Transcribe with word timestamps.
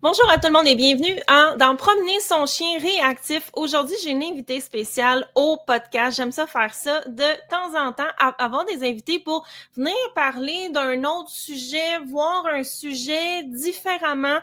Bonjour 0.00 0.30
à 0.30 0.38
tout 0.38 0.46
le 0.46 0.52
monde 0.52 0.66
et 0.66 0.76
bienvenue 0.76 1.20
dans 1.58 1.74
Promener 1.74 2.20
son 2.20 2.46
chien 2.46 2.78
réactif. 2.78 3.50
Aujourd'hui, 3.54 3.96
j'ai 4.02 4.10
une 4.10 4.22
invitée 4.22 4.60
spéciale 4.60 5.28
au 5.34 5.58
podcast. 5.66 6.16
J'aime 6.16 6.30
ça 6.30 6.46
faire 6.46 6.72
ça 6.72 7.00
de 7.06 7.24
temps 7.50 7.76
en 7.76 7.92
temps, 7.92 8.06
avoir 8.38 8.64
des 8.64 8.86
invités 8.88 9.18
pour 9.18 9.44
venir 9.76 9.94
parler 10.14 10.68
d'un 10.68 11.02
autre 11.04 11.30
sujet, 11.30 11.98
voir 12.06 12.46
un 12.46 12.62
sujet 12.62 13.42
différemment, 13.44 14.38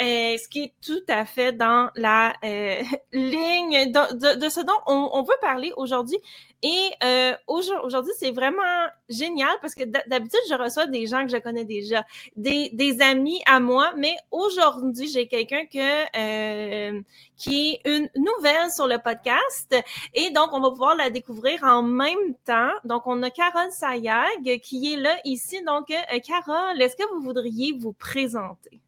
euh, 0.00 0.36
ce 0.36 0.48
qui 0.48 0.62
est 0.64 0.72
tout 0.80 1.02
à 1.08 1.24
fait 1.24 1.52
dans 1.52 1.90
la 1.96 2.32
euh, 2.44 2.82
ligne 3.12 3.92
de, 3.92 4.48
ce 4.48 4.60
dont 4.60 4.80
on 4.86 5.22
veut 5.22 5.38
parler 5.40 5.72
aujourd'hui. 5.76 6.18
Et 6.62 6.90
euh, 7.02 7.34
aujourd'hui, 7.46 8.12
c'est 8.18 8.32
vraiment 8.32 8.62
génial 9.08 9.50
parce 9.62 9.74
que 9.74 9.84
d'habitude, 9.84 10.40
je 10.48 10.54
reçois 10.54 10.86
des 10.86 11.06
gens 11.06 11.24
que 11.24 11.32
je 11.32 11.38
connais 11.38 11.64
déjà, 11.64 12.04
des, 12.36 12.70
des 12.74 13.00
amis 13.00 13.40
à 13.46 13.60
moi, 13.60 13.92
mais 13.96 14.14
aujourd'hui, 14.30 15.08
j'ai 15.08 15.26
quelqu'un 15.26 15.64
que 15.64 16.98
euh, 16.98 17.00
qui 17.36 17.80
est 17.84 17.88
une 17.88 18.10
nouvelle 18.14 18.70
sur 18.70 18.86
le 18.86 18.98
podcast 18.98 19.74
et 20.12 20.30
donc 20.30 20.52
on 20.52 20.60
va 20.60 20.70
pouvoir 20.70 20.96
la 20.96 21.08
découvrir 21.08 21.64
en 21.64 21.82
même 21.82 22.34
temps. 22.44 22.72
Donc, 22.84 23.06
on 23.06 23.22
a 23.22 23.30
Carole 23.30 23.70
Sayag 23.70 24.60
qui 24.62 24.92
est 24.92 24.96
là 24.96 25.16
ici. 25.24 25.62
Donc, 25.64 25.90
euh, 25.90 26.18
Carole, 26.26 26.80
est-ce 26.80 26.96
que 26.96 27.08
vous 27.14 27.22
voudriez 27.22 27.72
vous 27.78 27.92
présenter? 27.94 28.80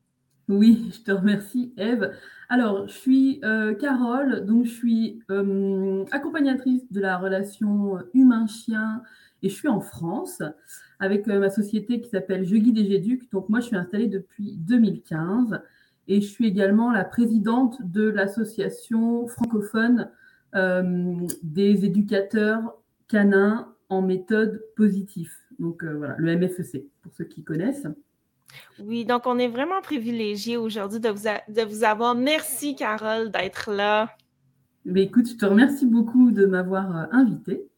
Oui, 0.52 0.91
je 0.92 1.01
te 1.01 1.11
remercie, 1.11 1.73
Eve. 1.79 2.12
Alors, 2.51 2.87
je 2.87 2.92
suis 2.92 3.41
euh, 3.42 3.73
Carole, 3.74 4.45
donc 4.45 4.66
je 4.66 4.70
suis 4.70 5.23
euh, 5.30 6.05
accompagnatrice 6.11 6.92
de 6.92 7.01
la 7.01 7.16
relation 7.16 7.98
humain-chien 8.12 9.02
et 9.42 9.48
je 9.48 9.55
suis 9.55 9.69
en 9.69 9.80
France 9.80 10.42
avec 11.01 11.27
euh, 11.27 11.38
ma 11.38 11.48
société 11.48 12.02
qui 12.02 12.11
s'appelle 12.11 12.45
Je 12.45 12.55
guide 12.56 12.77
et 12.77 12.84
j'éduque. 12.84 13.33
Donc, 13.33 13.48
moi, 13.48 13.61
je 13.61 13.69
suis 13.69 13.77
installée 13.77 14.09
depuis 14.09 14.59
2015 14.59 15.62
et 16.06 16.20
je 16.20 16.27
suis 16.27 16.47
également 16.47 16.92
la 16.92 17.05
présidente 17.05 17.78
de 17.81 18.06
l'association 18.06 19.27
francophone 19.28 20.11
des 20.55 21.87
éducateurs 21.87 22.75
canins 23.09 23.72
en 23.89 24.03
méthode 24.03 24.62
positive. 24.77 25.33
Donc, 25.59 25.83
voilà, 25.83 26.14
le 26.19 26.37
MFEC, 26.37 26.84
pour 27.00 27.14
ceux 27.14 27.25
qui 27.25 27.42
connaissent. 27.42 27.87
Oui, 28.78 29.05
donc 29.05 29.27
on 29.27 29.39
est 29.39 29.48
vraiment 29.48 29.81
privilégiés 29.83 30.56
aujourd'hui 30.56 31.00
de 31.00 31.11
vous, 31.11 31.84
avoir. 31.84 32.14
Merci, 32.14 32.75
Carole, 32.75 33.31
d'être 33.31 33.70
là. 33.72 34.11
Mais 34.84 35.03
écoute, 35.03 35.28
je 35.28 35.36
te 35.36 35.47
remercie 35.47 35.86
beaucoup 35.86 36.31
de 36.31 36.47
m'avoir 36.47 36.97
euh, 36.97 37.05
invitée. 37.12 37.69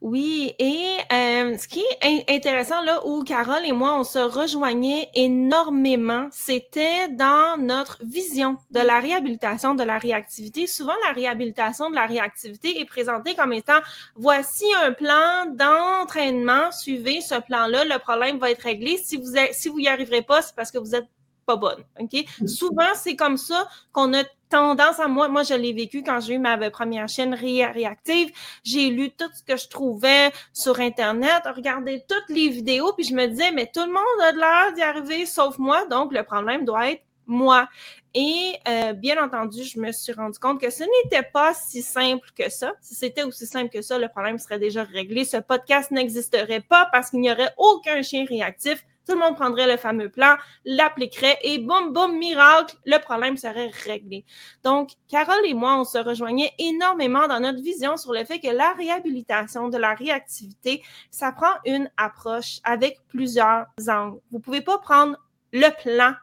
Oui, 0.00 0.54
et 0.58 0.96
euh, 1.12 1.56
ce 1.58 1.68
qui 1.68 1.84
est 2.00 2.24
intéressant 2.28 2.82
là 2.82 3.06
où 3.06 3.24
Carole 3.24 3.64
et 3.64 3.72
moi 3.72 3.98
on 3.98 4.04
se 4.04 4.18
rejoignait 4.18 5.10
énormément, 5.14 6.28
c'était 6.30 7.08
dans 7.08 7.56
notre 7.58 7.98
vision 8.04 8.56
de 8.70 8.80
la 8.80 9.00
réhabilitation 9.00 9.74
de 9.74 9.82
la 9.82 9.98
réactivité. 9.98 10.66
Souvent, 10.66 10.94
la 11.06 11.12
réhabilitation 11.12 11.90
de 11.90 11.94
la 11.94 12.06
réactivité 12.06 12.80
est 12.80 12.84
présentée 12.84 13.34
comme 13.34 13.52
étant 13.52 13.80
voici 14.14 14.64
un 14.84 14.92
plan 14.92 15.46
d'entraînement, 15.46 16.70
suivez 16.72 17.20
ce 17.20 17.40
plan-là, 17.40 17.84
le 17.84 17.98
problème 17.98 18.38
va 18.38 18.50
être 18.50 18.62
réglé. 18.62 18.98
Si 18.98 19.16
vous 19.16 19.34
si 19.52 19.68
vous 19.68 19.78
y 19.78 19.88
arriverez 19.88 20.22
pas, 20.22 20.42
c'est 20.42 20.54
parce 20.54 20.70
que 20.70 20.78
vous 20.78 20.94
êtes 20.94 21.06
pas 21.46 21.56
bonne. 21.56 21.84
OK? 21.98 22.24
Mm. 22.40 22.46
Souvent, 22.46 22.94
c'est 22.94 23.16
comme 23.16 23.36
ça 23.36 23.68
qu'on 23.92 24.12
a 24.12 24.24
tendance 24.48 25.00
à 25.00 25.08
moi. 25.08 25.28
Moi, 25.28 25.42
je 25.42 25.54
l'ai 25.54 25.72
vécu 25.72 26.02
quand 26.02 26.20
j'ai 26.20 26.34
eu 26.34 26.38
ma 26.38 26.70
première 26.70 27.08
chaîne 27.08 27.34
réactive. 27.34 28.30
J'ai 28.64 28.90
lu 28.90 29.10
tout 29.10 29.30
ce 29.34 29.42
que 29.42 29.56
je 29.56 29.68
trouvais 29.68 30.32
sur 30.52 30.80
Internet, 30.80 31.42
regardé 31.54 32.04
toutes 32.08 32.28
les 32.28 32.48
vidéos, 32.48 32.92
puis 32.92 33.04
je 33.04 33.14
me 33.14 33.26
disais, 33.26 33.52
mais 33.52 33.70
tout 33.72 33.84
le 33.84 33.92
monde 33.92 34.02
a 34.22 34.32
de 34.32 34.38
l'air 34.38 34.72
d'y 34.74 34.82
arriver 34.82 35.26
sauf 35.26 35.58
moi. 35.58 35.86
Donc, 35.86 36.12
le 36.12 36.22
problème 36.22 36.64
doit 36.64 36.90
être 36.90 37.02
moi. 37.26 37.68
Et 38.14 38.54
euh, 38.66 38.94
bien 38.94 39.22
entendu, 39.22 39.62
je 39.62 39.78
me 39.78 39.92
suis 39.92 40.12
rendu 40.12 40.38
compte 40.38 40.60
que 40.60 40.70
ce 40.70 40.84
n'était 40.84 41.22
pas 41.22 41.52
si 41.52 41.82
simple 41.82 42.26
que 42.36 42.48
ça. 42.48 42.72
Si 42.80 42.94
c'était 42.94 43.24
aussi 43.24 43.46
simple 43.46 43.68
que 43.68 43.82
ça, 43.82 43.98
le 43.98 44.08
problème 44.08 44.38
serait 44.38 44.58
déjà 44.58 44.84
réglé. 44.84 45.24
Ce 45.24 45.36
podcast 45.36 45.90
n'existerait 45.90 46.62
pas 46.62 46.88
parce 46.92 47.10
qu'il 47.10 47.20
n'y 47.20 47.30
aurait 47.30 47.52
aucun 47.58 48.00
chien 48.02 48.24
réactif 48.26 48.84
tout 49.06 49.14
le 49.14 49.20
monde 49.20 49.36
prendrait 49.36 49.70
le 49.70 49.76
fameux 49.76 50.08
plan, 50.08 50.36
l'appliquerait 50.64 51.38
et 51.42 51.58
boum, 51.58 51.92
boum, 51.92 52.18
miracle, 52.18 52.76
le 52.84 52.98
problème 52.98 53.36
serait 53.36 53.70
réglé. 53.84 54.24
Donc, 54.64 54.90
Carole 55.08 55.46
et 55.46 55.54
moi, 55.54 55.78
on 55.80 55.84
se 55.84 55.98
rejoignait 55.98 56.52
énormément 56.58 57.28
dans 57.28 57.40
notre 57.40 57.62
vision 57.62 57.96
sur 57.96 58.12
le 58.12 58.24
fait 58.24 58.40
que 58.40 58.48
la 58.48 58.72
réhabilitation 58.72 59.68
de 59.68 59.78
la 59.78 59.94
réactivité, 59.94 60.82
ça 61.10 61.32
prend 61.32 61.52
une 61.64 61.90
approche 61.96 62.58
avec 62.64 62.98
plusieurs 63.08 63.66
angles. 63.88 64.20
Vous 64.30 64.40
pouvez 64.40 64.60
pas 64.60 64.78
prendre 64.78 65.16
le 65.52 65.68
plan 65.82 66.14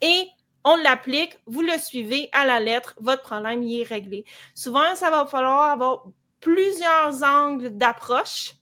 et 0.00 0.26
on 0.64 0.76
l'applique, 0.76 1.38
vous 1.46 1.62
le 1.62 1.76
suivez 1.78 2.28
à 2.32 2.46
la 2.46 2.60
lettre, 2.60 2.94
votre 3.00 3.22
problème 3.22 3.62
y 3.62 3.80
est 3.80 3.84
réglé. 3.84 4.24
Souvent, 4.54 4.94
ça 4.94 5.10
va 5.10 5.26
falloir 5.26 5.70
avoir 5.70 6.04
plusieurs 6.40 7.22
angles 7.22 7.70
d'approche 7.70 8.54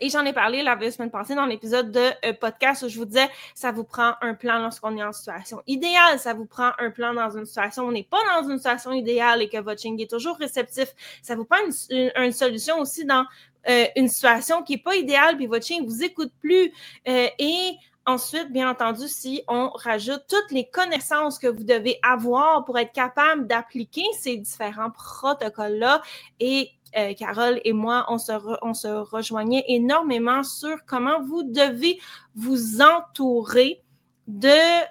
et 0.00 0.10
j'en 0.10 0.24
ai 0.24 0.32
parlé 0.32 0.62
la 0.62 0.78
semaine 0.90 1.10
passée 1.10 1.34
dans 1.34 1.46
l'épisode 1.46 1.90
de 1.90 2.00
euh, 2.24 2.32
podcast 2.34 2.82
où 2.82 2.88
je 2.88 2.98
vous 2.98 3.06
disais, 3.06 3.28
ça 3.54 3.72
vous 3.72 3.84
prend 3.84 4.12
un 4.20 4.34
plan 4.34 4.58
lorsqu'on 4.58 4.96
est 4.96 5.02
en 5.02 5.12
situation 5.12 5.62
idéale, 5.66 6.18
ça 6.18 6.34
vous 6.34 6.46
prend 6.46 6.72
un 6.78 6.90
plan 6.90 7.14
dans 7.14 7.30
une 7.30 7.46
situation 7.46 7.84
où 7.84 7.88
on 7.88 7.92
n'est 7.92 8.02
pas 8.08 8.20
dans 8.34 8.48
une 8.48 8.58
situation 8.58 8.92
idéale 8.92 9.42
et 9.42 9.48
que 9.48 9.58
votre 9.58 9.80
chien 9.80 9.96
est 9.98 10.10
toujours 10.10 10.36
réceptif. 10.36 10.94
Ça 11.22 11.34
vous 11.34 11.44
prend 11.44 11.58
une, 11.90 12.32
solution 12.32 12.78
aussi 12.78 13.04
dans 13.04 13.24
euh, 13.68 13.86
une 13.96 14.08
situation 14.08 14.62
qui 14.62 14.74
n'est 14.74 14.82
pas 14.82 14.96
idéale, 14.96 15.36
puis 15.36 15.46
votre 15.46 15.64
chien 15.64 15.80
ne 15.80 15.86
vous 15.86 16.02
écoute 16.02 16.32
plus. 16.40 16.72
Euh, 17.08 17.28
et 17.38 17.76
Ensuite, 18.08 18.52
bien 18.52 18.70
entendu, 18.70 19.08
si 19.08 19.42
on 19.48 19.68
rajoute 19.74 20.22
toutes 20.28 20.52
les 20.52 20.70
connaissances 20.70 21.40
que 21.40 21.48
vous 21.48 21.64
devez 21.64 21.98
avoir 22.04 22.64
pour 22.64 22.78
être 22.78 22.92
capable 22.92 23.48
d'appliquer 23.48 24.04
ces 24.16 24.36
différents 24.36 24.92
protocoles-là 24.92 26.02
et 26.38 26.70
euh, 26.96 27.14
Carole 27.14 27.60
et 27.64 27.72
moi, 27.72 28.06
on 28.08 28.18
se, 28.18 28.32
on 28.62 28.74
se 28.74 28.88
rejoignait 28.88 29.64
énormément 29.68 30.42
sur 30.42 30.84
comment 30.86 31.22
vous 31.22 31.42
devez 31.42 31.98
vous 32.34 32.80
entourer 32.80 33.82
de 34.26 34.84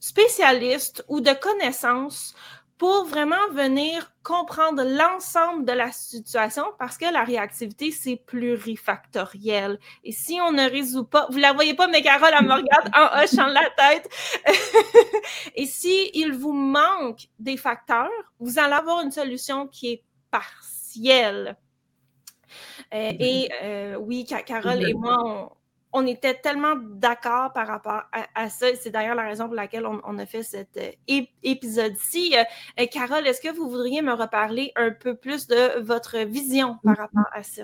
spécialistes 0.00 1.04
ou 1.08 1.20
de 1.20 1.32
connaissances 1.32 2.34
pour 2.78 3.06
vraiment 3.06 3.48
venir 3.52 4.12
comprendre 4.22 4.84
l'ensemble 4.84 5.64
de 5.64 5.72
la 5.72 5.90
situation 5.90 6.64
parce 6.78 6.96
que 6.96 7.12
la 7.12 7.24
réactivité, 7.24 7.90
c'est 7.90 8.16
plurifactoriel. 8.16 9.80
Et 10.04 10.12
si 10.12 10.38
on 10.40 10.52
ne 10.52 10.70
résout 10.70 11.04
pas, 11.04 11.26
vous 11.30 11.38
la 11.38 11.52
voyez 11.52 11.74
pas, 11.74 11.88
mais 11.88 12.02
Carole, 12.02 12.30
elle 12.38 12.46
me 12.46 12.52
regarde 12.54 12.90
en 12.94 13.20
hochant 13.20 13.48
la 13.48 13.68
tête. 13.76 14.08
Et 15.56 15.66
si 15.66 16.10
il 16.14 16.32
vous 16.32 16.52
manque 16.52 17.26
des 17.40 17.56
facteurs, 17.56 18.08
vous 18.38 18.60
allez 18.60 18.74
avoir 18.74 19.02
une 19.02 19.10
solution 19.10 19.66
qui 19.66 19.92
est 19.92 20.04
partielle 20.30 20.77
ciel. 20.88 21.56
Euh, 22.94 23.12
et 23.18 23.48
euh, 23.62 23.96
oui, 23.96 24.26
Carole 24.46 24.82
et 24.82 24.94
moi, 24.94 25.56
on, 25.92 26.06
était 26.06 26.34
tellement 26.34 26.76
d'accord 26.76 27.52
par 27.52 27.66
rapport 27.66 28.02
à, 28.34 28.48
ça. 28.48 28.66
C'est 28.80 28.90
d'ailleurs 28.90 29.14
la 29.14 29.24
raison 29.24 29.46
pour 29.46 29.54
laquelle 29.54 29.86
on, 29.86 30.18
a 30.18 30.26
fait 30.26 30.42
cet 30.42 30.78
euh, 30.78 31.22
épisode-ci. 31.42 32.34
Carole, 32.90 33.26
est-ce 33.26 33.40
que 33.40 33.54
vous 33.54 33.68
voudriez 33.68 34.02
me 34.02 34.12
reparler 34.12 34.72
un 34.76 34.90
peu 34.90 35.14
plus 35.14 35.46
de 35.46 35.80
votre 35.80 36.18
vision 36.18 36.76
par 36.82 36.96
rapport 36.96 37.28
à 37.32 37.42
ça? 37.42 37.62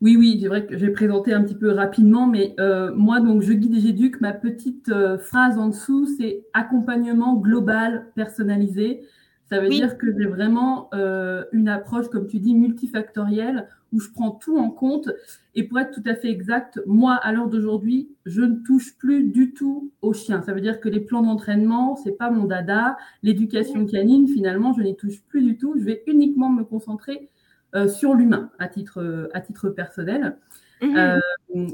Oui, 0.00 0.16
oui, 0.16 0.38
c'est 0.40 0.48
vrai 0.48 0.64
que 0.64 0.78
j'ai 0.78 0.88
présenté 0.88 1.34
un 1.34 1.44
petit 1.44 1.54
peu 1.54 1.72
rapidement, 1.72 2.26
mais 2.26 2.54
moi, 2.94 3.20
donc, 3.20 3.42
je 3.42 3.52
guide 3.52 3.76
et 3.76 3.80
j'éduque. 3.80 4.20
Ma 4.20 4.32
petite 4.32 4.90
phrase 5.18 5.58
en 5.58 5.68
dessous, 5.68 6.08
c'est 6.18 6.46
accompagnement 6.54 7.34
global 7.36 8.10
personnalisé. 8.14 9.02
Ça 9.50 9.60
veut 9.60 9.68
dire 9.68 9.98
que 9.98 10.06
j'ai 10.16 10.26
vraiment 10.26 10.88
euh, 10.94 11.44
une 11.50 11.68
approche, 11.68 12.08
comme 12.08 12.28
tu 12.28 12.38
dis, 12.38 12.54
multifactorielle, 12.54 13.66
où 13.92 13.98
je 13.98 14.08
prends 14.10 14.30
tout 14.30 14.56
en 14.56 14.70
compte. 14.70 15.10
Et 15.56 15.64
pour 15.64 15.80
être 15.80 15.90
tout 15.90 16.08
à 16.08 16.14
fait 16.14 16.30
exact, 16.30 16.80
moi, 16.86 17.14
à 17.14 17.32
l'heure 17.32 17.48
d'aujourd'hui, 17.48 18.08
je 18.26 18.42
ne 18.42 18.56
touche 18.64 18.96
plus 18.96 19.24
du 19.24 19.52
tout 19.52 19.90
aux 20.02 20.12
chiens. 20.12 20.42
Ça 20.42 20.52
veut 20.52 20.60
dire 20.60 20.78
que 20.78 20.88
les 20.88 21.00
plans 21.00 21.22
d'entraînement, 21.22 21.96
c'est 21.96 22.12
pas 22.12 22.30
mon 22.30 22.44
dada. 22.44 22.96
L'éducation 23.24 23.86
canine, 23.86 24.28
finalement, 24.28 24.72
je 24.72 24.82
n'y 24.82 24.94
touche 24.94 25.20
plus 25.22 25.42
du 25.42 25.58
tout. 25.58 25.74
Je 25.76 25.84
vais 25.84 26.04
uniquement 26.06 26.48
me 26.48 26.62
concentrer 26.62 27.28
euh, 27.74 27.88
sur 27.88 28.14
l'humain 28.14 28.50
à 28.60 28.68
titre, 28.68 29.30
à 29.34 29.40
titre 29.40 29.68
personnel, 29.68 30.36
mmh 30.80 30.96
euh, 30.96 31.18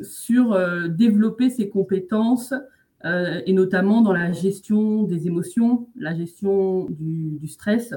sur 0.02 0.58
développer 0.88 1.50
ses 1.50 1.68
compétences, 1.68 2.54
euh, 3.04 3.40
et 3.44 3.52
notamment 3.52 4.00
dans 4.00 4.12
la 4.12 4.32
gestion 4.32 5.02
des 5.02 5.26
émotions, 5.26 5.86
la 5.96 6.14
gestion 6.14 6.86
du, 6.88 7.46
stress, 7.46 7.94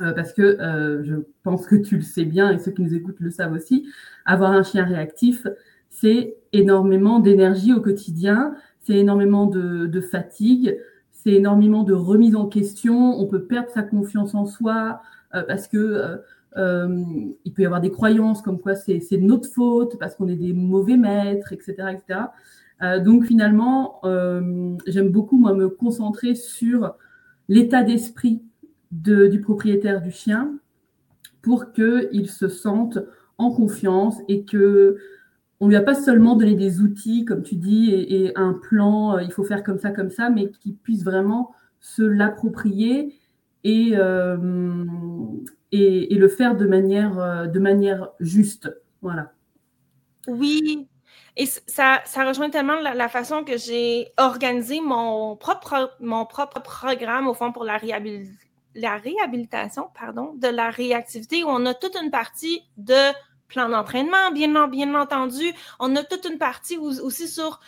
euh, 0.00 0.12
parce 0.12 0.32
que 0.32 0.42
euh, 0.42 1.04
je 1.04 1.16
pense 1.42 1.66
que 1.66 1.76
tu 1.76 1.96
le 1.96 2.02
sais 2.02 2.24
bien 2.24 2.50
et 2.50 2.58
ceux 2.58 2.70
qui 2.72 2.82
nous 2.82 2.94
écoutent 2.94 3.20
le 3.20 3.30
savent 3.30 3.52
aussi, 3.52 3.86
avoir 4.24 4.52
un 4.52 4.62
chien 4.62 4.84
réactif, 4.84 5.46
c'est 5.90 6.36
énormément 6.52 7.20
d'énergie 7.20 7.74
au 7.74 7.80
quotidien, 7.80 8.54
c'est 8.80 8.94
énormément 8.94 9.46
de, 9.46 10.00
fatigue, 10.00 10.78
c'est 11.12 11.32
énormément 11.32 11.84
de 11.84 11.92
remise 11.92 12.34
en 12.34 12.46
question, 12.46 13.20
on 13.20 13.26
peut 13.26 13.44
perdre 13.44 13.68
sa 13.68 13.82
confiance 13.82 14.34
en 14.34 14.46
soi 14.46 15.02
parce 15.32 15.68
que 15.68 16.18
il 16.56 17.52
peut 17.52 17.62
y 17.62 17.66
avoir 17.66 17.80
des 17.80 17.90
croyances 17.90 18.40
comme 18.40 18.58
quoi 18.58 18.74
c'est 18.74 18.98
de 18.98 19.18
notre 19.18 19.48
faute, 19.48 19.98
parce 19.98 20.14
qu'on 20.14 20.28
est 20.28 20.36
des 20.36 20.54
mauvais 20.54 20.96
maîtres, 20.96 21.52
etc. 21.52 21.74
etc. 21.92 22.20
donc 23.04 23.24
finalement, 23.24 24.00
j'aime 24.86 25.10
beaucoup 25.10 25.38
moi 25.38 25.54
me 25.54 25.68
concentrer 25.68 26.34
sur 26.34 26.94
l'état 27.48 27.82
d'esprit 27.82 28.42
du 28.90 29.40
propriétaire 29.40 30.00
du 30.00 30.10
chien 30.10 30.58
pour 31.42 31.72
qu'il 31.72 32.28
se 32.28 32.48
sente 32.48 32.98
en 33.38 33.50
confiance 33.50 34.16
et 34.28 34.44
que 34.44 34.96
on 35.60 35.68
lui 35.68 35.76
a 35.76 35.82
pas 35.82 35.94
seulement 35.94 36.36
donné 36.36 36.54
des 36.54 36.80
outils, 36.80 37.26
comme 37.26 37.42
tu 37.42 37.54
dis, 37.54 37.90
et, 37.92 38.32
un 38.36 38.54
plan, 38.54 39.18
il 39.18 39.30
faut 39.30 39.44
faire 39.44 39.62
comme 39.62 39.78
ça, 39.78 39.90
comme 39.90 40.10
ça, 40.10 40.30
mais 40.30 40.50
qu'il 40.50 40.74
puisse 40.74 41.04
vraiment 41.04 41.50
se 41.80 42.02
l'approprier 42.02 43.14
et, 43.62 43.92
euh, 43.94 44.84
et, 45.70 46.14
le 46.14 46.28
faire 46.28 46.56
de 46.56 46.66
manière, 46.66 47.18
euh, 47.18 47.46
de 47.46 47.58
manière 47.58 48.08
juste. 48.20 48.74
Voilà. 49.02 49.32
Oui, 50.28 50.88
et 51.36 51.46
ça, 51.46 52.02
ça 52.04 52.24
rejoint 52.24 52.50
tellement 52.50 52.80
la, 52.80 53.08
façon 53.08 53.44
que 53.44 53.56
j'ai 53.56 54.08
organisé 54.16 54.80
mon 54.80 55.36
propre, 55.36 55.96
mon 56.00 56.26
propre 56.26 56.60
programme, 56.60 57.28
au 57.28 57.34
fond, 57.34 57.52
pour 57.52 57.64
la, 57.64 57.78
réhabilitation 57.78 59.88
pardon, 59.98 60.34
de 60.36 60.48
la 60.48 60.70
réactivité, 60.70 61.44
où 61.44 61.48
on 61.48 61.66
a 61.66 61.74
toute 61.74 61.96
une 61.96 62.10
partie 62.10 62.62
de 62.76 63.12
plan 63.48 63.68
d'entraînement, 63.68 64.30
bien, 64.32 64.68
bien 64.68 64.94
entendu. 64.94 65.52
On 65.78 65.94
a 65.96 66.04
toute 66.04 66.24
une 66.24 66.38
partie 66.38 66.76
aussi 66.76 67.28
sur, 67.28 67.60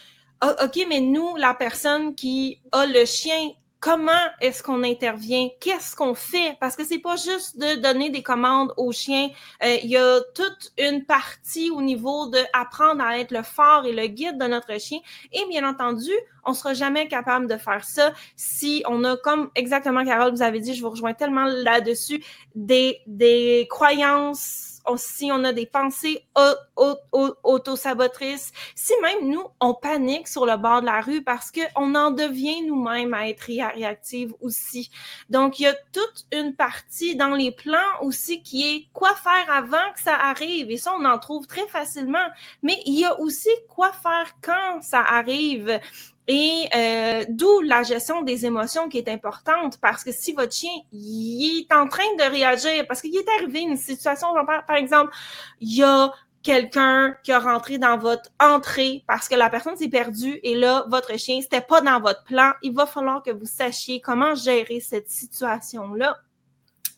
OK, 0.43 0.87
mais 0.89 1.01
nous, 1.01 1.37
la 1.37 1.55
personne 1.55 2.15
qui 2.15 2.61
a 2.73 2.87
le 2.87 3.05
chien 3.05 3.51
comment 3.83 4.13
est-ce 4.41 4.63
qu'on 4.63 4.85
intervient, 4.85 5.49
qu'est-ce 5.61 5.97
qu'on 5.97 6.15
fait, 6.15 6.57
parce 6.61 6.77
que 6.77 6.85
c'est 6.85 7.01
pas 7.01 7.17
juste 7.17 7.59
de 7.59 7.81
donner 7.81 8.11
des 8.11 8.23
commandes 8.23 8.73
aux 8.77 8.93
chiens. 8.93 9.29
Euh, 9.65 9.77
il 9.83 9.91
y 9.91 9.97
a 9.97 10.21
toute 10.37 10.73
une 10.79 11.05
partie 11.05 11.69
au 11.71 11.83
niveau 11.83 12.29
de 12.29 12.39
apprendre 12.53 13.03
à 13.03 13.19
être 13.19 13.33
le 13.33 13.43
phare 13.43 13.85
et 13.85 13.93
le 13.93 14.07
guide 14.07 14.39
de 14.39 14.47
notre 14.47 14.79
chien. 14.81 15.01
Et 15.33 15.45
bien 15.49 15.69
entendu, 15.69 16.13
on 16.47 16.55
sera 16.55 16.75
jamais 16.75 17.09
capable 17.09 17.49
de 17.49 17.57
faire 17.57 17.83
ça 17.85 18.13
si 18.37 18.85
on 18.87 19.03
a, 19.03 19.17
comme 19.17 19.51
exactement 19.57 20.05
Carole 20.05 20.33
vous 20.33 20.43
avez 20.43 20.61
dit, 20.61 20.75
je 20.75 20.83
vous 20.83 20.91
rejoins 20.91 21.15
tellement 21.15 21.47
là-dessus, 21.47 22.23
des, 22.55 23.01
des 23.09 23.67
croyances 23.69 24.72
si 24.97 25.31
on 25.33 25.45
a 25.45 25.53
des 25.53 25.67
pensées 25.67 26.27
auto-sabotrices, 26.77 28.53
si 28.75 28.93
même 29.03 29.29
nous, 29.29 29.45
on 29.61 29.75
panique 29.75 30.29
sur 30.29 30.47
le 30.47 30.57
bord 30.57 30.81
de 30.81 30.87
la 30.87 31.01
rue 31.01 31.23
parce 31.23 31.51
qu'on 31.51 31.95
en 31.95 32.11
devient 32.11 32.63
nous-mêmes 32.63 33.15
à 33.15 33.29
être 33.29 33.43
réactive 33.43 34.35
aussi. 34.41 34.91
Donc, 35.31 35.61
il 35.61 35.65
y 35.65 35.67
a 35.67 35.75
toute 35.93 36.27
une 36.33 36.55
partie 36.55 37.17
dans 37.17 37.35
les 37.35 37.53
plans 37.53 38.01
aussi 38.03 38.43
qui 38.43 38.63
est 38.75 38.89
quoi 38.93 39.15
faire 39.15 39.51
avant 39.51 39.93
que 39.95 40.01
ça 40.03 40.15
arrive. 40.17 40.71
Et 40.71 40.77
ça, 40.77 40.93
on 40.99 41.05
en 41.05 41.19
trouve 41.19 41.47
très 41.47 41.67
facilement. 41.69 42.29
Mais 42.63 42.79
il 42.87 42.99
y 42.99 43.05
a 43.05 43.19
aussi 43.21 43.51
quoi 43.69 43.93
faire 43.93 44.35
quand 44.43 44.83
ça 44.83 45.01
arrive. 45.01 45.81
Et 46.29 46.69
euh, 46.75 47.25
d'où 47.29 47.63
la 47.63 47.83
gestion 47.83 48.23
des 48.23 48.47
émotions 48.47 48.89
qui 48.89 48.99
est 48.99 49.09
importante 49.09 49.79
parce 49.81 50.05
que 50.05 50.13
si 50.13 50.33
votre 50.33 50.53
chien 50.53 50.71
il 50.93 51.67
est 51.69 51.75
en 51.75 51.89
train 51.89 52.15
de 52.17 52.31
réagir 52.31 52.87
parce 52.87 53.01
qu'il 53.01 53.17
est 53.17 53.29
arrivé 53.39 53.61
une 53.61 53.77
situation, 53.77 54.29
par, 54.47 54.77
exemple, 54.77 55.13
il 55.61 55.77
y 55.77 55.83
a 55.83 56.13
quelqu'un 56.43 57.17
qui 57.25 57.33
a 57.33 57.41
rentré 57.41 57.79
dans 57.79 57.99
votre 57.99 58.31
entrée 58.39 59.05
parce 59.09 59.29
que 59.29 59.35
la 59.35 59.51
personne 59.51 59.77
s'est 59.77 59.89
perdue 59.89 60.39
et 60.45 60.55
là, 60.55 60.85
votre 60.89 61.17
chien, 61.19 61.41
c'était 61.41 61.61
pas 61.61 61.81
dans 61.81 62.01
votre 62.01 62.23
plan, 62.25 62.53
il 62.63 62.73
va 62.73 62.87
falloir 62.87 63.23
que 63.23 63.31
vous 63.31 63.47
sachiez 63.47 64.01
comment 64.01 64.35
gérer 64.35 64.81
cette 64.81 65.09
situation-là. 65.09 66.19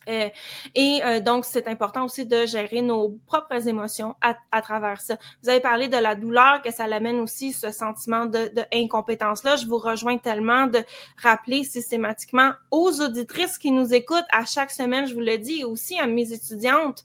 Et 0.07 1.01
euh, 1.03 1.19
donc, 1.19 1.45
c'est 1.45 1.67
important 1.67 2.05
aussi 2.05 2.25
de 2.25 2.45
gérer 2.45 2.81
nos 2.81 3.17
propres 3.25 3.67
émotions 3.67 4.15
à, 4.21 4.61
travers 4.61 5.01
ça. 5.01 5.17
Vous 5.41 5.49
avez 5.49 5.59
parlé 5.59 5.87
de 5.87 5.97
la 5.97 6.15
douleur, 6.15 6.61
que 6.61 6.71
ça 6.71 6.87
l'amène 6.87 7.19
aussi 7.19 7.53
ce 7.53 7.71
sentiment 7.71 8.25
de, 8.25 8.51
de 8.55 8.63
incompétence-là. 8.73 9.55
Je 9.55 9.67
vous 9.67 9.77
rejoins 9.77 10.17
tellement 10.17 10.67
de 10.67 10.83
rappeler 11.21 11.63
systématiquement 11.63 12.51
aux 12.71 13.01
auditrices 13.01 13.57
qui 13.57 13.71
nous 13.71 13.93
écoutent 13.93 14.25
à 14.31 14.45
chaque 14.45 14.71
semaine, 14.71 15.07
je 15.07 15.13
vous 15.13 15.21
le 15.21 15.37
dis, 15.37 15.61
et 15.61 15.65
aussi 15.65 15.99
à 15.99 16.07
mes 16.07 16.31
étudiantes, 16.33 17.03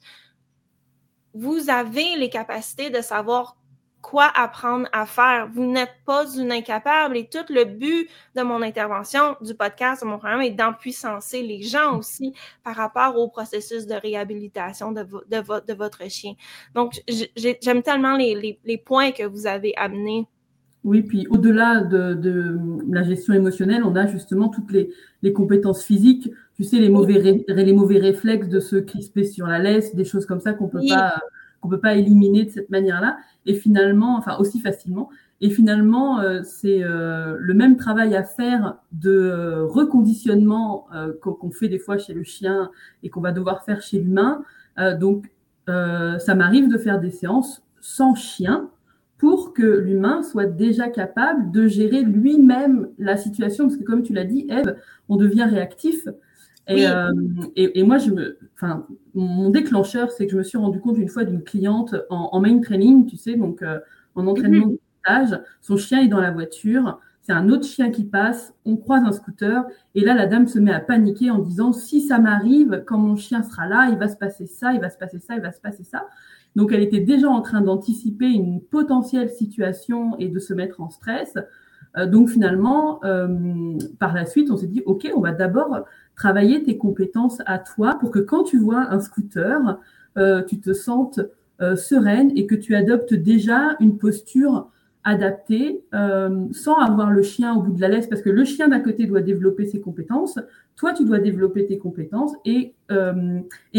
vous 1.35 1.71
avez 1.71 2.17
les 2.17 2.29
capacités 2.29 2.91
de 2.91 3.01
savoir 3.01 3.57
quoi 4.03 4.31
apprendre 4.35 4.87
à 4.93 5.07
faire. 5.07 5.49
Vous 5.53 5.65
n'êtes 5.65 5.95
pas 6.07 6.25
une 6.37 6.53
incapable 6.53 7.17
et 7.17 7.29
tout 7.29 7.53
le 7.53 7.65
but 7.65 8.09
de 8.37 8.43
mon 8.43 8.63
intervention, 8.63 9.37
du 9.41 9.55
podcast, 9.55 10.03
de 10.03 10.09
mon 10.09 10.19
programme 10.19 10.43
est 10.43 10.51
d'empuissancer 10.51 11.43
les 11.43 11.63
gens 11.63 11.99
aussi 11.99 12.33
par 12.65 12.77
rapport 12.77 13.17
au 13.19 13.29
processus 13.29 13.87
de 13.87 13.95
réhabilitation 13.95 14.93
de, 14.93 15.03
de, 15.03 15.75
votre 15.75 16.09
chien. 16.11 16.35
Donc, 16.75 17.03
j'aime 17.37 17.83
tellement 17.83 18.17
les, 18.17 18.83
points 18.85 19.13
que 19.13 19.25
vous 19.25 19.47
avez 19.47 19.75
amenés. 19.77 20.27
Oui, 20.83 21.03
puis 21.03 21.27
au-delà 21.29 21.83
de, 21.83 22.59
la 22.89 23.03
gestion 23.03 23.35
émotionnelle, 23.35 23.83
on 23.85 23.95
a 23.97 24.07
justement 24.07 24.49
toutes 24.49 24.73
les, 24.73 25.33
compétences 25.33 25.85
physiques, 25.85 26.31
tu 26.55 26.65
sais, 26.65 26.79
les 26.79 26.89
mauvais, 26.89 27.43
les 27.47 27.73
mauvais 27.73 27.99
réflexes 27.99 28.49
de 28.49 28.61
se 28.61 28.77
crisper 28.77 29.25
sur 29.25 29.47
la 29.47 29.59
laisse, 29.59 29.95
des 29.95 30.05
choses 30.05 30.25
comme 30.25 30.41
ça 30.41 30.53
qu'on 30.55 30.69
peut 30.69 30.81
pas 30.89 31.21
qu'on 31.61 31.69
peut 31.69 31.81
pas 31.81 31.95
éliminer 31.95 32.45
de 32.45 32.51
cette 32.51 32.71
manière-là, 32.71 33.19
et 33.47 33.55
finalement, 33.55 34.17
enfin 34.17 34.37
aussi 34.39 34.61
facilement. 34.61 35.11
Et 35.43 35.49
finalement, 35.49 36.21
euh, 36.21 36.43
c'est 36.43 36.83
euh, 36.83 37.37
le 37.39 37.55
même 37.55 37.77
travail 37.77 38.15
à 38.15 38.25
faire 38.25 38.77
de 38.93 39.11
euh, 39.11 39.65
reconditionnement 39.65 40.87
qu'on 41.23 41.51
fait 41.51 41.69
des 41.69 41.79
fois 41.79 41.97
chez 41.97 42.13
le 42.13 42.23
chien 42.23 42.71
et 43.03 43.09
qu'on 43.09 43.21
va 43.21 43.33
devoir 43.33 43.65
faire 43.65 43.81
chez 43.81 43.99
l'humain. 43.99 44.43
donc, 44.99 45.31
ça 45.67 46.35
m'arrive 46.35 46.69
de 46.69 46.77
faire 46.79 46.99
des 46.99 47.11
séances 47.11 47.63
sans 47.81 48.17
chien 48.17 48.71
pour 49.19 49.53
que 49.53 49.63
l'humain 49.63 50.23
soit 50.23 50.47
déjà 50.47 50.89
capable 50.89 51.53
de 51.53 51.69
gérer 51.69 52.03
lui-même 52.03 52.89
la 52.99 53.17
situation. 53.17 53.67
Parce 53.67 53.77
que 53.77 53.85
comme 53.85 54.03
tu 54.03 54.13
l'as 54.13 54.25
dit, 54.25 54.47
Eve, 54.49 54.75
on 55.09 55.17
devient 55.17 55.45
réactif. 55.45 56.09
Euh, 56.71 57.13
et, 57.57 57.81
et, 57.81 57.83
moi, 57.83 57.99
je 57.99 58.11
me, 58.11 58.39
enfin, 58.55 58.87
mon 59.15 59.51
déclencheur, 59.51 60.11
c'est 60.11 60.27
que 60.27 60.33
je 60.33 60.37
me 60.37 60.43
suis 60.43 60.59
rendu 60.59 60.81
compte 60.81 60.99
une 60.99 61.09
fois 61.09 61.25
d'une 61.25 61.43
cliente 61.43 61.95
en, 62.11 62.41
main 62.41 62.61
training, 62.61 63.07
tu 63.07 63.17
sais, 63.17 63.35
donc 63.35 63.63
euh, 63.63 63.79
en 64.15 64.27
entraînement 64.27 64.67
mhm. 64.67 64.73
de 64.73 64.81
stage, 65.05 65.41
son 65.61 65.77
chien 65.77 66.01
est 66.01 66.09
dans 66.09 66.21
la 66.21 66.31
voiture, 66.31 67.01
c'est 67.23 67.33
un 67.33 67.49
autre 67.49 67.67
chien 67.67 67.91
qui 67.91 68.05
passe, 68.05 68.55
on 68.65 68.77
croise 68.77 69.03
un 69.05 69.13
scooter, 69.13 69.65
et 69.95 70.03
là, 70.03 70.15
la 70.15 70.27
dame 70.27 70.47
se 70.47 70.59
met 70.59 70.73
à 70.73 70.81
paniquer 70.81 71.31
en 71.31 71.39
disant, 71.39 71.73
si 71.73 72.01
ça 72.01 72.19
m'arrive, 72.19 72.85
quand 72.87 72.99
mon 72.99 73.17
chien 73.17 73.43
sera 73.43 73.67
là, 73.67 73.89
il 73.91 73.99
va 73.99 74.09
se 74.09 74.17
passer 74.17 74.47
ça, 74.47 74.73
il 74.73 74.81
va 74.81 74.91
se 74.91 74.99
passer 74.99 75.19
ça, 75.19 75.35
il 75.35 75.43
va 75.43 75.53
se 75.53 75.61
passer 75.61 75.85
ça. 75.85 76.07
Donc, 76.57 76.73
elle 76.73 76.83
était 76.83 77.01
déjà 77.01 77.29
en 77.29 77.43
train 77.43 77.61
d'anticiper 77.61 78.27
une 78.27 78.61
potentielle 78.61 79.31
situation 79.31 80.17
et 80.19 80.29
de 80.29 80.39
se 80.41 80.53
mettre 80.53 80.81
en 80.81 80.91
stress. 80.91 81.39
Euh, 81.97 82.07
donc, 82.07 82.29
finalement, 82.29 83.01
par 84.01 84.15
la 84.15 84.27
suite, 84.27 84.51
on 84.51 84.57
s'est 84.57 84.67
dit, 84.67 84.83
OK, 84.87 85.09
on 85.15 85.21
va 85.21 85.31
d'abord 85.31 85.85
travailler 86.21 86.63
tes 86.63 86.77
compétences 86.77 87.39
à 87.47 87.59
toi 87.59 87.95
pour 87.99 88.11
que 88.11 88.19
quand 88.19 88.43
tu 88.43 88.59
vois 88.59 88.93
un 88.93 89.01
scooter, 89.01 89.79
euh, 90.19 90.43
tu 90.43 90.61
te 90.61 90.75
sentes 90.75 91.19
euh, 91.63 91.77
sereine 91.77 92.31
et 92.37 92.47
que 92.47 92.55
tu 92.55 92.75
adoptes 92.75 93.15
déjà 93.15 93.75
une 93.81 93.97
posture 93.97 94.71
adaptée 95.03 95.83
euh, 95.95 96.45
sans 96.53 96.77
avoir 96.77 97.11
le 97.11 97.23
chien 97.23 97.55
au 97.55 97.63
bout 97.63 97.73
de 97.73 97.81
la 97.81 97.89
laisse 97.89 98.07
parce 98.07 98.21
que 98.21 98.29
le 98.29 98.45
chien 98.45 98.69
d'un 98.69 98.81
côté 98.81 99.07
doit 99.07 99.23
développer 99.23 99.65
ses 99.65 99.81
compétences, 99.81 100.39
toi 100.77 100.93
tu 100.93 101.07
dois 101.07 101.21
développer 101.21 101.65
tes 101.65 101.79
compétences 101.79 102.35
et, 102.45 102.75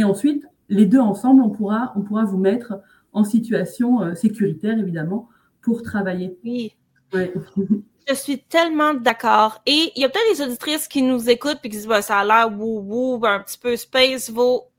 ensuite 0.04 0.48
les 0.68 0.88
deux 0.88 1.00
ensemble 1.00 1.44
on 1.44 1.52
pourra, 1.52 1.94
on 1.96 2.02
pourra 2.02 2.26
vous 2.26 2.40
mettre 2.40 2.82
en 3.14 3.24
situation 3.24 4.16
sécuritaire 4.16 4.80
évidemment 4.80 5.30
pour 5.62 5.84
travailler. 5.84 6.40
Oui. 6.44 6.74
Je 8.08 8.14
suis 8.16 8.40
tellement 8.40 8.94
d'accord. 8.94 9.62
Et 9.66 9.92
il 9.96 10.02
y 10.02 10.06
a 10.06 10.10
peut-être 10.10 10.38
des 10.38 10.44
auditrices 10.44 10.88
qui 10.88 11.02
nous 11.02 11.30
écoutent 11.30 11.60
et 11.64 11.70
qui 11.70 11.78
disent 11.78 11.88
bah, 11.88 12.02
ça 12.02 12.20
a 12.20 12.26
l'air 12.26 12.52
wou 12.52 12.80
wou, 12.80 13.26
un 13.26 13.40
petit 13.40 13.58
peu 13.58 13.76
space 13.78 14.30
vos 14.30 14.70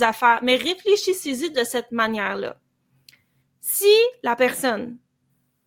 affaires. 0.00 0.40
Mais 0.42 0.56
réfléchissez-y 0.56 1.50
de 1.50 1.64
cette 1.64 1.92
manière-là. 1.92 2.56
Si 3.60 3.92
la 4.22 4.34
personne, 4.34 4.96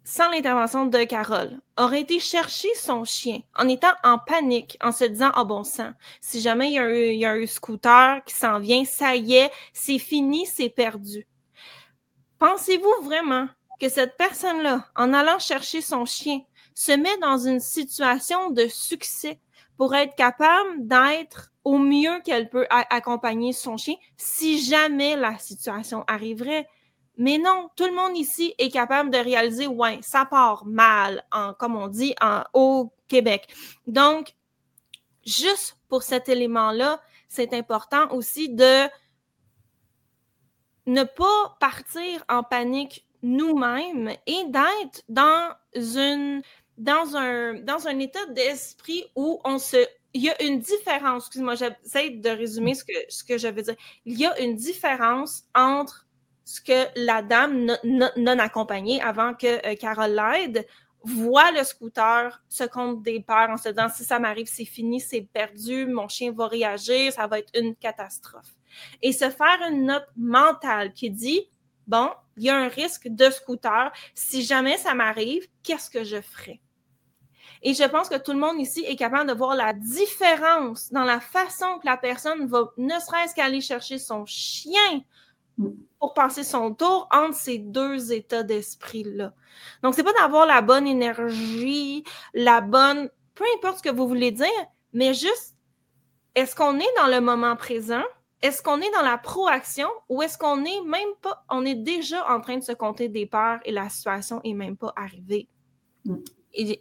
sans 0.04 0.30
l'intervention 0.32 0.86
de 0.88 1.04
Carole, 1.04 1.60
aurait 1.78 2.02
été 2.02 2.20
chercher 2.20 2.74
son 2.76 3.06
chien 3.06 3.40
en 3.56 3.70
étant 3.70 3.94
en 4.04 4.18
panique, 4.18 4.78
en 4.82 4.92
se 4.92 5.06
disant 5.06 5.32
Ah 5.36 5.44
bon 5.44 5.64
sang, 5.64 5.94
si 6.20 6.42
jamais 6.42 6.72
il 6.72 6.74
y 6.74 6.80
a 6.80 6.84
un, 6.84 6.94
il 6.94 7.20
y 7.20 7.26
a 7.26 7.32
un 7.32 7.46
scooter 7.46 8.24
qui 8.26 8.34
s'en 8.34 8.60
vient, 8.60 8.84
ça 8.86 9.16
y 9.16 9.36
est, 9.36 9.52
c'est 9.72 10.00
fini, 10.00 10.46
c'est 10.46 10.70
perdu. 10.70 11.28
Pensez-vous 12.40 13.06
vraiment 13.06 13.48
que 13.80 13.90
cette 13.90 14.18
personne-là, 14.18 14.86
en 14.96 15.14
allant 15.14 15.40
chercher 15.40 15.82
son 15.82 16.06
chien, 16.06 16.42
se 16.74 16.92
met 16.92 17.18
dans 17.18 17.38
une 17.38 17.60
situation 17.60 18.50
de 18.50 18.68
succès 18.68 19.40
pour 19.78 19.94
être 19.96 20.16
capable 20.16 20.88
d'être 20.88 21.52
au 21.64 21.78
mieux 21.78 22.20
qu'elle 22.24 22.50
peut 22.50 22.68
accompagner 22.70 23.54
son 23.54 23.78
chien 23.78 23.96
si 24.18 24.64
jamais 24.64 25.16
la 25.16 25.38
situation 25.38 26.04
arriverait. 26.08 26.68
Mais 27.18 27.38
non, 27.38 27.70
tout 27.76 27.86
le 27.86 27.94
monde 27.94 28.18
ici 28.18 28.56
est 28.58 28.72
capable 28.72 29.12
de 29.12 29.18
réaliser, 29.18 29.68
ouais, 29.68 30.00
ça 30.02 30.26
part 30.26 30.66
mal, 30.66 31.24
comme 31.60 31.76
on 31.76 31.88
dit, 31.88 32.16
au 32.54 32.92
Québec. 33.08 33.54
Donc, 33.86 34.34
juste 35.26 35.78
pour 35.90 36.02
cet 36.04 36.28
élément-là, 36.28 37.02
c'est 37.30 37.54
important 37.54 38.12
aussi 38.12 38.50
de 38.50 38.88
ne 40.86 41.04
pas 41.04 41.56
partir 41.60 42.26
en 42.30 42.44
panique 42.44 43.06
nous-mêmes 43.24 44.12
et 44.28 44.44
d'être 44.50 45.02
dans 45.10 45.56
une 45.76 46.42
dans 46.78 47.16
un 47.16 47.56
dans 47.56 47.88
un 47.88 48.00
état 48.00 48.26
d'esprit 48.28 49.06
où 49.16 49.40
on 49.44 49.58
se 49.58 49.78
il 50.14 50.24
y 50.24 50.30
a 50.30 50.44
une 50.44 50.60
différence, 50.60 51.24
excuse-moi, 51.24 51.56
j'essaie 51.56 52.12
de 52.12 52.30
résumer 52.30 52.76
ce 52.76 52.84
que, 52.84 52.94
ce 53.10 53.24
que 53.24 53.38
je 53.38 53.48
veux 53.48 53.64
dire. 53.64 53.76
Il 54.06 54.20
y 54.20 54.26
a 54.26 54.40
une 54.40 54.56
différence 54.56 55.44
entre 55.56 56.06
ce 56.46 56.62
que 56.62 56.88
la 56.96 57.22
dame 57.22 57.76
non, 57.84 58.40
accompagnée 58.40 59.02
avant 59.02 59.34
que 59.34 59.66
euh, 59.68 59.76
Carole 59.76 60.12
l'aide 60.12 60.68
voit 61.04 61.52
le 61.52 61.64
scooter 61.64 62.42
se 62.48 62.64
compte 62.64 63.02
des 63.02 63.20
peurs 63.22 63.50
en 63.50 63.58
se 63.58 63.70
disant 63.70 63.90
si 63.90 64.04
ça 64.04 64.20
m'arrive, 64.20 64.48
c'est 64.48 64.66
fini, 64.66 65.02
c'est 65.02 65.22
perdu, 65.22 65.86
mon 65.86 66.08
chien 66.08 66.32
va 66.32 66.48
réagir, 66.48 67.12
ça 67.12 67.28
va 67.28 67.40
être 67.40 67.52
une 67.58 67.76
catastrophe. 67.76 68.56
Et 69.02 69.12
se 69.12 69.30
faire 69.30 69.60
une 69.70 69.86
note 69.86 70.08
mentale 70.16 70.94
qui 70.94 71.10
dit 71.10 71.50
bon, 71.88 72.10
il 72.38 72.44
y 72.44 72.50
a 72.50 72.58
un 72.58 72.68
risque 72.68 73.08
de 73.08 73.30
scooter, 73.30 73.92
si 74.14 74.44
jamais 74.44 74.78
ça 74.78 74.94
m'arrive, 74.94 75.48
qu'est-ce 75.64 75.90
que 75.90 76.04
je 76.04 76.22
ferai? 76.22 76.62
Et 77.62 77.74
je 77.74 77.84
pense 77.84 78.10
que 78.10 78.18
tout 78.18 78.34
le 78.34 78.40
monde 78.40 78.60
ici 78.60 78.84
est 78.86 78.98
capable 78.98 79.30
de 79.30 79.36
voir 79.36 79.56
la 79.56 79.74
différence 79.74 80.92
dans 80.92 81.06
la 81.06 81.22
façon 81.22 81.80
que 81.80 81.86
la 81.86 81.96
personne 81.96 82.46
va, 82.46 82.72
ne 82.78 83.00
serait-ce 83.00 83.34
qu'aller 83.34 83.62
chercher 83.62 83.98
son 84.00 84.26
chien 84.26 85.02
pour 86.00 86.14
passer 86.14 86.44
son 86.44 86.74
tour 86.74 87.08
entre 87.12 87.38
ces 87.38 87.60
deux 87.60 88.12
états 88.12 88.44
d'esprit-là. 88.44 89.34
Donc, 89.82 89.94
c'est 89.94 90.04
pas 90.04 90.12
d'avoir 90.14 90.46
la 90.46 90.62
bonne 90.62 90.88
énergie, 90.88 92.04
la 92.34 92.60
bonne, 92.60 93.10
peu 93.34 93.46
importe 93.56 93.78
ce 93.78 93.84
que 93.84 93.96
vous 93.96 94.08
voulez 94.08 94.32
dire, 94.32 94.48
mais 94.92 95.14
juste, 95.14 95.56
est-ce 96.36 96.56
qu'on 96.56 96.80
est 96.80 96.96
dans 96.98 97.08
le 97.08 97.22
moment 97.22 97.56
présent? 97.56 98.04
Est-ce 98.44 98.62
qu'on 98.62 98.82
est 98.82 98.92
dans 98.92 99.02
la 99.02 99.18
proaction 99.18 99.88
ou 100.10 100.22
est-ce 100.22 100.38
qu'on 100.38 100.66
est 100.66 100.82
même 100.86 101.14
pas, 101.22 101.46
on 101.50 101.66
est 101.66 101.76
déjà 101.76 102.30
en 102.30 102.42
train 102.42 102.58
de 102.58 102.64
se 102.64 102.74
compter 102.74 103.08
des 103.08 103.26
peurs 103.26 103.60
et 103.64 103.72
la 103.72 103.88
situation 103.90 104.42
est 104.44 104.54
même 104.54 104.76
pas 104.76 104.94
arrivée? 104.98 105.48
Mm. 106.06 106.16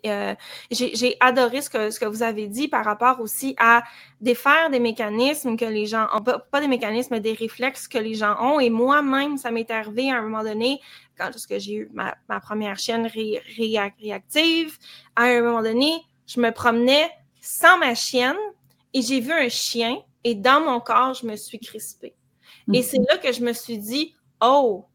Euh, 0.04 0.34
j'ai 0.70 1.16
adoré 1.20 1.62
ce 1.62 1.70
que, 1.70 1.90
ce 1.90 1.98
que 1.98 2.04
vous 2.04 2.22
avez 2.22 2.46
dit 2.46 2.68
par 2.68 2.84
rapport 2.84 3.20
aussi 3.20 3.54
à 3.58 3.82
défaire 4.20 4.68
des 4.70 4.80
mécanismes 4.80 5.56
que 5.56 5.64
les 5.64 5.86
gens 5.86 6.08
ont, 6.12 6.20
pas, 6.20 6.60
des 6.60 6.68
mécanismes, 6.68 7.14
mais 7.14 7.20
des 7.20 7.32
réflexes 7.32 7.88
que 7.88 7.96
les 7.96 8.14
gens 8.14 8.36
ont. 8.38 8.60
Et 8.60 8.68
moi-même, 8.68 9.38
ça 9.38 9.50
m'est 9.50 9.70
arrivé 9.70 10.10
à 10.10 10.18
un 10.18 10.22
moment 10.22 10.42
donné, 10.42 10.80
quand 11.16 11.30
j'ai 11.48 11.74
eu 11.74 11.90
ma, 11.94 12.14
première 12.40 12.76
chienne 12.76 13.06
réactive, 13.06 14.76
à 15.16 15.22
un 15.22 15.40
moment 15.40 15.62
donné, 15.62 15.92
je 16.26 16.40
me 16.40 16.50
promenais 16.50 17.10
sans 17.40 17.78
ma 17.78 17.94
chienne 17.94 18.36
et 18.92 19.00
j'ai 19.00 19.20
vu 19.20 19.32
un 19.32 19.48
chien 19.48 19.96
et 20.24 20.34
dans 20.34 20.64
mon 20.64 20.80
corps, 20.80 21.14
je 21.14 21.26
me 21.26 21.36
suis 21.36 21.58
crispée. 21.58 22.14
Et 22.68 22.80
mm-hmm. 22.80 22.82
c'est 22.82 22.98
là 22.98 23.18
que 23.18 23.32
je 23.32 23.42
me 23.42 23.52
suis 23.52 23.78
dit, 23.78 24.14
oh, 24.40 24.86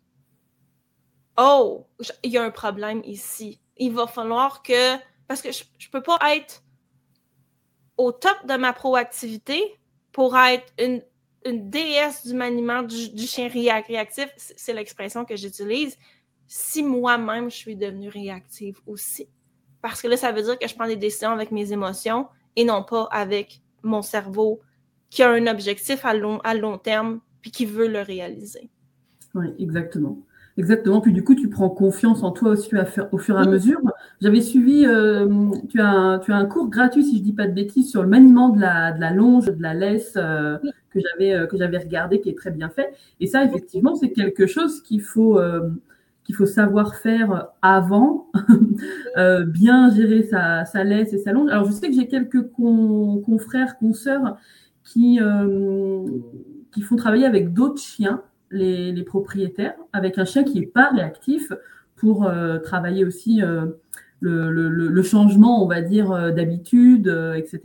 oh, 1.37 1.87
il 2.23 2.31
y 2.31 2.37
a 2.37 2.43
un 2.43 2.51
problème 2.51 3.01
ici 3.03 3.59
il 3.79 3.93
va 3.93 4.07
falloir 4.07 4.61
que, 4.63 4.97
parce 5.27 5.41
que 5.41 5.51
je 5.51 5.63
ne 5.63 5.91
peux 5.91 6.01
pas 6.01 6.17
être 6.35 6.63
au 7.97 8.11
top 8.11 8.45
de 8.45 8.55
ma 8.55 8.73
proactivité 8.73 9.79
pour 10.11 10.37
être 10.37 10.73
une, 10.79 11.01
déesse 11.45 12.27
du 12.27 12.33
maniement 12.33 12.83
du, 12.83 13.25
chien 13.25 13.47
réactif, 13.47 14.27
c'est 14.35 14.73
l'expression 14.73 15.23
que 15.23 15.37
j'utilise, 15.37 15.97
si 16.45 16.83
moi-même 16.83 17.49
je 17.49 17.55
suis 17.55 17.77
devenue 17.77 18.09
réactive 18.09 18.81
aussi. 18.85 19.29
Parce 19.81 20.01
que 20.01 20.09
là, 20.09 20.17
ça 20.17 20.33
veut 20.33 20.43
dire 20.43 20.59
que 20.59 20.67
je 20.67 20.75
prends 20.75 20.87
des 20.87 20.97
décisions 20.97 21.29
avec 21.29 21.51
mes 21.51 21.71
émotions 21.71 22.27
et 22.57 22.65
non 22.65 22.83
pas 22.83 23.07
avec 23.11 23.61
mon 23.81 24.01
cerveau 24.01 24.59
qui 25.09 25.23
a 25.23 25.31
un 25.31 25.47
objectif 25.47 26.05
à 26.05 26.13
long, 26.13 26.39
à 26.39 26.53
long 26.53 26.77
terme 26.77 27.19
puis 27.41 27.51
qui 27.51 27.65
veut 27.65 27.87
le 27.87 28.01
réaliser. 28.01 28.69
Oui, 29.35 29.47
exactement. 29.59 30.17
Exactement. 30.57 31.01
Puis 31.01 31.13
du 31.13 31.23
coup, 31.23 31.35
tu 31.35 31.49
prends 31.49 31.69
confiance 31.69 32.23
en 32.23 32.31
toi 32.31 32.49
aussi 32.49 32.71
au 33.11 33.17
fur 33.19 33.37
et 33.37 33.41
à 33.41 33.45
mesure. 33.45 33.79
J'avais 34.21 34.41
suivi, 34.41 34.85
euh, 34.87 35.51
tu, 35.69 35.79
as 35.79 35.87
un, 35.87 36.19
tu 36.19 36.31
as 36.31 36.35
un 36.35 36.45
cours 36.45 36.69
gratuit, 36.69 37.03
si 37.03 37.17
je 37.17 37.19
ne 37.19 37.23
dis 37.25 37.33
pas 37.33 37.45
de 37.45 37.53
bêtises, 37.53 37.91
sur 37.91 38.01
le 38.01 38.09
maniement 38.09 38.49
de 38.49 38.59
la, 38.59 38.91
de 38.91 38.99
la 38.99 39.11
longe, 39.11 39.45
de 39.45 39.61
la 39.61 39.75
laisse 39.75 40.13
euh, 40.17 40.57
que 40.89 40.99
j'avais 40.99 41.33
euh, 41.33 41.45
que 41.45 41.57
j'avais 41.57 41.77
regardé, 41.77 42.19
qui 42.21 42.29
est 42.29 42.37
très 42.37 42.49
bien 42.49 42.69
fait. 42.69 42.91
Et 43.19 43.27
ça, 43.27 43.43
effectivement, 43.43 43.95
c'est 43.95 44.09
quelque 44.11 44.47
chose 44.47 44.81
qu'il 44.81 45.01
faut 45.01 45.39
qu'il 46.23 46.35
faut 46.35 46.47
savoir 46.47 46.95
faire 46.95 47.49
avant, 47.61 48.27
bien 49.47 49.93
gérer 49.93 50.23
sa, 50.23 50.65
sa, 50.65 50.83
laisse 50.83 51.13
et 51.13 51.19
sa 51.19 51.33
longe. 51.33 51.51
Alors, 51.51 51.65
je 51.65 51.71
sais 51.71 51.87
que 51.87 51.93
j'ai 51.93 52.07
quelques 52.07 52.47
confrères, 52.51 53.77
consoeurs 53.77 54.37
qui 54.87 55.19
qui 56.71 56.81
font 56.81 56.95
travailler 56.95 57.25
avec 57.25 57.53
d'autres 57.53 57.81
chiens 57.81 58.21
les, 58.51 59.03
propriétaires 59.03 59.75
avec 59.93 60.17
un 60.17 60.25
chien 60.25 60.43
qui 60.43 60.59
n'est 60.59 60.67
pas 60.67 60.89
réactif 60.89 61.51
pour 61.95 62.25
euh, 62.25 62.59
travailler 62.59 63.03
aussi 63.03 63.41
euh, 63.41 63.65
le, 64.19 65.01
changement, 65.03 65.63
on 65.63 65.67
va 65.67 65.81
dire, 65.81 66.11
euh, 66.11 66.31
d'habitude, 66.31 67.07
etc. 67.35 67.61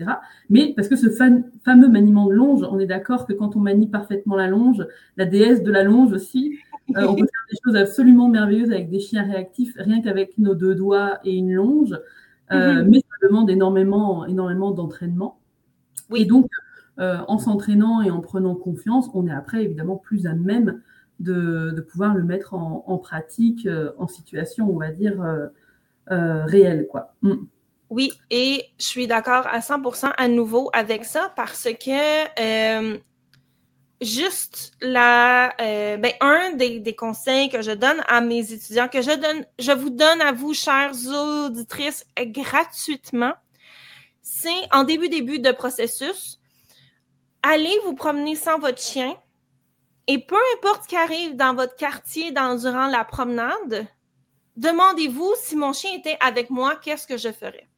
Mais 0.49 0.73
parce 0.75 0.89
que 0.89 0.97
ce 0.97 1.09
fameux 1.11 1.89
maniement 1.89 2.27
de 2.27 2.33
longe, 2.33 2.63
on 2.71 2.79
est 2.79 2.87
d'accord 2.87 3.27
que 3.27 3.33
quand 3.33 3.57
on 3.57 3.61
manie 3.61 3.89
parfaitement 3.89 4.37
la 4.37 4.49
longe, 4.49 4.87
la 5.17 5.25
déesse 5.25 5.63
de 5.63 5.71
la 5.71 5.83
longe 5.83 6.13
aussi, 6.13 6.59
on 6.89 7.15
peut 7.15 7.27
faire 7.27 7.47
des 7.51 7.59
choses 7.65 7.77
absolument 7.77 8.29
merveilleuses 8.29 8.73
avec 8.73 8.91
des 8.91 9.01
chiens 9.01 9.25
réactifs, 9.25 9.75
rien 9.77 10.03
qu'avec 10.03 10.37
nos 10.39 10.55
deux 10.55 10.75
doigts 10.75 11.19
et 11.25 11.35
une 11.35 11.53
longe. 11.53 11.99
Mm-hmm. 12.51 12.83
Mais 12.89 12.99
ça 12.99 13.27
demande 13.27 13.49
énormément, 13.51 14.27
énormément 14.27 14.73
d'entraînement. 14.73 15.39
Oui. 16.11 16.23
Et 16.23 16.25
donc, 16.27 16.47
euh, 16.99 17.19
en 17.27 17.39
s'entraînant 17.39 18.03
et 18.03 18.11
en 18.11 18.21
prenant 18.21 18.55
confiance, 18.55 19.09
on 19.15 19.27
est 19.27 19.33
après 19.33 19.65
évidemment 19.65 19.97
plus 19.97 20.27
à 20.27 20.35
même 20.35 20.83
de, 21.21 21.87
pouvoir 21.91 22.15
le 22.15 22.23
mettre 22.23 22.53
en, 22.53 22.99
pratique 22.99 23.65
euh, 23.67 23.93
en 23.97 24.07
situation, 24.07 24.69
on 24.71 24.79
va 24.79 24.91
dire, 24.91 25.23
euh, 25.23 26.45
réelle. 26.45 26.87
Quoi. 26.91 27.15
Mm. 27.23 27.47
Oui, 27.89 28.13
et 28.31 28.67
je 28.79 28.85
suis 28.85 29.07
d'accord 29.07 29.47
à 29.47 29.61
100% 29.61 30.13
à 30.17 30.29
nouveau 30.29 30.69
avec 30.75 31.05
ça 31.05 31.33
parce 31.35 31.65
que 31.65 32.99
juste 34.03 34.73
la, 34.83 35.55
ben, 35.59 36.13
un 36.21 36.53
des, 36.57 36.81
des, 36.81 36.95
conseils 36.95 37.49
que 37.49 37.63
je 37.63 37.71
donne 37.71 38.03
à 38.09 38.21
mes 38.21 38.53
étudiants, 38.53 38.89
que 38.89 39.01
je 39.01 39.15
donne, 39.19 39.47
je 39.59 39.73
vous 39.73 39.91
donne 39.91 40.21
à 40.21 40.33
vous, 40.33 40.53
chères 40.53 40.93
auditrices, 41.47 42.05
gratuitement, 42.19 43.33
c'est 44.23 44.49
en 44.73 44.85
début 44.85 45.09
début 45.09 45.39
de 45.39 45.53
processus, 45.53 46.41
allez 47.43 47.79
vous 47.85 47.95
promener 47.95 48.37
sans 48.37 48.59
votre 48.59 48.81
chien 48.81 49.17
et 50.07 50.19
peu 50.19 50.39
importe 50.57 50.85
ce 50.85 50.89
qui 50.89 50.97
arrive 50.97 51.37
dans 51.37 51.55
votre 51.55 51.77
quartier 51.77 52.33
dans, 52.33 52.57
durant 52.57 52.89
la 52.89 53.05
promenade, 53.05 53.87
demandez-vous 54.57 55.33
si 55.37 55.57
mon 55.57 55.73
chien 55.73 55.93
était 55.97 56.19
avec 56.21 56.51
moi, 56.51 56.77
qu'est-ce 56.77 57.07
que 57.07 57.17
je 57.17 57.33
ferais? 57.33 57.69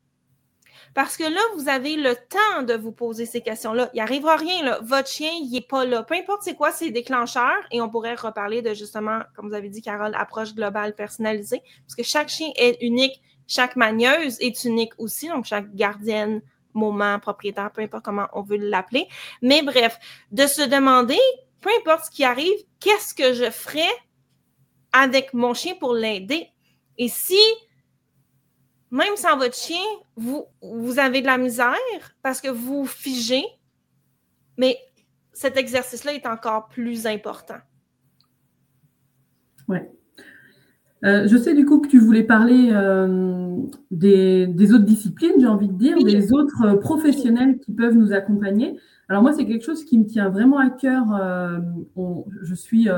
Parce 0.94 1.16
que 1.16 1.24
là, 1.24 1.40
vous 1.56 1.68
avez 1.68 1.96
le 1.96 2.14
temps 2.14 2.62
de 2.62 2.74
vous 2.74 2.92
poser 2.92 3.26
ces 3.26 3.40
questions-là. 3.40 3.90
Il 3.94 3.96
n'arrivera 3.98 4.36
rien. 4.36 4.78
Votre 4.80 5.08
chien, 5.08 5.30
il 5.40 5.50
n'est 5.50 5.60
pas 5.60 5.84
là. 5.84 6.04
Peu 6.04 6.14
importe 6.14 6.42
c'est 6.44 6.54
quoi 6.54 6.70
ses 6.70 6.92
déclencheurs, 6.92 7.62
et 7.72 7.80
on 7.80 7.90
pourrait 7.90 8.14
reparler 8.14 8.62
de 8.62 8.74
justement, 8.74 9.18
comme 9.34 9.48
vous 9.48 9.54
avez 9.54 9.68
dit, 9.68 9.82
Carole, 9.82 10.14
approche 10.14 10.54
globale 10.54 10.94
personnalisée, 10.94 11.62
parce 11.84 11.96
que 11.96 12.04
chaque 12.04 12.28
chien 12.28 12.50
est 12.56 12.80
unique, 12.80 13.20
chaque 13.48 13.76
magneuse 13.76 14.40
est 14.40 14.64
unique 14.64 14.92
aussi, 14.98 15.28
donc 15.28 15.44
chaque 15.46 15.74
gardienne 15.74 16.40
moment, 16.74 17.18
propriétaire, 17.18 17.70
peu 17.72 17.82
importe 17.82 18.04
comment 18.04 18.28
on 18.32 18.42
veut 18.42 18.56
l'appeler. 18.56 19.08
Mais 19.42 19.62
bref, 19.62 19.98
de 20.30 20.46
se 20.46 20.62
demander, 20.62 21.18
peu 21.60 21.70
importe 21.80 22.06
ce 22.06 22.10
qui 22.10 22.24
arrive, 22.24 22.58
qu'est-ce 22.80 23.14
que 23.14 23.32
je 23.32 23.50
ferais 23.50 23.92
avec 24.92 25.32
mon 25.34 25.54
chien 25.54 25.74
pour 25.74 25.94
l'aider? 25.94 26.48
Et 26.98 27.08
si, 27.08 27.40
même 28.90 29.16
sans 29.16 29.36
votre 29.36 29.56
chien, 29.56 29.84
vous, 30.16 30.46
vous 30.62 30.98
avez 30.98 31.20
de 31.20 31.26
la 31.26 31.38
misère 31.38 31.74
parce 32.22 32.40
que 32.40 32.48
vous 32.48 32.86
figez, 32.86 33.44
mais 34.56 34.78
cet 35.32 35.56
exercice-là 35.56 36.14
est 36.14 36.26
encore 36.26 36.68
plus 36.68 37.06
important. 37.06 37.58
Oui. 39.66 39.78
Euh, 41.04 41.28
je 41.28 41.36
sais 41.36 41.54
du 41.54 41.66
coup 41.66 41.80
que 41.80 41.88
tu 41.88 41.98
voulais 41.98 42.22
parler 42.22 42.70
euh, 42.72 43.56
des, 43.90 44.72
autres 44.72 44.84
disciplines, 44.84 45.34
j'ai 45.38 45.46
envie 45.46 45.68
de 45.68 45.74
dire, 45.74 46.02
des 46.02 46.32
autres 46.32 46.64
euh, 46.64 46.76
professionnels 46.76 47.58
qui 47.58 47.72
peuvent 47.72 47.94
nous 47.94 48.12
accompagner. 48.14 48.78
Alors 49.10 49.20
moi, 49.20 49.32
c'est 49.32 49.44
quelque 49.44 49.64
chose 49.64 49.84
qui 49.84 49.98
me 49.98 50.06
tient 50.06 50.30
vraiment 50.30 50.58
à 50.58 50.70
cœur. 50.70 51.04
je 52.42 52.54
suis 52.54 52.88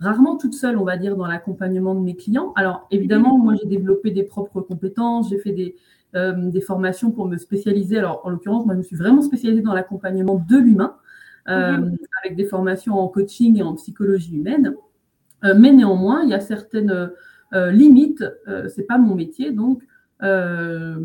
rarement 0.00 0.38
toute 0.38 0.54
seule, 0.54 0.78
on 0.78 0.84
va 0.84 0.96
dire, 0.96 1.14
dans 1.14 1.26
l'accompagnement 1.26 1.94
de 1.94 2.00
mes 2.00 2.16
clients. 2.16 2.54
Alors 2.56 2.86
évidemment, 2.90 3.36
moi, 3.36 3.54
j'ai 3.60 3.68
développé 3.68 4.12
des 4.12 4.22
propres 4.22 4.62
compétences, 4.62 5.28
j'ai 5.28 5.38
fait 5.38 5.52
des, 5.52 5.76
des, 6.14 6.60
formations 6.62 7.10
pour 7.10 7.28
me 7.28 7.36
spécialiser. 7.36 7.98
Alors 7.98 8.22
en 8.24 8.30
l'occurrence, 8.30 8.64
moi, 8.64 8.74
je 8.74 8.78
me 8.78 8.82
suis 8.82 8.96
vraiment 8.96 9.20
spécialisée 9.20 9.60
dans 9.60 9.74
l'accompagnement 9.74 10.42
de 10.48 10.56
l'humain, 10.56 10.96
mhm. 11.46 11.98
avec 12.24 12.34
des 12.34 12.46
formations 12.46 12.98
en 12.98 13.08
coaching 13.08 13.58
et 13.58 13.62
en 13.62 13.74
psychologie 13.74 14.38
humaine. 14.38 14.74
mais 15.42 15.70
néanmoins, 15.70 16.22
il 16.22 16.30
y 16.30 16.34
a 16.34 16.40
certaines 16.40 17.10
limite, 17.52 18.24
euh, 18.48 18.68
c'est 18.68 18.84
pas 18.84 18.98
mon 18.98 19.14
métier, 19.14 19.50
donc 19.50 19.82
euh, 20.22 20.96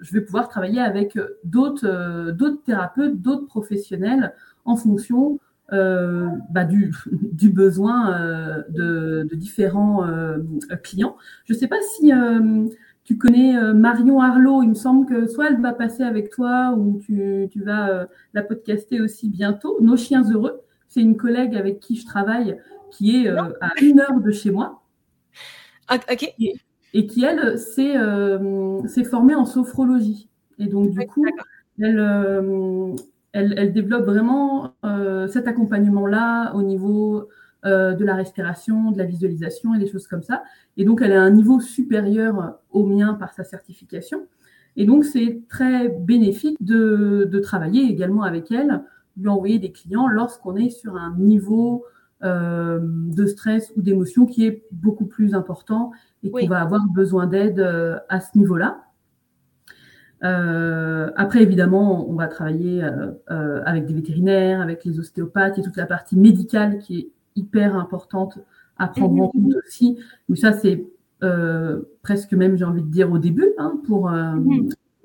je 0.00 0.12
vais 0.12 0.20
pouvoir 0.20 0.48
travailler 0.48 0.80
avec 0.80 1.18
d'autres 1.44 2.30
d'autres 2.32 2.62
thérapeutes, 2.64 3.20
d'autres 3.22 3.46
professionnels 3.46 4.34
en 4.64 4.76
fonction 4.76 5.38
bah, 5.70 6.64
du, 6.68 6.92
du, 7.32 7.48
besoin 7.48 8.64
de, 8.68 9.28
différents 9.32 10.06
clients. 10.82 11.16
Je 11.44 11.54
ne 11.54 11.58
sais 11.58 11.66
pas 11.66 11.80
si 11.96 12.12
tu 13.04 13.16
connais 13.16 13.72
Marion 13.72 14.20
Arlot, 14.20 14.62
il 14.62 14.70
me 14.70 14.74
semble 14.74 15.06
que 15.06 15.26
soit 15.26 15.48
elle 15.48 15.60
va 15.60 15.72
passer 15.72 16.02
avec 16.02 16.30
toi 16.30 16.74
ou 16.76 17.00
tu, 17.00 17.48
tu 17.50 17.62
vas 17.62 18.06
la 18.34 18.42
podcaster 18.42 19.00
aussi 19.00 19.28
bientôt. 19.28 19.78
Nos 19.80 19.96
chiens 19.96 20.30
heureux, 20.30 20.60
c'est 20.88 21.00
une 21.00 21.16
collègue 21.16 21.56
avec 21.56 21.80
qui 21.80 21.96
je 21.96 22.04
travaille 22.04 22.58
qui 22.90 23.24
est 23.24 23.28
à 23.28 23.72
une 23.80 24.00
heure 24.00 24.20
de 24.20 24.30
chez 24.30 24.50
moi. 24.50 24.82
Ok. 25.90 26.34
Et, 26.92 27.06
qui, 27.06 27.24
elle, 27.24 27.58
s'est 27.58 29.04
formée 29.04 29.34
en 29.34 29.44
sophrologie. 29.44 30.28
Et 30.58 30.66
donc, 30.66 30.90
du 30.90 31.06
coup, 31.06 31.24
elle, 31.78 31.98
elle, 33.32 33.72
développe 33.72 34.04
vraiment 34.04 34.74
euh, 34.84 35.28
cet 35.28 35.46
accompagnement-là 35.46 36.54
au 36.54 36.62
niveau 36.62 37.28
euh, 37.64 37.92
de 37.94 38.04
la 38.04 38.14
respiration, 38.14 38.92
de 38.92 38.98
la 38.98 39.04
visualisation 39.04 39.74
et 39.74 39.78
des 39.78 39.88
choses 39.88 40.06
comme 40.06 40.22
ça. 40.22 40.42
Et 40.76 40.84
donc, 40.84 41.02
elle 41.02 41.12
a 41.12 41.20
un 41.20 41.30
niveau 41.30 41.60
supérieur 41.60 42.58
au 42.70 42.86
mien 42.86 43.14
par 43.14 43.32
sa 43.32 43.44
certification. 43.44 44.26
Et 44.76 44.84
donc, 44.84 45.04
c'est 45.04 45.40
très 45.48 45.88
bénéfique 45.88 46.56
de, 46.60 47.40
travailler 47.42 47.82
également 47.84 48.22
avec 48.22 48.50
elle, 48.50 48.82
lui 49.16 49.28
envoyer 49.28 49.58
des 49.58 49.72
clients 49.72 50.06
lorsqu'on 50.06 50.56
est 50.56 50.70
sur 50.70 50.96
un 50.96 51.14
niveau 51.18 51.84
euh, 52.24 52.80
de 52.82 53.26
stress 53.26 53.72
ou 53.76 53.82
d'émotion 53.82 54.26
qui 54.26 54.46
est 54.46 54.64
beaucoup 54.72 55.06
plus 55.06 55.34
important 55.34 55.92
et 56.22 56.30
qu'on 56.30 56.46
va 56.46 56.60
avoir 56.60 56.86
besoin 56.88 57.26
d'aide 57.26 57.60
à 58.08 58.20
ce 58.20 58.36
niveau-là. 58.38 58.86
Euh, 60.24 61.10
après, 61.16 61.42
évidemment, 61.42 62.08
on 62.08 62.14
va 62.14 62.26
travailler 62.26 62.82
euh, 62.82 63.12
euh, 63.30 63.62
avec 63.64 63.86
des 63.86 63.94
vétérinaires, 63.94 64.60
avec 64.60 64.84
les 64.84 64.98
ostéopathes 64.98 65.58
et 65.58 65.62
toute 65.62 65.76
la 65.76 65.86
partie 65.86 66.16
médicale 66.16 66.78
qui 66.78 66.98
est 66.98 67.10
hyper 67.36 67.76
importante 67.76 68.38
à 68.78 68.88
prendre 68.88 69.22
en 69.22 69.28
compte 69.28 69.54
aussi. 69.66 69.98
Mais 70.28 70.36
ça, 70.36 70.52
c'est 70.52 70.86
presque 72.02 72.32
même, 72.32 72.56
j'ai 72.56 72.64
envie 72.64 72.82
de 72.82 72.90
dire, 72.90 73.10
au 73.10 73.18
début, 73.18 73.52
hein, 73.58 73.80
pour, 73.86 74.10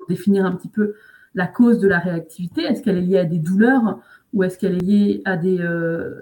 définir 0.08 0.44
un 0.44 0.52
petit 0.52 0.68
peu 0.68 0.94
la 1.34 1.46
cause 1.46 1.78
de 1.78 1.88
la 1.88 1.98
réactivité. 1.98 2.62
Est-ce 2.62 2.82
qu'elle 2.82 2.98
est 2.98 3.02
liée 3.02 3.18
à 3.18 3.24
des 3.24 3.38
douleurs? 3.38 4.00
Ou 4.32 4.42
est-ce 4.42 4.58
qu'elle 4.58 4.76
est 4.76 4.84
liée 4.84 5.22
à 5.24 5.36
des, 5.36 5.58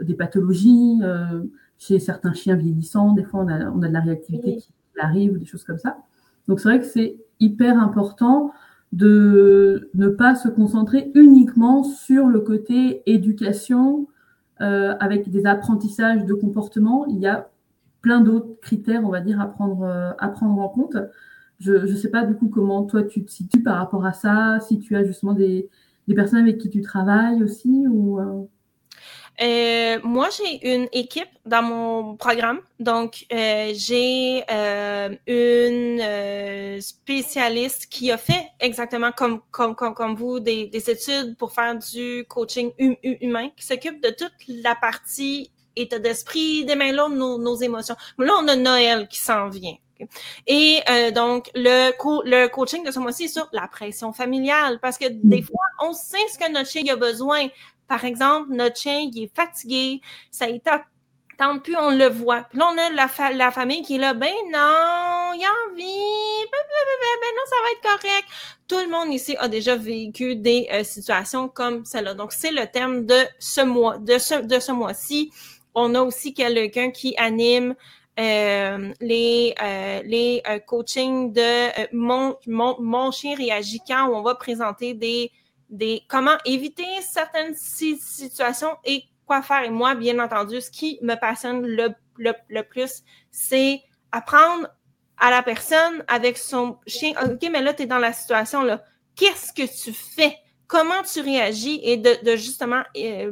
des 0.02 0.14
pathologies 0.14 1.00
Chez 1.78 1.98
certains 1.98 2.32
chiens 2.32 2.56
vieillissants, 2.56 3.12
des 3.12 3.24
fois, 3.24 3.40
on 3.40 3.48
a, 3.48 3.70
on 3.70 3.82
a 3.82 3.88
de 3.88 3.92
la 3.92 4.00
réactivité 4.00 4.56
qui 4.56 4.72
arrive 5.00 5.32
ou 5.32 5.38
des 5.38 5.46
choses 5.46 5.64
comme 5.64 5.78
ça. 5.78 5.96
Donc, 6.48 6.60
c'est 6.60 6.68
vrai 6.68 6.80
que 6.80 6.86
c'est 6.86 7.16
hyper 7.38 7.78
important 7.78 8.52
de 8.92 9.90
ne 9.94 10.08
pas 10.08 10.34
se 10.34 10.48
concentrer 10.48 11.10
uniquement 11.14 11.84
sur 11.84 12.26
le 12.26 12.40
côté 12.40 13.02
éducation 13.06 14.08
euh, 14.60 14.94
avec 15.00 15.30
des 15.30 15.46
apprentissages 15.46 16.24
de 16.24 16.34
comportement. 16.34 17.06
Il 17.06 17.18
y 17.18 17.26
a 17.26 17.50
plein 18.02 18.20
d'autres 18.20 18.58
critères, 18.60 19.02
on 19.04 19.10
va 19.10 19.20
dire, 19.20 19.40
à 19.40 19.46
prendre, 19.46 19.84
euh, 19.84 20.10
à 20.18 20.28
prendre 20.28 20.58
en 20.60 20.68
compte. 20.68 20.96
Je 21.60 21.72
ne 21.72 21.94
sais 21.94 22.10
pas 22.10 22.24
du 22.24 22.34
coup 22.34 22.48
comment 22.48 22.84
toi 22.84 23.02
tu 23.02 23.24
te 23.24 23.30
situes 23.30 23.62
par 23.62 23.76
rapport 23.76 24.04
à 24.04 24.12
ça, 24.12 24.58
si 24.60 24.78
tu 24.78 24.96
as 24.96 25.04
justement 25.04 25.34
des, 25.34 25.68
des 26.10 26.16
personnes 26.16 26.40
avec 26.40 26.58
qui 26.58 26.68
tu 26.68 26.82
travailles 26.82 27.42
aussi 27.42 27.84
ou 27.88 28.18
euh... 28.20 28.46
Euh, 29.42 29.98
moi, 30.04 30.28
j'ai 30.36 30.74
une 30.74 30.86
équipe 30.92 31.30
dans 31.46 31.62
mon 31.62 32.16
programme. 32.16 32.60
Donc, 32.78 33.24
euh, 33.32 33.72
j'ai 33.74 34.44
une 35.26 36.80
spécialiste 36.82 37.86
qui 37.86 38.10
a 38.10 38.18
fait 38.18 38.48
exactement 38.58 39.12
comme, 39.12 39.40
comme, 39.50 39.74
comme, 39.74 39.94
comme 39.94 40.14
vous 40.14 40.40
des, 40.40 40.66
des, 40.66 40.90
études 40.90 41.38
pour 41.38 41.52
faire 41.52 41.78
du 41.78 42.26
coaching 42.28 42.70
humain, 42.78 43.48
qui 43.56 43.64
s'occupe 43.64 44.02
de 44.02 44.10
toute 44.10 44.34
la 44.46 44.74
partie 44.74 45.50
état 45.74 45.98
d'esprit, 45.98 46.66
des 46.66 46.74
mains 46.74 46.92
lourdes, 46.92 47.14
nos, 47.14 47.38
nos 47.38 47.56
émotions. 47.56 47.96
Là, 48.18 48.34
on 48.42 48.48
a 48.48 48.56
Noël 48.56 49.08
qui 49.08 49.20
s'en 49.20 49.48
vient. 49.48 49.76
Et 50.46 50.80
donc, 51.14 51.50
le, 51.54 51.90
le 52.24 52.48
coaching 52.48 52.84
de 52.84 52.90
ce 52.90 52.98
mois-ci 52.98 53.24
est 53.24 53.28
sur 53.28 53.48
la 53.52 53.68
pression 53.68 54.12
familiale, 54.12 54.78
parce 54.80 54.98
que 54.98 55.06
des 55.08 55.40
mm. 55.40 55.44
fois, 55.44 55.64
on 55.80 55.92
sait 55.92 56.18
ce 56.32 56.38
que 56.38 56.50
notre 56.50 56.68
chien 56.68 56.82
a 56.92 56.96
besoin, 56.96 57.48
par 57.90 58.04
exemple, 58.04 58.50
notre 58.52 58.76
chien, 58.76 59.00
il 59.12 59.24
est 59.24 59.34
fatigué, 59.34 60.00
ça 60.30 60.46
ne 60.46 60.58
tente 61.36 61.64
plus, 61.64 61.76
on 61.76 61.90
le 61.90 62.06
voit. 62.08 62.42
Puis 62.50 62.58
là, 62.58 62.70
on 62.72 62.78
a 62.78 62.90
la, 62.90 63.32
la 63.32 63.50
famille 63.50 63.82
qui 63.82 63.96
est 63.96 63.98
là, 63.98 64.14
ben 64.14 64.28
non, 64.52 65.32
il 65.34 65.44
a 65.44 65.50
envie, 65.66 66.46
ben, 66.52 66.58
ben, 66.68 66.84
ben, 67.00 67.16
ben, 67.20 67.28
non, 67.34 67.42
ça 67.46 67.56
va 67.62 67.70
être 67.72 68.00
correct. 68.00 68.28
Tout 68.68 68.78
le 68.78 68.88
monde 68.88 69.12
ici 69.12 69.36
a 69.38 69.48
déjà 69.48 69.74
vécu 69.74 70.36
des 70.36 70.68
euh, 70.72 70.84
situations 70.84 71.48
comme 71.48 71.84
celle-là. 71.84 72.14
Donc, 72.14 72.32
c'est 72.32 72.52
le 72.52 72.66
thème 72.66 73.06
de 73.06 73.18
ce 73.38 73.62
mois, 73.62 73.98
de 73.98 74.18
ce, 74.18 74.34
de 74.34 74.60
ce 74.60 74.70
mois-ci. 74.70 75.32
On 75.74 75.94
a 75.94 76.02
aussi 76.02 76.34
quelqu'un 76.34 76.90
qui 76.90 77.16
anime 77.16 77.74
euh, 78.18 78.92
les, 79.00 79.54
euh, 79.62 80.02
les 80.04 80.42
euh, 80.48 80.58
coachings 80.58 81.32
de 81.32 81.94
mon, 81.94 82.36
mon, 82.46 82.80
mon, 82.80 83.10
chien 83.10 83.34
réagit 83.34 83.80
quand 83.86 84.10
on 84.10 84.22
va 84.22 84.34
présenter 84.34 84.94
des 84.94 85.30
des 85.70 86.02
comment 86.08 86.36
éviter 86.44 86.84
certaines 87.00 87.54
situations 87.54 88.76
et 88.84 89.04
quoi 89.24 89.42
faire. 89.42 89.62
Et 89.62 89.70
moi, 89.70 89.94
bien 89.94 90.18
entendu, 90.18 90.60
ce 90.60 90.70
qui 90.70 90.98
me 91.02 91.14
passionne 91.14 91.64
le, 91.64 91.94
le, 92.18 92.62
plus, 92.62 93.02
c'est 93.30 93.80
apprendre 94.12 94.68
à 95.16 95.30
la 95.30 95.42
personne 95.42 96.04
avec 96.08 96.36
son 96.36 96.78
chien. 96.86 97.12
OK, 97.22 97.48
mais 97.50 97.62
là, 97.62 97.72
tu 97.72 97.84
es 97.84 97.86
dans 97.86 97.98
la 97.98 98.12
situation, 98.12 98.62
là. 98.62 98.82
Qu'est-ce 99.14 99.52
que 99.52 99.62
tu 99.84 99.92
fais? 99.92 100.36
Comment 100.66 101.02
tu 101.02 101.20
réagis? 101.20 101.80
Et 101.82 101.96
de, 101.96 102.24
de 102.24 102.36
justement, 102.36 102.82
euh, 102.96 103.30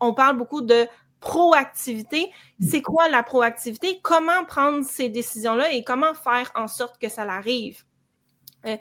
on 0.00 0.12
parle 0.12 0.36
beaucoup 0.36 0.60
de 0.60 0.86
proactivité. 1.20 2.30
C'est 2.60 2.82
quoi 2.82 3.08
la 3.08 3.22
proactivité? 3.22 4.00
Comment 4.02 4.44
prendre 4.44 4.84
ces 4.84 5.08
décisions-là 5.08 5.72
et 5.72 5.84
comment 5.84 6.14
faire 6.14 6.50
en 6.54 6.66
sorte 6.66 6.98
que 6.98 7.08
ça 7.08 7.24
l'arrive? 7.24 7.84
Euh, 8.66 8.76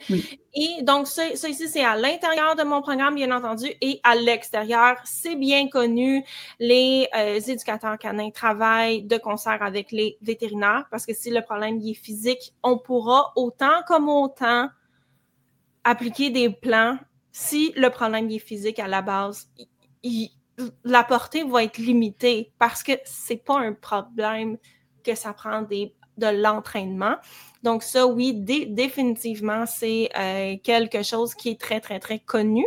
et 0.54 0.82
donc, 0.84 1.08
ça, 1.08 1.28
ici, 1.28 1.68
c'est 1.70 1.84
à 1.84 1.96
l'intérieur 1.96 2.56
de 2.56 2.64
mon 2.64 2.82
programme, 2.82 3.16
bien 3.16 3.32
entendu, 3.32 3.68
et 3.82 4.00
à 4.04 4.16
l'extérieur. 4.16 4.98
C'est 5.06 5.36
bien 5.36 5.70
connu, 5.70 6.24
les 6.60 7.08
euh, 7.16 7.40
éducateurs 7.40 7.98
canins 7.98 8.32
travaillent 8.32 9.04
de 9.04 9.18
concert 9.18 9.62
avec 9.62 9.92
les 9.92 10.18
vétérinaires 10.22 10.86
parce 10.92 11.06
que 11.06 11.14
si 11.14 11.30
le 11.30 11.42
problème 11.42 11.80
est 11.82 11.94
physique, 11.94 12.54
on 12.64 12.78
pourra 12.78 13.32
autant 13.36 13.84
comme 13.88 14.10
autant 14.10 14.70
appliquer 15.84 16.30
des 16.30 16.50
plans. 16.50 16.98
Si 17.32 17.74
le 17.78 17.90
problème 17.90 18.30
est 18.32 18.40
physique 18.40 18.80
à 18.80 18.88
la 18.88 19.02
base, 19.02 19.50
la 20.84 21.04
portée 21.04 21.44
va 21.44 21.64
être 21.64 21.78
limitée 21.78 22.52
parce 22.60 22.84
que 22.84 22.94
c'est 23.06 23.44
pas 23.44 23.60
un 23.60 23.74
problème 23.74 24.58
que 25.04 25.16
ça 25.16 25.34
prend 25.34 25.62
de 25.62 26.28
l'entraînement. 26.28 27.16
Donc 27.64 27.84
ça, 27.84 28.08
oui, 28.08 28.34
définitivement, 28.34 29.66
c'est 29.66 30.10
euh, 30.18 30.56
quelque 30.64 31.04
chose 31.04 31.34
qui 31.36 31.50
est 31.50 31.60
très, 31.60 31.82
très, 31.82 32.00
très 32.00 32.20
connu. 32.20 32.66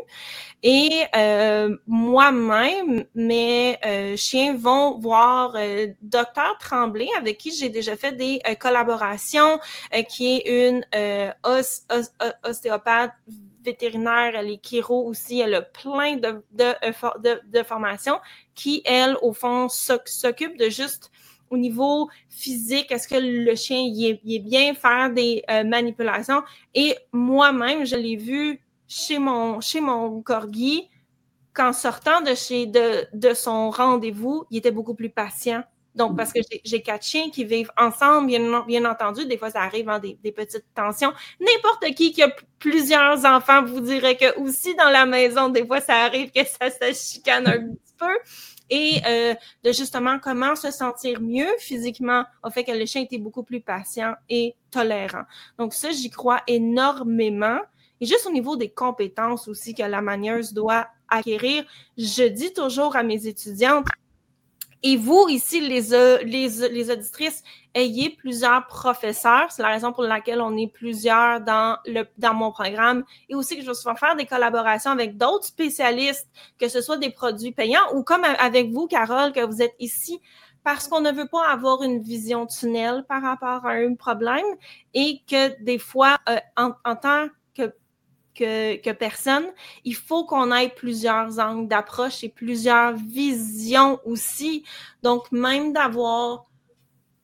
Et 0.63 1.05
euh, 1.17 1.77
moi-même, 1.87 3.05
mes 3.15 3.79
euh, 3.85 4.17
chiens 4.17 4.55
vont 4.55 4.99
voir 4.99 5.57
Docteur 6.03 6.59
Tremblay, 6.59 7.09
avec 7.19 7.39
qui 7.39 7.55
j'ai 7.55 7.71
déjà 7.71 7.97
fait 7.97 8.13
des 8.13 8.41
collaborations, 8.61 9.59
qui 10.09 10.37
est 10.37 10.69
une 10.69 10.85
ostéopathe 12.45 13.13
vétérinaire, 13.65 14.33
elle 14.35 14.51
est 14.51 14.65
chiro 14.65 15.07
aussi, 15.07 15.41
elle 15.41 15.55
a 15.55 15.63
plein 15.63 16.17
de, 16.17 16.43
de, 16.51 16.75
de, 17.23 17.41
de 17.45 17.63
formations 17.63 18.19
qui, 18.55 18.83
elle, 18.85 19.17
au 19.23 19.33
fond, 19.33 19.69
s'occupe 19.69 20.57
de 20.59 20.69
juste 20.69 21.11
au 21.51 21.59
niveau 21.59 22.09
physique, 22.31 22.91
est-ce 22.91 23.07
que 23.07 23.17
le 23.17 23.55
chien 23.55 23.79
il 23.79 24.19
est, 24.25 24.39
bien, 24.39 24.75
faire 24.75 25.11
des 25.13 25.43
euh, 25.51 25.65
manipulations. 25.65 26.43
Et 26.75 26.97
moi-même, 27.13 27.85
je 27.85 27.95
l'ai 27.95 28.17
vu 28.17 28.59
chez 28.89 29.19
mon, 29.19 29.61
chez 29.61 29.81
mon 29.81 30.23
corgi, 30.23 30.89
qu'en 31.55 31.75
sortant 31.75 32.23
de, 32.23 32.35
chez, 32.35 32.67
de, 32.67 33.07
de 33.13 33.35
son 33.35 33.71
rendez-vous, 33.71 34.45
il 34.51 34.59
était 34.59 34.71
beaucoup 34.71 34.95
plus 34.95 35.11
patient. 35.11 35.63
Donc, 35.95 36.17
parce 36.17 36.33
que 36.33 36.41
j'ai 36.65 36.83
quatre 36.83 37.05
chiens 37.05 37.31
qui 37.31 37.45
vivent 37.45 37.71
ensemble, 37.77 38.27
bien, 38.29 38.65
bien 38.67 38.85
entendu, 38.85 39.27
des 39.27 39.37
fois, 39.37 39.51
ça 39.51 39.61
arrive 39.61 39.89
en 39.89 39.99
des, 39.99 40.19
des, 40.23 40.33
petites 40.33 40.65
tensions. 40.75 41.13
N'importe 41.39 41.95
qui 41.95 42.13
qui 42.13 42.23
a 42.23 42.35
plusieurs 42.59 43.25
enfants 43.27 43.63
vous 43.65 43.81
dirait 43.81 44.17
que 44.17 44.39
aussi 44.41 44.75
dans 44.75 44.89
la 44.89 45.05
maison, 45.05 45.51
des 45.51 45.67
fois, 45.67 45.81
ça 45.81 45.97
arrive 45.97 46.31
que 46.31 46.41
ça 46.45 46.71
se 46.71 46.95
chicane 46.95 47.47
un 47.47 47.59
petit 47.75 47.95
peu 47.99 48.19
et 48.73 49.03
euh, 49.07 49.35
de 49.65 49.73
justement 49.73 50.19
comment 50.19 50.57
se 50.57 50.71
sentir 50.71 51.21
mieux 51.21 51.51
physiquement 51.59 52.25
au 52.43 52.49
fait 52.49 52.65
que 52.65 52.73
le 52.73 52.87
chien 52.87 53.03
était 53.03 53.19
beaucoup 53.19 53.43
plus 53.43 53.61
patient 53.61 54.15
et 54.31 54.55
tolérant. 54.71 55.25
Donc 55.59 55.75
ça, 55.75 55.91
j'y 55.91 56.09
crois 56.09 56.41
énormément. 56.47 57.59
Et 58.01 58.07
juste 58.07 58.27
au 58.27 58.33
niveau 58.33 58.57
des 58.57 58.71
compétences 58.71 59.47
aussi 59.47 59.75
que 59.75 59.83
la 59.83 60.01
manieuse 60.01 60.55
doit 60.55 60.89
acquérir, 61.09 61.65
je 61.99 62.25
dis 62.25 62.55
toujours 62.55 62.97
à 62.97 63.03
mes 63.03 63.27
étudiantes, 63.27 63.87
Et 64.83 64.97
vous, 64.97 65.27
ici, 65.29 65.61
les, 65.61 65.95
euh, 65.95 66.19
les, 66.25 66.49
les 66.69 66.91
auditrices, 66.91 67.43
ayez 67.75 68.11
plusieurs 68.11 68.67
professeurs. 68.67 69.53
C'est 69.53 69.63
la 69.63 69.69
raison 69.69 69.93
pour 69.93 70.03
laquelle 70.03 70.41
on 70.41 70.57
est 70.57 70.67
plusieurs 70.67 71.41
dans, 71.41 71.79
le, 71.87 72.05
dans 72.19 72.35
mon 72.35 72.51
programme. 72.51 73.05
Et 73.29 73.35
aussi 73.35 73.57
que 73.57 73.63
je 73.63 73.69
vais 73.69 73.75
souvent 73.75 73.95
faire 73.95 74.17
des 74.17 74.27
collaborations 74.27 74.91
avec 74.91 75.17
d'autres 75.17 75.47
spécialistes, 75.47 76.29
que 76.59 76.69
ce 76.69 76.81
soit 76.81 76.97
des 76.97 77.11
produits 77.11 77.53
payants 77.53 77.95
ou 77.95 78.03
comme 78.03 78.25
avec 78.25 78.71
vous, 78.71 78.89
Carole, 78.89 79.33
que 79.33 79.45
vous 79.45 79.63
êtes 79.63 79.75
ici 79.79 80.21
parce 80.65 80.87
qu'on 80.87 81.01
ne 81.01 81.11
veut 81.11 81.27
pas 81.27 81.49
avoir 81.51 81.83
une 81.83 82.03
vision 82.03 82.47
tunnel 82.47 83.05
par 83.09 83.23
rapport 83.23 83.67
à 83.67 83.73
un 83.73 83.95
problème 83.95 84.45
et 84.95 85.21
que 85.29 85.61
des 85.63 85.79
fois, 85.79 86.19
euh, 86.29 86.37
en, 86.57 86.73
en, 86.85 86.97
tant 86.97 87.27
que 88.35 88.93
personne. 88.93 89.47
Il 89.85 89.95
faut 89.95 90.25
qu'on 90.25 90.53
ait 90.55 90.69
plusieurs 90.69 91.39
angles 91.39 91.69
d'approche 91.69 92.25
et 92.25 92.29
plusieurs 92.29 92.95
visions 92.95 94.01
aussi. 94.05 94.65
Donc, 95.03 95.31
même 95.33 95.73
d'avoir 95.73 96.47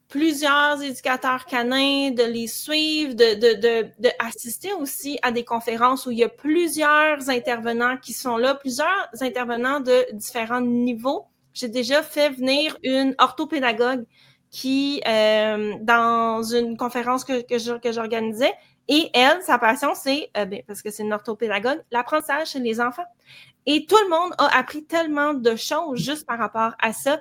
plusieurs 0.09 0.83
éducateurs 0.83 1.45
canins, 1.45 2.11
de 2.11 2.23
les 2.23 2.47
suivre, 2.47 3.15
de, 3.15 3.35
de, 3.35 4.73
aussi 4.81 5.19
à 5.23 5.31
des 5.31 5.45
conférences 5.45 6.07
où 6.07 6.11
il 6.11 6.19
y 6.19 6.25
a 6.25 6.29
plusieurs 6.29 7.29
intervenants 7.29 7.99
qui 7.99 8.15
sont 8.15 8.37
là, 8.37 8.55
plusieurs 8.55 9.09
intervenants 9.21 9.81
de 9.81 10.07
différents 10.15 10.63
niveaux. 10.63 11.27
J'ai 11.53 11.69
déjà 11.69 12.03
fait 12.03 12.31
venir 12.31 12.77
une 12.83 13.15
orthopédagogue 13.19 14.05
qui, 14.51 15.03
euh, 15.07 15.75
dans 15.83 16.43
une 16.43 16.79
conférence 16.79 17.25
que 17.25 17.59
j'organisais, 17.91 18.53
et 18.89 19.11
elle, 19.13 19.43
sa 19.43 19.59
passion, 19.59 19.95
c'est, 19.95 20.31
euh, 20.37 20.47
ben, 20.47 20.63
parce 20.67 20.83
que 20.83 20.91
c'est 20.91 21.03
une 21.03 21.13
orthopédagogue, 21.13 21.83
l'apprentissage 21.91 22.49
chez 22.49 22.59
les 22.59 22.81
enfants. 22.81 23.05
Et 23.67 23.85
tout 23.87 23.99
le 24.03 24.09
monde 24.09 24.35
a 24.39 24.57
appris 24.57 24.85
tellement 24.85 25.35
de 25.35 25.55
choses 25.57 25.99
juste 25.99 26.27
par 26.27 26.39
rapport 26.39 26.73
à 26.81 26.95
ça, 26.95 27.21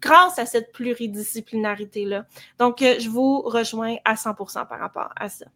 grâce 0.00 0.38
à 0.38 0.46
cette 0.46 0.72
pluridisciplinarité-là. 0.72 2.26
Donc, 2.58 2.82
euh, 2.82 2.96
je 2.98 3.08
vous 3.08 3.40
rejoins 3.42 3.96
à 4.04 4.16
100% 4.16 4.66
par 4.66 4.80
rapport 4.80 5.10
à 5.16 5.28
ça. 5.28 5.46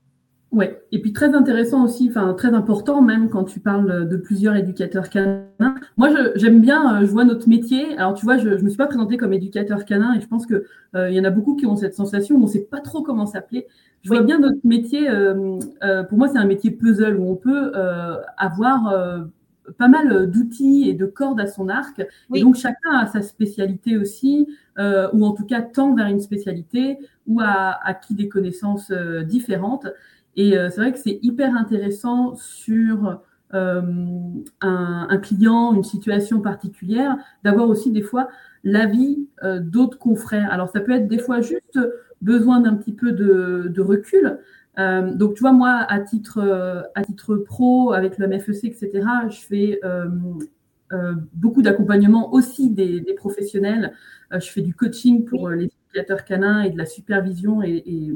Oui, 0.52 0.66
et 0.90 1.00
puis 1.00 1.12
très 1.12 1.32
intéressant 1.34 1.84
aussi, 1.84 2.08
enfin 2.10 2.34
très 2.34 2.52
important 2.54 3.02
même 3.02 3.28
quand 3.28 3.44
tu 3.44 3.60
parles 3.60 4.08
de 4.08 4.16
plusieurs 4.16 4.56
éducateurs 4.56 5.08
canins. 5.08 5.44
Moi, 5.96 6.08
j'aime 6.34 6.60
bien, 6.60 6.96
euh, 6.96 7.06
je 7.06 7.10
vois 7.12 7.24
notre 7.24 7.48
métier. 7.48 7.96
Alors 7.96 8.14
tu 8.14 8.24
vois, 8.24 8.36
je 8.36 8.48
ne 8.48 8.60
me 8.60 8.68
suis 8.68 8.76
pas 8.76 8.88
présentée 8.88 9.16
comme 9.16 9.32
éducateur 9.32 9.84
canin 9.84 10.14
et 10.14 10.20
je 10.20 10.26
pense 10.26 10.46
que 10.46 10.64
il 10.94 11.12
y 11.14 11.20
en 11.20 11.24
a 11.24 11.30
beaucoup 11.30 11.54
qui 11.54 11.66
ont 11.66 11.76
cette 11.76 11.94
sensation 11.94 12.34
où 12.34 12.40
on 12.40 12.46
ne 12.46 12.50
sait 12.50 12.66
pas 12.68 12.80
trop 12.80 13.02
comment 13.02 13.26
s'appeler. 13.26 13.68
Je 14.02 14.08
vois 14.08 14.22
bien 14.22 14.38
notre 14.38 14.60
métier, 14.64 15.10
euh, 15.10 15.58
euh, 15.82 16.02
pour 16.04 16.16
moi, 16.16 16.28
c'est 16.28 16.38
un 16.38 16.46
métier 16.46 16.70
puzzle 16.70 17.16
où 17.18 17.30
on 17.30 17.36
peut 17.36 17.72
euh, 17.74 18.16
avoir 18.38 18.94
pas 19.78 19.88
mal 19.88 20.30
d'outils 20.30 20.88
et 20.88 20.94
de 20.94 21.06
cordes 21.06 21.40
à 21.40 21.46
son 21.46 21.68
arc. 21.68 22.04
Et 22.34 22.40
donc, 22.40 22.56
chacun 22.56 22.90
a 22.92 23.06
sa 23.06 23.22
spécialité 23.22 23.98
aussi, 23.98 24.48
ou 24.78 25.24
en 25.24 25.32
tout 25.32 25.44
cas 25.44 25.60
tend 25.60 25.94
vers 25.94 26.06
une 26.06 26.20
spécialité, 26.20 26.98
ou 27.26 27.40
a 27.40 27.78
acquis 27.84 28.14
des 28.14 28.28
connaissances 28.28 28.90
différentes. 29.26 29.86
Et 30.36 30.52
c'est 30.52 30.76
vrai 30.76 30.92
que 30.92 30.98
c'est 30.98 31.18
hyper 31.22 31.56
intéressant 31.56 32.34
sur 32.36 33.20
un, 33.52 34.42
un, 34.60 35.18
client, 35.18 35.74
une 35.74 35.84
situation 35.84 36.40
particulière, 36.40 37.16
d'avoir 37.42 37.68
aussi 37.68 37.90
des 37.90 38.02
fois 38.02 38.28
l'avis 38.64 39.26
d'autres 39.60 39.98
confrères. 39.98 40.52
Alors, 40.52 40.68
ça 40.70 40.80
peut 40.80 40.92
être 40.92 41.08
des 41.08 41.18
fois 41.18 41.40
juste 41.40 41.78
besoin 42.22 42.60
d'un 42.60 42.74
petit 42.74 42.92
peu 42.92 43.12
de, 43.12 43.80
recul. 43.80 44.38
Euh, 44.78 45.14
donc, 45.14 45.34
tu 45.34 45.40
vois, 45.40 45.52
moi, 45.52 45.84
à 45.88 46.00
titre, 46.00 46.38
euh, 46.38 46.82
à 46.94 47.02
titre 47.02 47.36
pro, 47.36 47.92
avec 47.92 48.18
le 48.18 48.28
MFEC, 48.28 48.64
etc., 48.64 49.06
je 49.28 49.40
fais 49.40 49.80
euh, 49.84 50.06
beaucoup 51.34 51.62
d'accompagnement 51.62 52.32
aussi 52.32 52.70
des, 52.70 53.02
professionnels. 53.16 53.92
je 54.32 54.50
fais 54.50 54.62
du 54.62 54.74
coaching 54.74 55.24
pour 55.24 55.50
les 55.50 55.66
éducateurs 55.66 56.24
canins 56.24 56.62
et 56.62 56.70
de 56.70 56.78
la 56.78 56.86
supervision 56.86 57.62
et, 57.62 58.12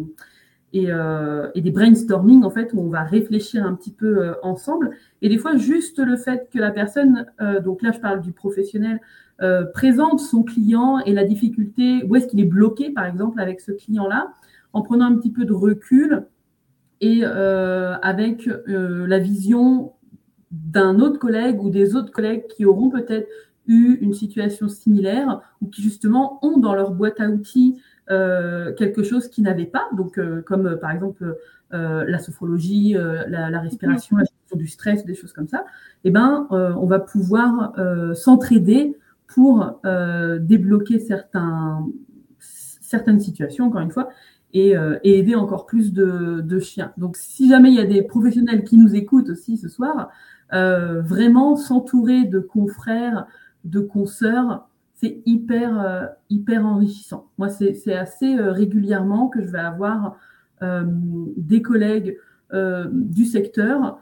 et, 0.74 1.60
des 1.60 1.70
brainstorming, 1.70 2.44
en 2.44 2.50
fait, 2.50 2.72
où 2.74 2.80
on 2.80 2.88
va 2.88 3.02
réfléchir 3.02 3.64
un 3.64 3.74
petit 3.74 3.92
peu 3.92 4.34
ensemble. 4.42 4.90
Et 5.22 5.28
des 5.28 5.38
fois, 5.38 5.56
juste 5.56 5.98
le 5.98 6.16
fait 6.16 6.48
que 6.52 6.58
la 6.58 6.70
personne, 6.70 7.26
donc 7.64 7.80
là, 7.80 7.92
je 7.92 8.00
parle 8.00 8.20
du 8.20 8.32
professionnel, 8.32 9.00
euh, 9.42 9.64
présente 9.64 10.20
son 10.20 10.44
client 10.44 11.00
et 11.00 11.12
la 11.12 11.24
difficulté, 11.24 12.04
où 12.04 12.14
est-ce 12.14 12.28
qu'il 12.28 12.38
est 12.38 12.44
bloqué, 12.44 12.90
par 12.90 13.04
exemple, 13.04 13.40
avec 13.40 13.60
ce 13.60 13.72
client-là, 13.72 14.32
en 14.72 14.82
prenant 14.82 15.06
un 15.06 15.16
petit 15.16 15.32
peu 15.32 15.44
de 15.44 15.52
recul 15.52 16.26
et 17.00 17.22
euh, 17.24 17.96
avec 17.98 18.46
euh, 18.46 19.06
la 19.08 19.18
vision 19.18 19.92
d'un 20.52 21.00
autre 21.00 21.18
collègue 21.18 21.60
ou 21.60 21.68
des 21.68 21.96
autres 21.96 22.12
collègues 22.12 22.46
qui 22.46 22.64
auront 22.64 22.90
peut-être 22.90 23.26
eu 23.66 23.98
une 24.00 24.14
situation 24.14 24.68
similaire 24.68 25.40
ou 25.60 25.66
qui 25.66 25.82
justement 25.82 26.38
ont 26.42 26.58
dans 26.58 26.74
leur 26.74 26.92
boîte 26.92 27.18
à 27.18 27.28
outils 27.28 27.80
quelque 28.08 29.02
chose 29.02 29.28
qu'ils 29.28 29.44
n'avaient 29.44 29.66
pas, 29.66 29.88
donc 29.96 30.20
comme 30.44 30.78
par 30.78 30.90
exemple 30.90 31.36
la 31.70 32.18
sophrologie, 32.18 32.94
la, 33.28 33.60
respiration, 33.60 34.16
la 34.16 34.24
gestion 34.24 34.56
du 34.56 34.66
stress, 34.68 35.04
des 35.04 35.14
choses 35.14 35.32
comme 35.32 35.48
ça, 35.48 35.64
eh 36.04 36.10
ben, 36.10 36.46
on 36.50 36.86
va 36.86 37.00
pouvoir 37.00 37.72
s'entraider 38.14 38.96
pour 39.34 39.80
euh, 39.84 40.38
débloquer 40.38 41.00
certaines 42.80 43.20
situations, 43.20 43.66
encore 43.66 43.80
une 43.80 43.90
fois, 43.90 44.08
et, 44.52 44.76
euh, 44.76 44.98
aider 45.02 45.34
encore 45.34 45.66
plus 45.66 45.92
de, 45.92 46.58
chiens. 46.60 46.92
Donc, 46.96 47.16
si 47.16 47.48
jamais 47.48 47.70
il 47.70 47.74
y 47.74 47.80
a 47.80 47.86
des 47.86 48.02
professionnels 48.02 48.62
qui 48.64 48.76
nous 48.76 48.94
écoutent 48.94 49.30
aussi 49.30 49.56
ce 49.56 49.68
soir, 49.68 50.10
euh, 50.52 51.02
vraiment 51.02 51.56
s'entourer 51.56 52.24
de 52.24 52.38
confrères, 52.38 53.26
de 53.64 53.80
consoeurs, 53.80 54.68
hyper, 55.26 56.10
hyper 56.30 56.66
enrichissant. 56.66 57.30
Moi, 57.38 57.48
c'est 57.48 57.94
assez 57.94 58.36
régulièrement 58.36 59.28
que 59.28 59.42
je 59.42 59.48
vais 59.48 59.58
avoir 59.58 60.16
des 60.60 61.62
collègues 61.62 62.18
du 62.52 63.24
secteur 63.24 63.98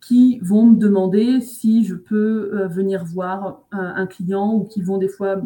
qui 0.00 0.38
vont 0.40 0.66
me 0.66 0.76
demander 0.76 1.40
si 1.40 1.84
je 1.84 1.94
peux 1.94 2.50
euh, 2.52 2.68
venir 2.68 3.04
voir 3.04 3.62
un, 3.72 4.06
client 4.06 4.54
ou 4.54 4.64
qui 4.64 4.82
vont 4.82 4.98
des 4.98 5.08
fois 5.08 5.40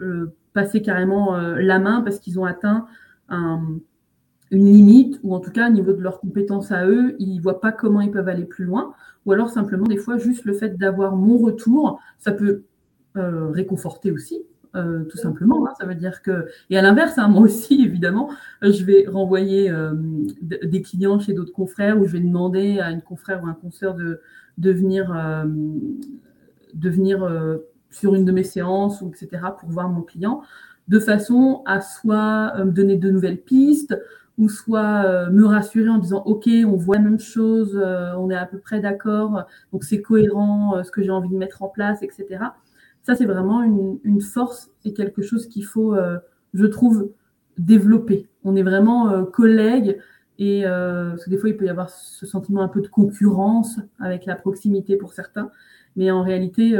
euh, 0.00 0.34
passer 0.52 0.82
carrément 0.82 1.36
euh, 1.36 1.56
la 1.60 1.78
main 1.78 2.02
parce 2.02 2.18
qu'ils 2.18 2.38
ont 2.38 2.44
atteint 2.44 2.86
une 3.30 4.64
limite 4.64 5.20
ou 5.22 5.34
en 5.34 5.40
tout 5.40 5.50
cas 5.50 5.68
au 5.68 5.72
niveau 5.72 5.92
de 5.92 6.00
leurs 6.00 6.20
compétences 6.20 6.72
à 6.72 6.86
eux, 6.86 7.14
ils 7.18 7.36
ne 7.36 7.42
voient 7.42 7.60
pas 7.60 7.72
comment 7.72 8.00
ils 8.00 8.10
peuvent 8.10 8.28
aller 8.28 8.46
plus 8.46 8.64
loin. 8.64 8.94
Ou 9.26 9.32
alors 9.32 9.50
simplement 9.50 9.84
des 9.84 9.98
fois 9.98 10.16
juste 10.16 10.46
le 10.46 10.54
fait 10.54 10.78
d'avoir 10.78 11.14
mon 11.14 11.36
retour, 11.36 12.00
ça 12.18 12.32
peut 12.32 12.62
réconforter 13.52 14.12
aussi 14.12 14.44
euh, 14.76 15.04
tout 15.04 15.16
simplement. 15.16 15.66
Hein. 15.66 15.72
ça 15.78 15.86
veut 15.86 15.94
dire 15.94 16.20
que, 16.22 16.46
et 16.68 16.78
à 16.78 16.82
l'inverse, 16.82 17.16
hein, 17.16 17.28
moi 17.28 17.42
aussi, 17.42 17.82
évidemment, 17.82 18.30
euh, 18.62 18.72
je 18.72 18.84
vais 18.84 19.06
renvoyer 19.08 19.70
euh, 19.70 19.92
des 20.42 20.82
clients 20.82 21.18
chez 21.18 21.32
d'autres 21.32 21.52
confrères 21.52 21.98
ou 21.98 22.04
je 22.04 22.12
vais 22.12 22.20
demander 22.20 22.78
à 22.78 22.90
une 22.90 23.02
confrère 23.02 23.42
ou 23.42 23.46
un 23.46 23.54
consoeur 23.54 23.94
de, 23.94 24.20
de 24.58 24.70
venir, 24.70 25.14
de 26.74 26.90
venir 26.90 27.26
sur 27.90 28.14
une 28.14 28.24
de 28.24 28.32
mes 28.32 28.42
séances, 28.42 29.00
ou 29.00 29.08
etc., 29.08 29.42
pour 29.58 29.70
voir 29.70 29.88
mon 29.88 30.02
client, 30.02 30.42
de 30.88 30.98
façon 30.98 31.62
à 31.64 31.80
soit 31.80 32.64
me 32.64 32.72
donner 32.72 32.96
de 32.96 33.10
nouvelles 33.10 33.40
pistes, 33.40 33.96
ou 34.36 34.48
soit 34.48 35.30
me 35.30 35.44
rassurer 35.44 35.88
en 35.88 35.98
disant 35.98 36.22
ok 36.24 36.48
on 36.66 36.76
voit 36.76 36.96
la 36.96 37.02
même 37.02 37.20
chose, 37.20 37.80
on 38.16 38.30
est 38.30 38.36
à 38.36 38.46
peu 38.46 38.58
près 38.58 38.80
d'accord, 38.80 39.44
donc 39.72 39.84
c'est 39.84 40.02
cohérent 40.02 40.82
ce 40.82 40.90
que 40.90 41.02
j'ai 41.02 41.10
envie 41.10 41.30
de 41.30 41.36
mettre 41.36 41.62
en 41.62 41.68
place, 41.68 42.02
etc. 42.02 42.38
Ça, 43.02 43.14
c'est 43.14 43.24
vraiment 43.24 43.62
une, 43.62 44.20
force 44.20 44.70
et 44.84 44.92
quelque 44.92 45.22
chose 45.22 45.46
qu'il 45.48 45.64
faut, 45.64 45.94
euh, 45.94 46.18
je 46.54 46.66
trouve, 46.66 47.12
développer. 47.56 48.28
On 48.44 48.54
est 48.54 48.62
vraiment 48.62 49.10
euh, 49.10 49.24
collègues 49.24 49.98
et 50.38 50.66
euh, 50.66 51.10
parce 51.10 51.24
que 51.24 51.30
des 51.30 51.38
fois, 51.38 51.48
il 51.48 51.56
peut 51.56 51.64
y 51.64 51.70
avoir 51.70 51.90
ce 51.90 52.26
sentiment 52.26 52.62
un 52.62 52.68
peu 52.68 52.80
de 52.80 52.88
concurrence 52.88 53.80
avec 53.98 54.26
la 54.26 54.36
proximité 54.36 54.96
pour 54.96 55.12
certains. 55.12 55.50
Mais 55.96 56.10
en 56.10 56.22
réalité, 56.22 56.78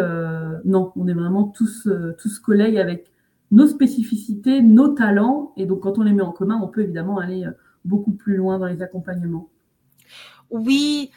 non, 0.65 0.93
on 0.95 1.09
est 1.09 1.15
vraiment 1.15 1.45
tous, 1.45 1.89
tous 2.19 2.39
collègues 2.39 2.77
avec 2.77 3.11
nos 3.51 3.67
spécificités, 3.67 4.63
nos 4.63 4.89
talents. 4.89 5.53
Et 5.57 5.67
donc, 5.67 5.81
quand 5.81 5.99
on 5.99 6.03
les 6.03 6.13
met 6.13 6.23
en 6.23 6.31
commun, 6.31 6.61
on 6.63 6.69
peut 6.69 6.83
évidemment 6.83 7.19
aller 7.19 7.45
beaucoup 7.85 8.13
plus 8.13 8.37
loin 8.37 8.61
dans 8.61 8.67
les 8.67 8.81
accompagnements. 8.81 9.49
Oui, 10.51 11.11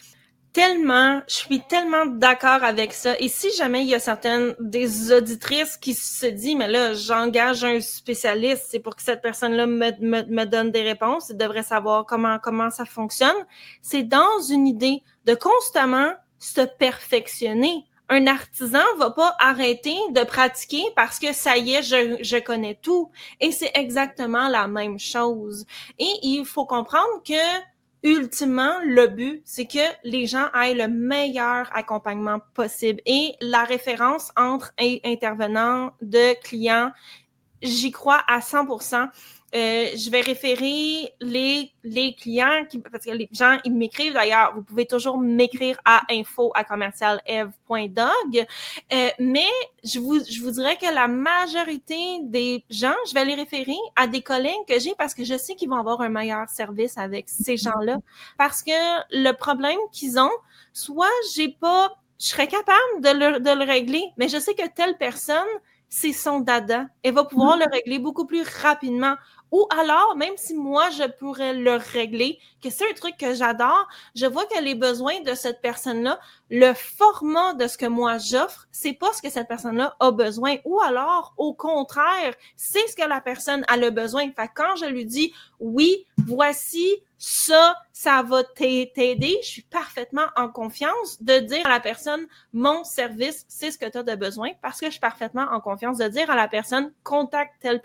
tellement, 0.54 1.22
je 1.28 1.36
suis 1.36 1.62
tellement 1.62 2.06
d'accord 2.06 2.64
avec 2.64 2.94
ça. 2.94 3.18
Et 3.20 3.30
si 3.30 3.52
jamais 3.56 3.82
il 3.82 3.88
y 3.88 3.96
a 3.96 4.00
certaines 4.00 4.56
des 4.60 5.12
auditrices 5.12 5.78
qui 5.78 5.94
se 5.94 6.26
disent, 6.26 6.58
mais 6.58 6.68
là, 6.68 6.94
j'engage 6.94 7.64
un 7.64 7.80
spécialiste, 7.80 8.66
c'est 8.70 8.80
pour 8.80 8.96
que 8.96 9.02
cette 9.02 9.22
personne-là 9.22 9.66
me, 9.66 9.92
me, 10.02 10.24
me, 10.24 10.46
donne 10.46 10.72
des 10.72 10.82
réponses, 10.82 11.30
il 11.30 11.38
devrait 11.38 11.64
savoir 11.64 12.06
comment, 12.06 12.38
comment 12.40 12.70
ça 12.70 12.86
fonctionne. 12.86 13.36
C'est 13.82 14.04
dans 14.04 14.42
une 14.50 14.68
idée 14.68 15.04
de 15.26 15.36
constamment 15.36 16.12
se 16.40 16.62
perfectionner. 16.62 17.86
Un 18.10 18.28
artisan 18.28 18.84
va 18.98 19.12
pas 19.12 19.36
arrêter 19.40 19.96
de 20.10 20.24
pratiquer 20.26 20.84
parce 20.98 21.18
que 21.18 21.32
ça 21.32 21.56
y 21.58 21.76
est, 21.76 21.84
je, 21.84 22.18
je 22.22 22.38
connais 22.38 22.78
tout. 22.82 23.10
Et 23.40 23.54
c'est 23.54 23.72
exactement 23.74 24.50
la 24.50 24.68
même 24.68 25.00
chose. 25.00 25.66
Et 25.98 26.12
il 26.24 26.44
faut 26.46 26.66
comprendre 26.66 27.24
que 27.26 27.62
ultimement, 28.04 28.80
le 28.84 29.08
but, 29.08 29.42
c'est 29.46 29.66
que 29.66 29.80
les 30.04 30.26
gens 30.26 30.52
aient 30.54 30.74
le 30.74 30.88
meilleur 30.88 31.70
accompagnement 31.76 32.40
possible. 32.54 33.00
Et 33.06 33.36
la 33.42 33.64
référence 33.64 34.32
entre 34.36 34.74
intervenants 35.04 35.92
de 36.02 36.40
clients 36.42 36.92
j'y 37.62 37.92
crois 37.92 38.22
à 38.28 38.40
100%. 38.40 39.10
Euh, 39.54 39.88
je 39.96 40.10
vais 40.10 40.22
référer 40.22 41.14
les, 41.20 41.74
les 41.84 42.16
clients 42.16 42.66
qui, 42.70 42.80
parce 42.80 43.06
que 43.06 43.12
les 43.12 43.28
gens, 43.34 43.58
ils 43.66 43.74
m'écrivent 43.74 44.14
d'ailleurs. 44.14 44.54
Vous 44.56 44.64
pouvez 44.64 44.86
toujours 44.86 45.18
m'écrire 45.18 45.78
à 45.84 46.04
info 46.10 46.52
à 46.56 46.64
commercialeve.dog. 46.64 48.46
Euh, 48.94 49.10
mais 49.20 49.50
je 49.84 50.00
vous, 50.00 50.24
je 50.24 50.42
vous 50.42 50.52
dirais 50.52 50.78
que 50.78 50.94
la 50.94 51.08
majorité 51.08 52.20
des 52.24 52.64
gens, 52.70 52.94
je 53.08 53.14
vais 53.14 53.26
les 53.26 53.36
référer 53.36 53.78
à 53.98 54.08
des 54.08 54.22
collègues 54.22 54.66
que 54.68 54.80
j'ai 54.80 54.96
parce 54.98 55.14
que 55.14 55.26
je 55.26 55.38
sais 55.38 55.56
qu'ils 55.56 55.70
vont 55.70 55.80
avoir 55.80 56.00
un 56.00 56.10
meilleur 56.10 56.48
service 56.48 56.98
avec 56.98 57.28
ces 57.28 57.58
gens-là. 57.58 57.98
Parce 58.38 58.64
que 58.64 58.72
le 59.12 59.34
problème 59.34 59.80
qu'ils 59.92 60.18
ont, 60.18 60.32
soit 60.72 61.10
j'ai 61.36 61.50
pas, 61.50 61.98
je 62.20 62.28
serais 62.28 62.48
capable 62.48 63.02
de 63.02 63.10
le, 63.10 63.40
de 63.40 63.52
le 63.52 63.66
régler, 63.66 64.04
mais 64.18 64.30
je 64.30 64.38
sais 64.38 64.54
que 64.54 64.68
telle 64.70 64.98
personne, 64.98 65.48
c'est 65.90 66.14
son 66.14 66.40
dada. 66.40 66.86
Elle 67.04 67.14
va 67.14 67.26
pouvoir 67.26 67.58
le 67.58 67.66
régler 67.70 68.00
beaucoup 68.00 68.26
plus 68.26 68.44
rapidement. 68.64 69.16
Ou 69.52 69.68
alors, 69.70 70.16
même 70.16 70.38
si 70.38 70.54
moi, 70.54 70.90
je 70.92 71.08
pourrais 71.20 71.54
le 71.54 71.76
régler, 71.76 72.40
que 72.64 72.70
c'est 72.70 72.90
un 72.90 72.94
truc 72.94 73.18
que 73.18 73.34
j'adore, 73.34 73.88
je 74.16 74.26
vois 74.26 74.46
que 74.46 74.62
les 74.62 74.76
besoins 74.76 75.20
de 75.22 75.34
cette 75.34 75.62
personne-là, 75.62 76.20
le 76.50 76.74
format 76.74 77.54
de 77.54 77.68
ce 77.68 77.78
que 77.78 77.86
moi 77.86 78.18
j'offre, 78.18 78.68
c'est 78.72 78.94
pas 78.94 79.12
ce 79.14 79.22
que 79.22 79.30
cette 79.30 79.48
personne-là 79.48 79.96
a 80.00 80.12
besoin. 80.12 80.56
Ou 80.64 80.80
alors, 80.80 81.34
au 81.38 81.54
contraire, 81.54 82.34
c'est 82.56 82.88
ce 82.88 82.96
que 82.96 83.08
la 83.08 83.20
personne 83.20 83.66
a 83.68 83.78
le 83.78 83.90
besoin. 83.90 84.24
Fait 84.32 84.50
quand 84.54 84.76
je 84.78 84.86
lui 84.86 85.06
dis, 85.06 85.34
oui, 85.62 86.06
voici 86.26 86.98
ça, 87.18 87.76
ça 87.94 88.24
va 88.24 88.44
t'aider. 88.44 89.38
Je 89.44 89.48
suis 89.48 89.62
parfaitement 89.62 90.26
en 90.36 90.50
confiance 90.50 91.22
de 91.22 91.38
dire 91.38 91.66
à 91.68 91.70
la 91.70 91.80
personne, 91.80 92.26
mon 92.52 92.84
service, 92.84 93.46
c'est 93.48 93.70
ce 93.70 93.78
que 93.78 93.86
tu 93.88 94.00
as 94.00 94.04
de 94.04 94.16
besoin, 94.16 94.50
parce 94.64 94.80
que 94.80 94.88
je 94.88 94.92
suis 94.92 95.00
parfaitement 95.00 95.46
en 95.52 95.62
confiance 95.62 96.00
de 96.00 96.08
dire 96.08 96.30
à 96.32 96.36
la 96.36 96.48
personne, 96.48 96.92
contacte 97.04 97.54
tel, 97.62 97.80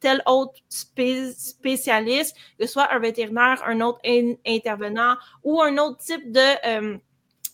tel 0.00 0.22
autre 0.26 0.54
spécialiste, 0.68 2.36
que 2.58 2.66
ce 2.66 2.72
soit 2.72 2.92
un 2.92 2.98
vétérinaire, 2.98 3.62
un 3.64 3.80
autre 3.80 4.00
intervenant 4.44 5.16
ou 5.44 5.62
un 5.62 5.78
autre 5.78 5.98
type 5.98 6.32
de, 6.32 6.66
euh, 6.66 6.98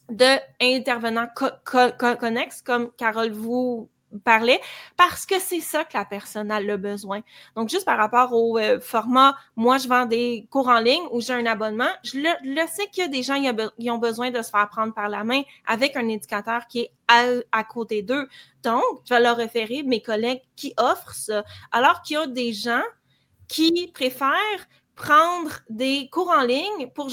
de 0.09 0.39
comme 2.65 2.91
Carole 2.93 3.33
vous 3.33 3.91
parlait, 4.19 4.61
parce 4.97 5.27
que 5.27 5.39
c'est 5.39 5.61
ça 5.61 5.85
que 5.85 5.97
la 5.97 6.05
personne 6.05 6.51
a 6.51 6.61
le 6.61 6.77
besoin. 6.77 7.21
Donc, 7.55 7.69
juste 7.69 7.85
par 7.85 7.99
rapport 7.99 8.33
au 8.33 8.59
euh, 8.59 8.81
format, 8.81 9.37
moi, 9.57 9.79
je 9.79 9.89
vends 9.89 10.07
des 10.07 10.47
cours 10.51 10.69
en 10.69 10.81
ligne 10.81 11.03
ou 11.11 11.21
j'ai 11.21 11.35
un 11.35 11.47
abonnement, 11.47 11.89
je 12.03 12.19
le, 12.19 12.67
sais 12.69 12.87
qu'il 12.89 13.03
y 13.03 13.07
a 13.07 13.09
des 13.09 13.23
gens 13.23 13.41
qui 13.79 13.91
ont 13.91 13.99
besoin 13.99 14.31
de 14.31 14.43
se 14.43 14.51
faire 14.51 14.69
prendre 14.69 14.95
par 14.95 15.09
la 15.09 15.25
main 15.25 15.43
avec 15.67 15.97
un 15.97 16.09
éducateur 16.09 16.67
qui 16.67 16.81
est 16.81 16.93
à, 17.53 17.65
côté 17.65 18.03
d'eux. 18.03 18.29
Donc, 18.63 18.83
je 19.05 19.15
vais 19.15 19.21
leur 19.21 19.37
référer 19.37 19.83
mes 19.83 20.03
collègues 20.03 20.43
qui 20.57 20.75
offrent 20.77 21.15
ça, 21.15 21.45
alors 21.73 22.03
qu'il 22.03 22.15
y 22.15 22.19
a 22.19 22.27
des 22.27 22.53
gens 22.53 22.83
qui 23.49 23.91
préfèrent 23.95 24.67
prendre 24.97 25.51
des 25.69 26.09
cours 26.11 26.31
en 26.31 26.43
ligne 26.43 26.89
pour, 26.95 27.11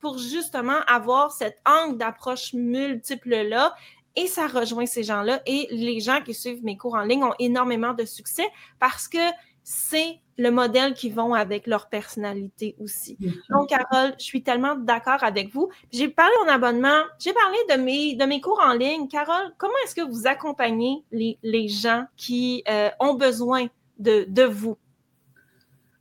pour 0.00 0.18
justement 0.18 0.78
avoir 0.86 1.30
cet 1.30 1.58
angle 1.66 1.98
d'approche 1.98 2.54
multiple-là 2.54 3.74
et 4.18 4.26
ça 4.26 4.48
rejoint 4.48 4.86
ces 4.86 5.04
gens-là. 5.04 5.40
Et 5.46 5.68
les 5.70 6.00
gens 6.00 6.20
qui 6.24 6.34
suivent 6.34 6.64
mes 6.64 6.76
cours 6.76 6.94
en 6.94 7.02
ligne 7.02 7.22
ont 7.22 7.34
énormément 7.38 7.94
de 7.94 8.04
succès 8.04 8.46
parce 8.80 9.06
que 9.06 9.18
c'est 9.62 10.18
le 10.38 10.50
modèle 10.50 10.94
qui 10.94 11.10
vont 11.10 11.34
avec 11.34 11.66
leur 11.66 11.88
personnalité 11.88 12.74
aussi. 12.80 13.16
Donc, 13.50 13.68
Carole, 13.68 14.14
je 14.18 14.24
suis 14.24 14.42
tellement 14.42 14.76
d'accord 14.76 15.22
avec 15.22 15.52
vous. 15.52 15.68
J'ai 15.92 16.08
parlé 16.08 16.32
en 16.44 16.48
abonnement, 16.48 17.02
j'ai 17.18 17.32
parlé 17.32 17.58
de 17.70 17.82
mes, 17.82 18.14
de 18.14 18.24
mes 18.24 18.40
cours 18.40 18.60
en 18.64 18.72
ligne. 18.72 19.08
Carole, 19.08 19.52
comment 19.58 19.74
est-ce 19.84 19.94
que 19.94 20.00
vous 20.00 20.26
accompagnez 20.26 21.04
les, 21.12 21.38
les 21.42 21.68
gens 21.68 22.04
qui 22.16 22.62
euh, 22.68 22.88
ont 22.98 23.14
besoin 23.14 23.66
de, 23.98 24.24
de 24.28 24.44
vous? 24.44 24.76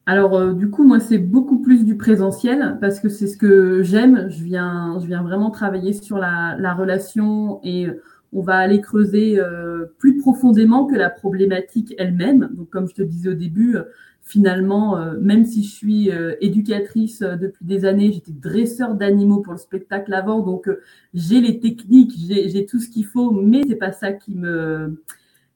Alors, 0.09 0.35
euh, 0.35 0.53
du 0.53 0.69
coup, 0.69 0.85
moi, 0.85 1.01
c'est 1.01 1.17
beaucoup 1.17 1.59
plus 1.59 1.83
du 1.83 1.97
présentiel 1.97 2.77
parce 2.79 3.01
que 3.01 3.09
c'est 3.09 3.27
ce 3.27 3.35
que 3.35 3.83
j'aime. 3.83 4.29
Je 4.29 4.41
viens, 4.41 4.97
je 5.01 5.05
viens 5.05 5.21
vraiment 5.21 5.51
travailler 5.51 5.91
sur 5.91 6.17
la, 6.17 6.55
la 6.57 6.73
relation 6.73 7.59
et 7.61 7.87
on 8.31 8.41
va 8.41 8.55
aller 8.55 8.79
creuser 8.79 9.37
euh, 9.37 9.85
plus 9.97 10.17
profondément 10.17 10.85
que 10.85 10.95
la 10.95 11.09
problématique 11.09 11.93
elle-même. 11.97 12.49
Donc, 12.53 12.69
comme 12.69 12.87
je 12.87 12.93
te 12.93 13.01
disais 13.01 13.27
au 13.27 13.33
début, 13.33 13.75
euh, 13.75 13.83
finalement, 14.21 14.97
même 15.21 15.45
si 15.45 15.63
je 15.63 15.73
suis 15.73 16.09
éducatrice 16.41 17.21
depuis 17.21 17.63
des 17.63 17.85
années, 17.85 18.11
j'étais 18.11 18.33
dresseur 18.33 18.93
d'animaux 18.93 19.39
pour 19.39 19.53
le 19.53 19.57
spectacle 19.57 20.13
avant, 20.13 20.41
donc 20.41 20.69
j'ai 21.13 21.39
les 21.39 21.61
techniques, 21.61 22.11
j'ai 22.17 22.65
tout 22.65 22.81
ce 22.81 22.89
qu'il 22.89 23.05
faut, 23.05 23.31
mais 23.31 23.61
c'est 23.65 23.77
pas 23.77 23.93
ça 23.93 24.11
qui 24.11 24.35
me, 24.35 25.01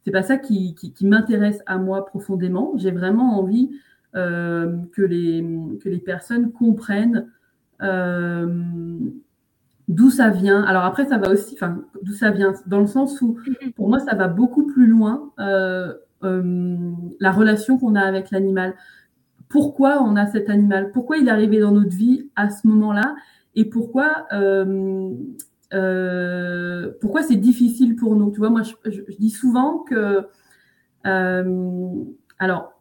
c'est 0.05 0.11
pas 0.11 0.23
ça 0.23 0.37
qui, 0.37 0.73
qui, 0.73 0.93
qui 0.93 1.05
m'intéresse 1.05 1.59
à 1.65 1.79
moi 1.79 2.05
profondément. 2.05 2.71
J'ai 2.77 2.91
vraiment 2.91 3.37
envie 3.37 3.71
euh, 3.71 3.75
que, 4.13 5.01
les, 5.01 5.43
que 5.81 5.89
les 5.89 5.99
personnes 5.99 6.51
comprennent 6.51 7.29
euh, 7.81 8.99
d'où 9.87 10.09
ça 10.09 10.29
vient. 10.29 10.63
Alors 10.63 10.83
après, 10.83 11.05
ça 11.05 11.17
va 11.17 11.31
aussi, 11.31 11.55
enfin, 11.55 11.83
d'où 12.03 12.13
ça 12.13 12.31
vient, 12.31 12.53
dans 12.67 12.79
le 12.79 12.87
sens 12.87 13.21
où, 13.21 13.37
pour 13.75 13.89
moi, 13.89 13.99
ça 13.99 14.15
va 14.15 14.27
beaucoup 14.27 14.67
plus 14.67 14.87
loin, 14.87 15.31
euh, 15.39 15.93
la 16.21 17.31
relation 17.31 17.77
qu'on 17.77 17.95
a 17.95 18.01
avec 18.01 18.31
l'animal. 18.31 18.75
Pourquoi 19.49 20.01
on 20.01 20.15
a 20.15 20.27
cet 20.27 20.49
animal? 20.49 20.91
Pourquoi 20.91 21.17
il 21.17 21.27
est 21.27 21.31
arrivé 21.31 21.59
dans 21.59 21.71
notre 21.71 21.95
vie 21.95 22.29
à 22.35 22.49
ce 22.49 22.67
moment-là? 22.67 23.15
Et 23.55 23.65
pourquoi, 23.65 24.27
pourquoi 27.01 27.23
c'est 27.23 27.35
difficile 27.37 27.95
pour 27.95 28.15
nous? 28.15 28.31
Tu 28.31 28.39
vois, 28.39 28.49
moi, 28.49 28.61
je, 28.61 28.75
je 28.85 29.17
dis 29.17 29.31
souvent 29.31 29.79
que, 29.79 30.27
alors, 31.03 32.80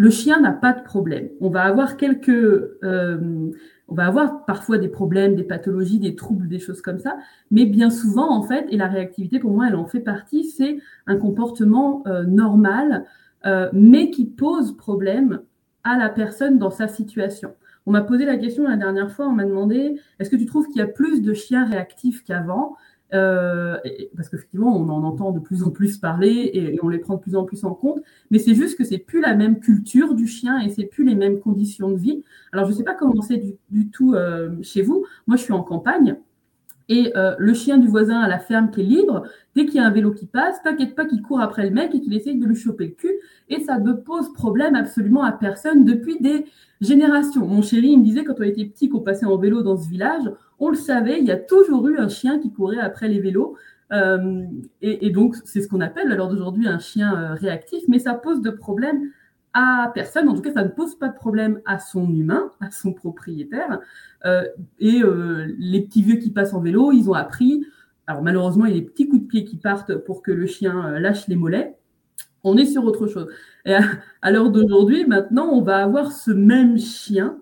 le 0.00 0.08
chien 0.08 0.40
n'a 0.40 0.52
pas 0.52 0.72
de 0.72 0.82
problème. 0.82 1.28
On 1.42 1.50
va 1.50 1.64
avoir 1.64 1.98
quelques, 1.98 2.30
euh, 2.30 3.50
on 3.86 3.94
va 3.94 4.06
avoir 4.06 4.46
parfois 4.46 4.78
des 4.78 4.88
problèmes, 4.88 5.34
des 5.34 5.44
pathologies, 5.44 5.98
des 5.98 6.16
troubles, 6.16 6.48
des 6.48 6.58
choses 6.58 6.80
comme 6.80 6.98
ça, 6.98 7.18
mais 7.50 7.66
bien 7.66 7.90
souvent 7.90 8.34
en 8.34 8.42
fait, 8.42 8.64
et 8.70 8.78
la 8.78 8.86
réactivité 8.86 9.38
pour 9.38 9.50
moi 9.50 9.66
elle 9.68 9.76
en 9.76 9.84
fait 9.84 10.00
partie, 10.00 10.44
c'est 10.44 10.78
un 11.06 11.18
comportement 11.18 12.02
euh, 12.06 12.24
normal, 12.24 13.04
euh, 13.44 13.68
mais 13.74 14.10
qui 14.10 14.24
pose 14.24 14.74
problème 14.74 15.42
à 15.84 15.98
la 15.98 16.08
personne 16.08 16.58
dans 16.58 16.70
sa 16.70 16.88
situation. 16.88 17.52
On 17.84 17.90
m'a 17.90 18.00
posé 18.00 18.24
la 18.24 18.38
question 18.38 18.66
la 18.66 18.78
dernière 18.78 19.10
fois, 19.10 19.26
on 19.26 19.32
m'a 19.32 19.44
demandé 19.44 20.00
est-ce 20.18 20.30
que 20.30 20.36
tu 20.36 20.46
trouves 20.46 20.66
qu'il 20.68 20.78
y 20.78 20.82
a 20.82 20.86
plus 20.86 21.20
de 21.20 21.34
chiens 21.34 21.66
réactifs 21.66 22.24
qu'avant? 22.24 22.74
Euh, 23.12 23.76
parce 24.16 24.28
qu'effectivement, 24.28 24.76
on 24.76 24.88
en 24.88 25.02
entend 25.04 25.32
de 25.32 25.40
plus 25.40 25.62
en 25.62 25.70
plus 25.70 25.98
parler 25.98 26.50
et, 26.54 26.78
on 26.82 26.88
les 26.88 26.98
prend 26.98 27.16
de 27.16 27.20
plus 27.20 27.36
en 27.36 27.44
plus 27.44 27.64
en 27.64 27.74
compte. 27.74 28.02
Mais 28.30 28.38
c'est 28.38 28.54
juste 28.54 28.78
que 28.78 28.84
c'est 28.84 28.98
plus 28.98 29.20
la 29.20 29.34
même 29.34 29.60
culture 29.60 30.14
du 30.14 30.26
chien 30.26 30.60
et 30.60 30.70
c'est 30.70 30.84
plus 30.84 31.04
les 31.04 31.14
mêmes 31.14 31.40
conditions 31.40 31.90
de 31.90 31.96
vie. 31.96 32.22
Alors, 32.52 32.66
je 32.66 32.72
ne 32.72 32.76
sais 32.76 32.84
pas 32.84 32.94
comment 32.94 33.22
c'est 33.22 33.42
du, 33.70 33.90
tout 33.90 34.14
euh, 34.14 34.50
chez 34.62 34.82
vous. 34.82 35.04
Moi, 35.26 35.36
je 35.36 35.42
suis 35.42 35.52
en 35.52 35.62
campagne. 35.62 36.16
Et 36.90 37.12
euh, 37.16 37.36
le 37.38 37.54
chien 37.54 37.78
du 37.78 37.86
voisin 37.86 38.20
à 38.20 38.28
la 38.28 38.40
ferme 38.40 38.72
qui 38.72 38.80
est 38.80 38.84
libre, 38.84 39.22
dès 39.54 39.64
qu'il 39.64 39.76
y 39.76 39.78
a 39.78 39.86
un 39.86 39.92
vélo 39.92 40.10
qui 40.10 40.26
passe, 40.26 40.60
t'inquiète 40.64 40.96
pas 40.96 41.04
qu'il 41.04 41.22
court 41.22 41.40
après 41.40 41.62
le 41.62 41.70
mec 41.70 41.94
et 41.94 42.00
qu'il 42.00 42.12
essaye 42.14 42.36
de 42.36 42.44
lui 42.44 42.56
choper 42.56 42.86
le 42.86 42.92
cul. 42.92 43.12
Et 43.48 43.60
ça 43.60 43.78
ne 43.78 43.92
pose 43.92 44.32
problème 44.32 44.74
absolument 44.74 45.22
à 45.22 45.30
personne 45.30 45.84
depuis 45.84 46.18
des 46.20 46.46
générations. 46.80 47.46
Mon 47.46 47.62
chéri, 47.62 47.90
il 47.90 48.00
me 48.00 48.04
disait 48.04 48.24
quand 48.24 48.34
on 48.40 48.42
était 48.42 48.64
petit 48.64 48.88
qu'on 48.88 49.00
passait 49.00 49.24
en 49.24 49.36
vélo 49.36 49.62
dans 49.62 49.76
ce 49.76 49.88
village, 49.88 50.32
on 50.60 50.68
le 50.68 50.76
savait, 50.76 51.18
il 51.18 51.26
y 51.26 51.30
a 51.30 51.36
toujours 51.36 51.88
eu 51.88 51.98
un 51.98 52.08
chien 52.08 52.38
qui 52.38 52.52
courait 52.52 52.78
après 52.78 53.08
les 53.08 53.18
vélos. 53.18 53.56
Euh, 53.92 54.44
et, 54.82 55.10
donc, 55.10 55.36
c'est 55.44 55.62
ce 55.62 55.68
qu'on 55.68 55.80
appelle 55.80 56.12
à 56.12 56.14
l'heure 56.14 56.28
d'aujourd'hui 56.28 56.68
un 56.68 56.78
chien 56.78 57.16
euh, 57.16 57.34
réactif, 57.34 57.82
mais 57.88 57.98
ça 57.98 58.14
pose 58.14 58.40
de 58.40 58.50
problème 58.50 59.10
à 59.54 59.90
personne. 59.94 60.28
En 60.28 60.34
tout 60.34 60.42
cas, 60.42 60.52
ça 60.52 60.62
ne 60.62 60.68
pose 60.68 60.96
pas 60.96 61.08
de 61.08 61.14
problème 61.14 61.60
à 61.64 61.78
son 61.78 62.08
humain, 62.12 62.50
à 62.60 62.70
son 62.70 62.92
propriétaire. 62.92 63.80
Euh, 64.26 64.44
et 64.78 65.02
les 65.58 65.80
petits 65.80 66.02
vieux 66.02 66.16
qui 66.16 66.30
passent 66.30 66.52
en 66.52 66.60
vélo, 66.60 66.92
ils 66.92 67.08
ont 67.08 67.14
appris. 67.14 67.64
Alors, 68.06 68.22
malheureusement, 68.22 68.66
il 68.66 68.74
y 68.74 68.76
a 68.76 68.80
des 68.80 68.86
petits 68.86 69.08
coups 69.08 69.22
de 69.22 69.28
pied 69.28 69.44
qui 69.44 69.56
partent 69.56 69.96
pour 69.96 70.22
que 70.22 70.30
le 70.30 70.46
chien 70.46 70.98
lâche 71.00 71.26
les 71.26 71.36
mollets. 71.36 71.76
On 72.44 72.56
est 72.56 72.66
sur 72.66 72.84
autre 72.84 73.06
chose. 73.06 73.28
Et 73.64 73.74
à 74.22 74.30
l'heure 74.30 74.50
d'aujourd'hui, 74.50 75.04
maintenant, 75.06 75.48
on 75.48 75.62
va 75.62 75.82
avoir 75.82 76.12
ce 76.12 76.30
même 76.30 76.78
chien, 76.78 77.38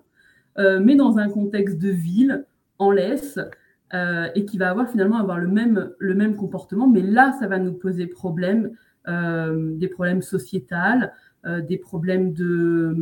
mais 0.57 0.95
dans 0.95 1.19
un 1.19 1.29
contexte 1.29 1.77
de 1.77 1.89
ville, 1.89 2.45
en 2.79 2.91
laisse 2.91 3.39
euh, 3.93 4.27
et 4.35 4.45
qui 4.45 4.57
va 4.57 4.69
avoir 4.69 4.89
finalement 4.89 5.19
avoir 5.19 5.37
le 5.37 5.47
même, 5.47 5.91
le 5.99 6.15
même 6.15 6.35
comportement. 6.35 6.87
Mais 6.87 7.01
là, 7.01 7.33
ça 7.39 7.47
va 7.47 7.59
nous 7.59 7.73
poser 7.73 8.07
problème, 8.07 8.71
euh, 9.07 9.75
des 9.77 9.87
problèmes 9.87 10.21
sociétals, 10.21 11.13
euh, 11.45 11.61
des 11.61 11.77
problèmes 11.77 12.33
de... 12.33 12.95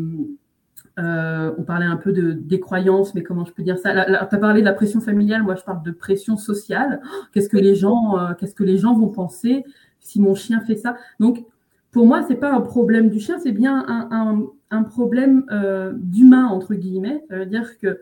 on 0.97 1.63
parlait 1.63 1.85
un 1.85 1.97
peu 1.97 2.11
de, 2.11 2.31
des 2.31 2.59
croyances, 2.59 3.13
mais 3.13 3.21
comment 3.21 3.45
je 3.45 3.53
peux 3.53 3.63
dire 3.63 3.77
ça? 3.77 3.93
Tu 3.93 4.35
as 4.35 4.39
parlé 4.39 4.61
de 4.61 4.65
la 4.65 4.73
pression 4.73 4.99
familiale, 4.99 5.43
moi 5.43 5.55
je 5.55 5.63
parle 5.63 5.83
de 5.83 5.91
pression 5.91 6.37
sociale. 6.37 7.01
Qu'est-ce 7.31 7.49
que 7.49 7.57
les 7.57 7.75
gens, 7.75 8.17
qu'est-ce 8.37 8.55
que 8.55 8.63
les 8.63 8.77
gens 8.77 8.95
vont 8.95 9.09
penser 9.09 9.63
si 9.99 10.19
mon 10.19 10.33
chien 10.33 10.59
fait 10.61 10.75
ça? 10.75 10.95
Donc, 11.19 11.45
pour 11.91 12.05
moi, 12.07 12.23
c'est 12.27 12.35
pas 12.35 12.51
un 12.51 12.61
problème 12.61 13.09
du 13.09 13.19
chien, 13.19 13.37
c'est 13.37 13.51
bien 13.51 13.85
un, 13.87 14.07
un, 14.11 14.45
un 14.71 14.83
problème 14.83 15.45
d'humain 15.93 16.45
entre 16.47 16.73
guillemets. 16.73 17.23
Ça 17.29 17.37
veut 17.37 17.45
dire 17.45 17.77
que 17.77 17.99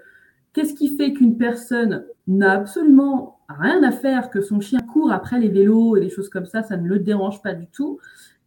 Qu'est-ce 0.55 0.73
qui 0.73 0.95
fait 0.95 1.11
qu'une 1.11 1.37
personne 1.37 2.05
n'a 2.27 2.53
absolument 2.53 3.41
rien 3.49 3.83
à 3.83 3.91
faire, 3.91 4.29
que 4.29 4.39
son 4.41 4.61
chien 4.61 4.79
court 4.79 5.11
après 5.11 5.37
les 5.37 5.49
vélos 5.49 5.97
et 5.97 5.99
les 5.99 6.09
choses 6.09 6.29
comme 6.29 6.45
ça, 6.45 6.63
ça 6.63 6.77
ne 6.77 6.87
le 6.87 6.97
dérange 6.99 7.41
pas 7.41 7.53
du 7.53 7.67
tout. 7.67 7.99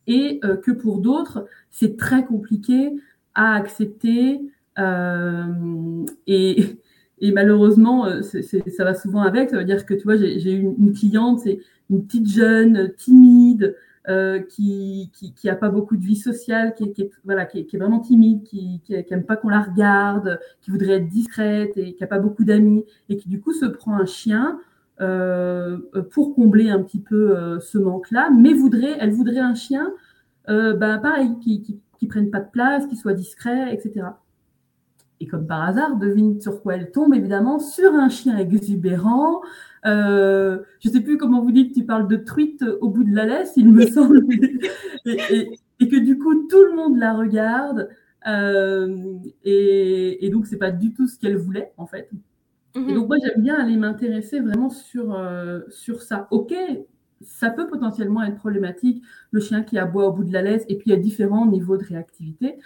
et 0.07 0.40
que 0.62 0.71
pour 0.71 1.01
d'autres, 1.01 1.47
c'est 1.71 1.99
très 1.99 2.25
compliqué 2.25 2.97
à 3.35 3.55
accepter. 3.57 4.40
et, 6.27 6.79
et 7.21 7.33
malheureusement, 7.33 8.07
ça 8.23 8.85
va 8.85 8.94
souvent 8.94 9.21
avec. 9.21 9.51
Ça 9.51 9.59
veut 9.59 9.64
dire 9.64 9.85
que 9.85 9.92
tu 9.92 10.05
vois, 10.05 10.16
j'ai 10.16 10.53
une, 10.53 10.75
une 10.79 10.94
cliente, 10.94 11.40
c'est 11.40 11.61
une 11.90 12.07
petite 12.07 12.29
jeune, 12.29 12.92
timide, 12.97 13.77
euh, 14.09 14.40
qui 14.40 15.11
qui 15.12 15.49
a 15.49 15.55
pas 15.55 15.68
beaucoup 15.68 15.97
de 15.97 16.05
vie 16.05 16.16
sociale, 16.16 16.75
qui, 16.75 16.85
est 16.85 17.11
voilà, 17.25 17.44
qui 17.44 17.61
est, 17.61 17.77
vraiment 17.77 18.01
timide, 18.01 18.42
qui 18.44 18.81
qui, 18.85 18.94
aime 18.94 19.25
pas 19.25 19.37
qu'on 19.37 19.49
la 19.49 19.61
regarde, 19.62 20.40
qui 20.61 20.71
voudrait 20.71 20.94
être 20.94 21.09
discrète 21.09 21.73
et 21.77 21.94
qui 21.94 22.05
a 22.05 22.07
pas 22.07 22.18
beaucoup 22.18 22.44
d'amis 22.44 22.85
et 23.09 23.16
qui 23.16 23.29
du 23.29 23.40
coup 23.40 23.53
se 23.53 23.66
prend 23.66 23.94
un 23.94 24.07
chien 24.07 24.61
euh, 25.01 25.79
pour 26.11 26.35
combler 26.35 26.71
un 26.71 26.83
petit 26.83 27.01
peu 27.01 27.37
euh, 27.37 27.61
ce 27.61 27.79
manque-là, 27.79 28.31
mais 28.31 28.53
voudrait, 28.55 28.97
elle 28.99 29.12
voudrait 29.12 29.38
un 29.40 29.55
chien, 29.55 29.92
bah 30.47 30.99
pareil, 30.99 31.38
qui, 31.40 31.61
qui 31.62 31.79
qui 31.99 32.07
prenne 32.07 32.31
pas 32.31 32.40
de 32.40 32.51
place, 32.51 32.87
qui 32.87 32.97
soit 32.97 33.12
discret, 33.12 33.75
etc. 33.75 34.07
Et 35.20 35.26
comme 35.26 35.46
par 35.46 35.62
hasard, 35.62 35.96
devine 35.96 36.40
sur 36.40 36.62
quoi 36.62 36.76
elle 36.76 36.90
tombe, 36.90 37.14
évidemment, 37.14 37.59
sur 37.59 37.92
un 37.94 38.09
chien 38.09 38.38
exubérant, 38.38 39.40
euh, 39.87 40.59
je 40.81 40.88
ne 40.88 40.94
sais 40.94 41.00
plus 41.00 41.18
comment 41.18 41.42
vous 41.42 41.52
dites, 41.52 41.74
tu 41.74 41.85
parles 41.85 42.09
de 42.09 42.16
truite 42.16 42.64
au 42.81 42.88
bout 42.88 43.04
de 43.04 43.14
la 43.14 43.26
laisse, 43.26 43.52
il 43.57 43.70
me 43.72 43.87
semble, 43.87 44.24
et, 45.07 45.59
que 45.81 45.96
du 45.96 46.18
coup 46.18 46.46
tout 46.48 46.64
le 46.64 46.74
monde 46.74 46.98
la 46.98 47.14
regarde, 47.14 47.88
euh, 48.26 49.18
et, 49.44 50.26
et, 50.26 50.31
donc 50.31 50.46
c'est 50.46 50.57
pas 50.57 50.70
du 50.70 50.92
tout 50.92 51.07
ce 51.07 51.18
qu'elle 51.18 51.37
voulait 51.37 51.72
en 51.76 51.87
fait. 51.87 52.11
Et 52.74 52.81
donc 52.92 53.02
mhm. 53.02 53.07
moi 53.07 53.16
j'aime 53.22 53.42
bien 53.42 53.54
aller 53.54 53.76
m'intéresser 53.76 54.40
vraiment 54.40 54.70
sur, 54.70 55.14
euh, 55.14 55.61
sur 55.68 56.02
ça. 56.02 56.28
Ok, 56.31 56.54
ça 57.20 57.50
peut 57.50 57.66
potentiellement 57.66 58.22
être 58.22 58.37
problématique, 58.37 59.02
le 59.31 59.40
chien 59.40 59.62
qui 59.62 59.78
aboie 59.78 60.07
au 60.07 60.12
bout 60.12 60.24
de 60.24 60.33
la 60.33 60.42
laisse, 60.42 60.64
et 60.68 60.76
puis 60.76 60.90
il 60.90 60.92
y 60.92 60.96
a 60.96 60.98
différents 60.98 61.46
niveaux 61.46 61.76
de 61.76 61.85
réactivité. 61.85 62.59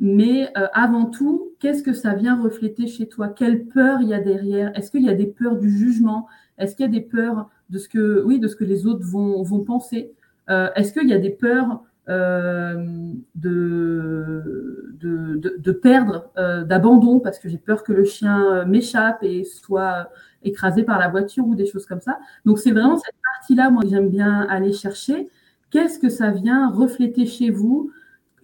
Mais 0.00 0.50
euh, 0.56 0.68
avant 0.72 1.06
tout, 1.06 1.52
qu'est-ce 1.58 1.82
que 1.82 1.92
ça 1.92 2.14
vient 2.14 2.40
refléter 2.40 2.86
chez 2.86 3.08
toi? 3.08 3.28
Quelle 3.28 3.64
peur 3.64 4.00
il 4.00 4.08
y 4.08 4.14
a 4.14 4.20
derrière? 4.20 4.76
Est-ce 4.76 4.90
qu'il 4.90 5.04
y 5.04 5.08
a 5.08 5.14
des 5.14 5.26
peurs 5.26 5.56
du 5.56 5.70
jugement? 5.70 6.28
Est-ce 6.56 6.76
qu'il 6.76 6.86
y 6.86 6.88
a 6.88 6.92
des 6.92 7.00
peurs 7.00 7.50
de 7.70 7.78
ce 7.78 7.88
que, 7.88 8.22
oui, 8.24 8.38
de 8.38 8.46
ce 8.48 8.56
que 8.56 8.64
les 8.64 8.86
autres 8.86 9.04
vont, 9.04 9.64
penser? 9.64 10.12
Euh, 10.50 10.68
Est-ce 10.76 10.92
qu'il 10.92 11.08
y 11.08 11.12
a 11.12 11.18
des 11.18 11.30
peurs 11.30 11.82
euh, 12.08 13.12
de, 13.34 14.94
de, 15.00 15.72
perdre, 15.72 16.30
d'abandon, 16.66 17.18
parce 17.20 17.38
que 17.38 17.48
j'ai 17.48 17.58
peur 17.58 17.82
que 17.82 17.92
le 17.92 18.04
chien 18.04 18.64
m'échappe 18.64 19.22
et 19.22 19.44
soit 19.44 20.10
écrasé 20.42 20.84
par 20.84 20.98
la 20.98 21.08
voiture 21.08 21.46
ou 21.46 21.54
des 21.54 21.66
choses 21.66 21.86
comme 21.86 22.00
ça? 22.00 22.18
Donc 22.44 22.58
c'est 22.58 22.70
vraiment 22.70 22.96
cette 22.96 23.14
partie-là, 23.34 23.72
que 23.80 23.88
j'aime 23.88 24.08
bien 24.10 24.46
aller 24.48 24.72
chercher. 24.72 25.28
Qu'est-ce 25.70 25.98
que 25.98 26.08
ça 26.08 26.30
vient 26.30 26.70
refléter 26.70 27.26
chez 27.26 27.50
vous 27.50 27.90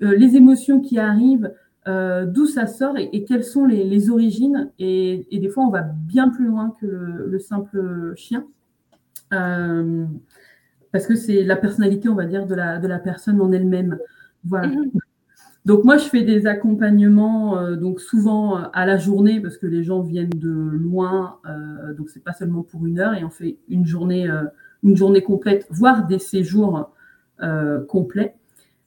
les 0.00 0.37
émotions 0.37 0.80
qui 0.80 0.98
arrivent, 0.98 1.52
euh, 1.87 2.24
d'où 2.24 2.46
ça 2.46 2.66
sort 2.66 2.96
et, 2.96 3.24
quelles 3.24 3.44
sont 3.44 3.66
les, 3.66 4.09
origines. 4.09 4.70
Et, 4.78 5.26
des 5.30 5.48
fois, 5.48 5.64
on 5.64 5.70
va 5.70 5.83
bien 5.83 6.30
plus 6.30 6.46
loin 6.46 6.74
que 6.80 6.87
le, 6.87 7.38
simple 7.38 8.14
chien. 8.16 8.46
Euh, 9.33 10.07
parce 10.92 11.07
que 11.07 11.14
c'est 11.14 11.42
la 11.42 11.57
personnalité, 11.57 12.09
on 12.09 12.14
va 12.14 12.24
dire, 12.24 12.46
de 12.46 12.54
la, 12.54 12.78
de 12.78 12.88
la 12.88 12.98
personne 12.98 13.40
en 13.40 13.52
elle-même. 13.52 13.98
Voilà. 14.44 14.68
Mhm. 14.68 14.92
Donc 15.66 15.85
moi, 15.85 15.96
je 15.96 16.04
fais 16.04 16.22
des 16.22 16.46
accompagnements, 16.46 17.72
donc 17.76 18.00
souvent 18.00 18.57
à 18.57 18.85
la 18.85 18.98
journée, 18.98 19.40
parce 19.40 19.57
que 19.57 19.66
les 19.66 19.83
gens 19.83 20.02
viennent 20.02 20.28
de 20.28 20.50
loin, 20.50 21.38
donc 21.96 22.11
c'est 22.11 22.22
pas 22.22 22.35
seulement 22.35 22.62
pour 22.62 22.85
une 22.85 22.98
heure, 22.98 23.14
et 23.14 23.24
on 23.24 23.30
fait 23.30 23.57
une 23.70 23.87
journée, 23.87 24.28
une 24.83 24.94
journée 24.94 25.22
complète, 25.22 25.66
voire 25.70 26.07
des 26.07 26.18
séjours 26.18 26.92
complets. 27.88 28.35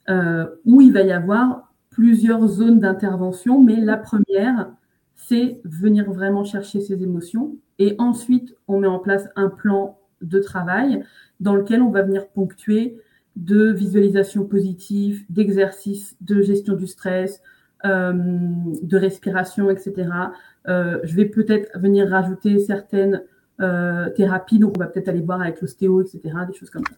Euh, 0.10 0.46
où 0.64 0.80
il 0.80 0.94
va 0.94 1.02
y 1.02 1.12
avoir 1.12 1.74
plusieurs 1.90 2.48
zones 2.48 2.80
d'intervention, 2.80 3.62
mais 3.62 3.76
la 3.76 3.98
première, 3.98 4.72
c'est 5.16 5.60
venir 5.66 6.10
vraiment 6.10 6.46
chercher 6.46 6.80
ses 6.80 7.04
émotions. 7.04 7.58
Et 7.78 7.96
ensuite, 7.98 8.56
on 8.70 8.80
met 8.80 8.88
en 8.88 9.00
place 9.00 9.28
un 9.36 9.50
plan 9.50 10.00
de 10.22 10.40
travail 10.40 11.04
dans 11.42 11.56
lequel 11.56 11.82
on 11.82 11.90
va 11.90 12.04
venir 12.04 12.30
ponctuer 12.30 13.02
de 13.36 13.72
visualisation 13.72 14.46
positive, 14.46 15.26
d'exercice, 15.30 16.16
de 16.22 16.42
gestion 16.42 16.76
du 16.76 16.88
stress, 16.88 17.42
euh, 17.84 18.14
de 18.14 18.98
respiration, 18.98 19.70
etc. 19.70 20.10
Euh, 20.70 21.00
je 21.04 21.16
vais 21.18 21.26
peut-être 21.26 21.78
venir 21.78 22.10
rajouter 22.10 22.60
certaines 22.60 23.24
thérapies, 24.16 24.60
donc 24.60 24.78
on 24.78 24.80
va 24.80 24.86
peut-être 24.86 25.10
aller 25.10 25.20
voir 25.20 25.42
avec 25.42 25.62
l'ostéo, 25.62 26.00
etc., 26.02 26.22
des 26.48 26.54
choses 26.54 26.70
comme 26.70 26.86
ça. 26.86 26.96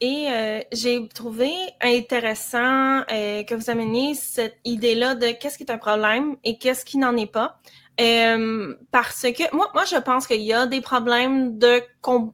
Et 0.00 0.26
euh, 0.28 0.60
j'ai 0.72 1.08
trouvé 1.08 1.52
intéressant 1.80 3.02
euh, 3.10 3.42
que 3.44 3.54
vous 3.54 3.70
ameniez 3.70 4.14
cette 4.14 4.58
idée-là 4.64 5.14
de 5.14 5.28
qu'est-ce 5.28 5.56
qui 5.56 5.64
est 5.64 5.70
un 5.70 5.78
problème 5.78 6.36
et 6.44 6.58
qu'est-ce 6.58 6.84
qui 6.84 6.98
n'en 6.98 7.16
est 7.16 7.30
pas. 7.30 7.58
Euh, 8.00 8.74
parce 8.90 9.22
que 9.22 9.54
moi, 9.54 9.70
moi, 9.72 9.84
je 9.84 9.94
pense 9.96 10.26
qu'il 10.26 10.40
y 10.40 10.52
a 10.52 10.66
des 10.66 10.80
problèmes 10.80 11.58
de, 11.58 11.80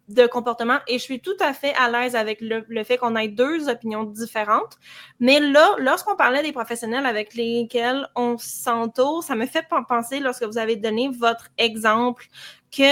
de 0.09 0.27
comportement 0.27 0.79
et 0.88 0.94
je 0.99 1.03
suis 1.03 1.20
tout 1.20 1.37
à 1.38 1.53
fait 1.53 1.75
à 1.75 1.90
l'aise 1.90 2.16
avec 2.16 2.40
le, 2.40 2.64
le 2.66 2.83
fait 2.83 2.96
qu'on 2.96 3.14
ait 3.14 3.29
deux 3.29 3.68
opinions 3.68 4.05
différentes. 4.05 4.79
Mais 5.18 5.38
là, 5.38 5.68
lorsqu'on 5.79 6.16
parlait 6.16 6.42
des 6.42 6.53
professionnels 6.53 7.05
avec 7.05 7.35
lesquels 7.35 8.09
on 8.16 8.38
s'entoure, 8.38 9.23
ça 9.23 9.35
me 9.35 9.44
fait 9.44 9.66
penser, 9.87 10.20
lorsque 10.20 10.44
vous 10.44 10.57
avez 10.57 10.77
donné 10.77 11.11
votre 11.11 11.49
exemple 11.59 12.27
que 12.70 12.83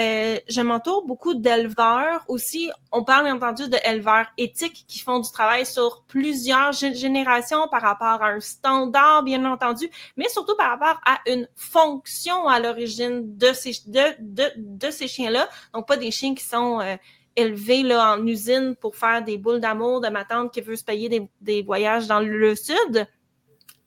euh, 0.00 0.38
je 0.48 0.60
m'entoure 0.62 1.04
beaucoup 1.04 1.34
d'éleveurs 1.34 2.24
aussi. 2.28 2.70
On 2.90 3.04
parle 3.04 3.24
bien 3.24 3.36
entendu 3.36 3.68
d'éleveurs 3.68 4.26
éthiques 4.38 4.86
qui 4.88 4.98
font 4.98 5.20
du 5.20 5.30
travail 5.30 5.66
sur 5.66 6.04
plusieurs 6.08 6.72
générations 6.72 7.68
par 7.68 7.82
rapport 7.82 8.22
à 8.22 8.28
un 8.28 8.40
standard, 8.40 9.22
bien 9.22 9.44
entendu, 9.44 9.90
mais 10.16 10.28
surtout 10.28 10.56
par 10.56 10.70
rapport 10.70 11.00
à 11.04 11.18
une 11.26 11.46
fonction 11.54 12.48
à 12.48 12.60
l'origine 12.60 13.36
de 13.36 13.52
ces, 13.52 13.72
de, 13.86 14.14
de, 14.20 14.50
de 14.56 14.90
ces 14.90 15.06
chiens-là. 15.06 15.48
Donc, 15.74 15.86
pas 15.86 15.98
des 15.98 16.10
chiens 16.10 16.34
qui 16.34 16.44
sont 16.44 16.80
euh, 16.80 16.96
élevés 17.36 17.82
là, 17.82 18.14
en 18.16 18.26
usine 18.26 18.74
pour 18.74 18.96
faire 18.96 19.22
des 19.22 19.36
boules 19.36 19.60
d'amour 19.60 20.00
de 20.00 20.08
ma 20.08 20.24
tante 20.24 20.52
qui 20.52 20.62
veut 20.62 20.76
se 20.76 20.84
payer 20.84 21.10
des, 21.10 21.28
des 21.42 21.62
voyages 21.62 22.06
dans 22.06 22.20
le 22.20 22.56
sud. 22.56 23.06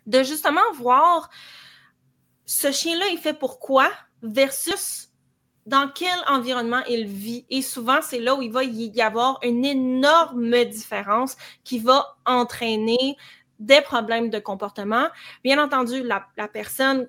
De 0.06 0.24
justement 0.24 0.62
voir 0.76 1.30
ce 2.46 2.72
chien-là, 2.72 3.08
il 3.12 3.18
fait 3.18 3.34
pourquoi 3.34 3.90
versus 4.22 5.09
dans 5.70 5.88
quel 5.94 6.20
environnement 6.28 6.82
il 6.90 7.06
vit. 7.06 7.46
Et 7.50 7.62
souvent, 7.62 8.00
c'est 8.02 8.20
là 8.20 8.34
où 8.36 8.42
il 8.42 8.52
va 8.52 8.64
y 8.64 9.02
avoir 9.02 9.40
une 9.44 9.64
énorme 9.64 10.66
différence 10.66 11.38
qui 11.64 11.78
va 11.78 12.18
entraîner 12.26 13.16
des 13.60 13.82
problèmes 13.82 14.32
de 14.32 14.40
comportement. 14.40 15.08
Bien 15.44 15.64
entendu, 15.64 16.02
la, 16.02 16.26
personne 16.48 17.08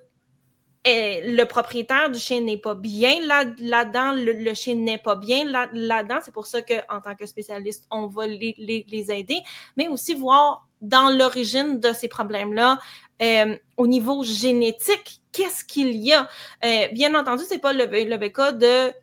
le 0.85 1.43
propriétaire 1.45 2.11
du 2.11 2.19
chien 2.19 2.41
n'est 2.41 2.57
pas 2.57 2.75
bien 2.75 3.15
là-dedans, 3.25 4.13
le, 4.15 4.53
chien 4.53 4.75
n'est 4.75 4.99
pas 4.99 5.15
bien 5.15 5.43
là-dedans. 5.45 6.19
c'est 6.23 6.33
pour 6.33 6.45
ça 6.45 6.61
qu'en 6.61 7.01
tant 7.01 7.15
que 7.15 7.25
spécialiste, 7.25 7.87
on 7.89 8.05
va 8.07 8.27
les, 8.27 8.55
les, 8.57 9.11
aider, 9.11 9.39
mais 9.75 9.87
aussi 9.87 10.13
voir 10.13 10.67
dans 10.81 11.09
l'origine 11.09 11.79
de 11.79 11.93
ces 11.93 12.07
problèmes-là, 12.07 12.79
euh, 13.21 13.55
au 13.77 13.87
niveau 13.87 14.23
génétique, 14.23 15.20
qu'est-ce 15.31 15.63
qu'il 15.63 15.95
y 15.95 16.13
a? 16.13 16.29
Euh, 16.63 16.87
bien 16.93 17.13
entendu, 17.15 17.43
c'est 17.47 17.59
pas 17.59 17.73
le, 17.73 17.85
le 17.85 18.51
de 18.51 18.93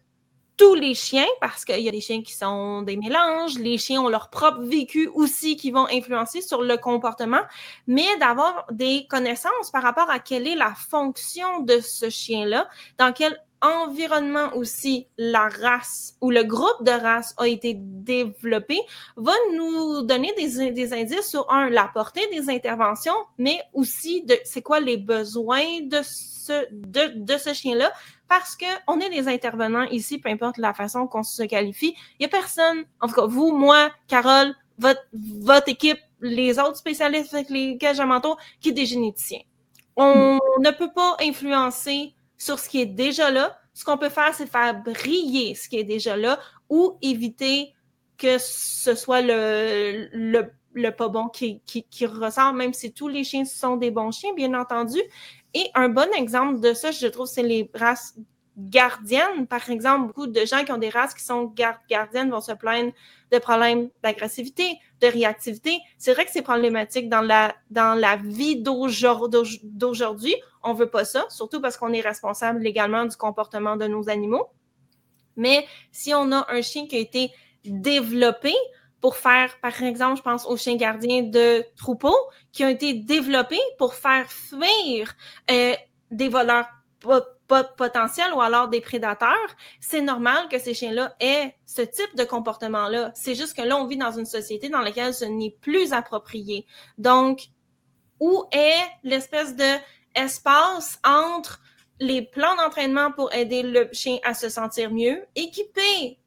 tous 0.58 0.74
les 0.74 0.94
chiens, 0.94 1.26
parce 1.40 1.64
qu'il 1.64 1.80
y 1.80 1.88
a 1.88 1.92
des 1.92 2.00
chiens 2.00 2.20
qui 2.20 2.34
sont 2.34 2.82
des 2.82 2.96
mélanges, 2.96 3.58
les 3.58 3.78
chiens 3.78 4.02
ont 4.02 4.08
leur 4.08 4.28
propre 4.28 4.60
vécu 4.60 5.08
aussi 5.14 5.56
qui 5.56 5.70
vont 5.70 5.86
influencer 5.88 6.40
sur 6.40 6.62
le 6.62 6.76
comportement, 6.76 7.40
mais 7.86 8.16
d'avoir 8.18 8.66
des 8.72 9.06
connaissances 9.08 9.70
par 9.72 9.84
rapport 9.84 10.10
à 10.10 10.18
quelle 10.18 10.48
est 10.48 10.56
la 10.56 10.74
fonction 10.74 11.60
de 11.60 11.78
ce 11.80 12.10
chien-là, 12.10 12.68
dans 12.98 13.12
quel 13.12 13.40
environnement 13.62 14.54
aussi 14.54 15.06
la 15.16 15.48
race 15.48 16.16
ou 16.20 16.30
le 16.30 16.44
groupe 16.44 16.82
de 16.82 16.90
race 16.90 17.34
a 17.38 17.46
été 17.46 17.74
développé, 17.76 18.78
va 19.16 19.32
nous 19.54 20.02
donner 20.02 20.32
des, 20.36 20.70
des 20.70 20.92
indices 20.92 21.28
sur, 21.28 21.50
un, 21.52 21.68
la 21.70 21.90
portée 21.92 22.26
des 22.32 22.50
interventions, 22.50 23.16
mais 23.38 23.60
aussi 23.72 24.22
de 24.22 24.36
c'est 24.44 24.62
quoi 24.62 24.80
les 24.80 24.96
besoins 24.96 25.80
de 25.82 26.00
ce, 26.02 26.66
de, 26.70 27.12
de 27.16 27.38
ce 27.38 27.52
chien-là, 27.52 27.92
parce 28.28 28.56
qu'on 28.56 29.00
est 29.00 29.10
des 29.10 29.28
intervenants 29.28 29.84
ici, 29.84 30.18
peu 30.18 30.28
importe 30.28 30.58
la 30.58 30.74
façon 30.74 31.06
qu'on 31.06 31.22
se 31.22 31.42
qualifie. 31.42 31.94
Il 32.18 32.20
n'y 32.20 32.26
a 32.26 32.28
personne, 32.28 32.84
en 33.00 33.08
tout 33.08 33.14
cas, 33.14 33.26
vous, 33.26 33.52
moi, 33.52 33.90
Carole, 34.06 34.54
votre, 34.78 35.02
votre 35.12 35.68
équipe, 35.68 35.98
les 36.20 36.58
autres 36.58 36.76
spécialistes 36.76 37.34
avec 37.34 37.48
lesquels 37.48 38.04
m'entoure, 38.04 38.38
qui 38.60 38.70
est 38.70 38.72
des 38.72 38.86
généticiens. 38.86 39.40
On 39.96 40.38
ne 40.60 40.70
peut 40.70 40.92
pas 40.94 41.16
influencer 41.20 42.14
sur 42.38 42.58
ce 42.58 42.68
qui 42.68 42.80
est 42.80 42.86
déjà 42.86 43.30
là. 43.30 43.58
Ce 43.74 43.84
qu'on 43.84 43.98
peut 43.98 44.08
faire, 44.08 44.34
c'est 44.34 44.46
faire 44.46 44.82
briller 44.82 45.54
ce 45.54 45.68
qui 45.68 45.78
est 45.78 45.84
déjà 45.84 46.16
là 46.16 46.38
ou 46.68 46.96
éviter 47.02 47.74
que 48.16 48.38
ce 48.38 48.94
soit 48.94 49.20
le, 49.20 50.08
le, 50.12 50.50
le 50.74 50.90
pas 50.90 51.08
bon 51.08 51.28
qui, 51.28 51.60
qui, 51.66 51.84
qui, 51.84 52.06
ressort, 52.06 52.52
même 52.52 52.72
si 52.72 52.92
tous 52.92 53.08
les 53.08 53.24
chiens 53.24 53.44
sont 53.44 53.76
des 53.76 53.90
bons 53.90 54.10
chiens, 54.10 54.34
bien 54.34 54.54
entendu. 54.54 54.98
Et 55.54 55.70
un 55.74 55.88
bon 55.88 56.10
exemple 56.16 56.60
de 56.60 56.74
ça, 56.74 56.90
je 56.90 57.06
trouve, 57.06 57.26
c'est 57.26 57.42
les 57.42 57.70
races 57.74 58.14
gardiennes. 58.58 59.46
Par 59.46 59.70
exemple, 59.70 60.08
beaucoup 60.08 60.26
de 60.26 60.44
gens 60.44 60.64
qui 60.64 60.72
ont 60.72 60.78
des 60.78 60.90
races 60.90 61.14
qui 61.14 61.24
sont 61.24 61.54
gardiennes 61.88 62.30
vont 62.30 62.40
se 62.40 62.52
plaindre 62.52 62.92
de 63.30 63.38
problèmes 63.38 63.88
d'agressivité, 64.02 64.78
de 65.00 65.06
réactivité. 65.06 65.78
C'est 65.96 66.12
vrai 66.12 66.24
que 66.24 66.32
c'est 66.32 66.42
problématique 66.42 67.08
dans 67.08 67.22
la, 67.22 67.54
dans 67.70 67.94
la 67.98 68.16
vie 68.16 68.56
d'aujourd'hui. 68.56 70.34
On 70.68 70.74
veut 70.74 70.90
pas 70.90 71.06
ça, 71.06 71.24
surtout 71.30 71.62
parce 71.62 71.78
qu'on 71.78 71.94
est 71.94 72.02
responsable 72.02 72.60
légalement 72.60 73.06
du 73.06 73.16
comportement 73.16 73.76
de 73.76 73.86
nos 73.86 74.10
animaux. 74.10 74.50
Mais 75.34 75.66
si 75.92 76.12
on 76.12 76.30
a 76.30 76.46
un 76.50 76.60
chien 76.60 76.86
qui 76.86 76.96
a 76.96 76.98
été 76.98 77.30
développé 77.64 78.52
pour 79.00 79.16
faire, 79.16 79.58
par 79.62 79.82
exemple, 79.82 80.18
je 80.18 80.22
pense 80.22 80.44
aux 80.44 80.58
chiens 80.58 80.76
gardiens 80.76 81.22
de 81.22 81.64
troupeaux, 81.76 82.18
qui 82.52 82.64
ont 82.64 82.68
été 82.68 82.92
développés 82.92 83.60
pour 83.78 83.94
faire 83.94 84.30
fuir 84.30 85.14
euh, 85.50 85.74
des 86.10 86.28
voleurs 86.28 86.66
potentiels 87.76 88.34
ou 88.34 88.42
alors 88.42 88.68
des 88.68 88.82
prédateurs, 88.82 89.48
c'est 89.80 90.02
normal 90.02 90.48
que 90.50 90.58
ces 90.58 90.74
chiens-là 90.74 91.14
aient 91.18 91.54
ce 91.64 91.80
type 91.80 92.14
de 92.14 92.24
comportement-là. 92.24 93.12
C'est 93.14 93.34
juste 93.34 93.56
que 93.56 93.62
là, 93.62 93.78
on 93.78 93.86
vit 93.86 93.96
dans 93.96 94.12
une 94.12 94.26
société 94.26 94.68
dans 94.68 94.82
laquelle 94.82 95.14
ce 95.14 95.24
n'est 95.24 95.56
plus 95.62 95.94
approprié. 95.94 96.66
Donc, 96.98 97.48
où 98.20 98.44
est 98.52 98.82
l'espèce 99.02 99.56
de 99.56 99.78
espace 100.18 100.98
entre 101.04 101.60
les 102.00 102.22
plans 102.22 102.54
d'entraînement 102.56 103.10
pour 103.10 103.32
aider 103.34 103.62
le 103.62 103.88
chien 103.92 104.18
à 104.24 104.34
se 104.34 104.48
sentir 104.48 104.92
mieux, 104.92 105.24
équiper 105.34 106.18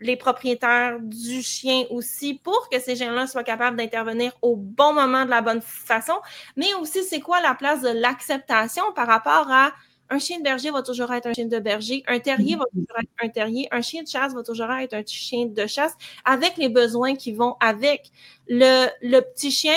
les 0.00 0.16
propriétaires 0.16 0.98
du 1.00 1.42
chien 1.42 1.84
aussi 1.90 2.34
pour 2.34 2.68
que 2.70 2.78
ces 2.80 2.96
chiens-là 2.96 3.26
soient 3.26 3.44
capables 3.44 3.76
d'intervenir 3.76 4.32
au 4.42 4.56
bon 4.56 4.92
moment 4.92 5.24
de 5.24 5.30
la 5.30 5.42
bonne 5.42 5.62
façon, 5.62 6.14
mais 6.56 6.72
aussi 6.74 7.04
c'est 7.04 7.20
quoi 7.20 7.40
la 7.40 7.54
place 7.54 7.82
de 7.82 7.88
l'acceptation 7.88 8.84
par 8.94 9.06
rapport 9.06 9.50
à 9.50 9.72
un 10.08 10.18
chien 10.18 10.38
de 10.38 10.44
berger 10.44 10.70
va 10.70 10.82
toujours 10.82 11.12
être 11.12 11.26
un 11.26 11.32
chien 11.32 11.46
de 11.46 11.58
berger, 11.58 12.04
un 12.06 12.20
terrier 12.20 12.56
va 12.56 12.64
toujours 12.72 12.98
être 13.00 13.10
un 13.22 13.28
terrier, 13.28 13.68
un 13.72 13.82
chien 13.82 14.02
de 14.02 14.08
chasse 14.08 14.34
va 14.34 14.42
toujours 14.42 14.70
être 14.70 14.94
un 14.94 15.02
chien 15.04 15.46
de 15.46 15.66
chasse 15.66 15.94
avec 16.24 16.56
les 16.56 16.68
besoins 16.68 17.16
qui 17.16 17.32
vont 17.32 17.56
avec. 17.60 18.10
Le, 18.48 18.86
le 19.02 19.20
petit 19.20 19.50
chien 19.50 19.74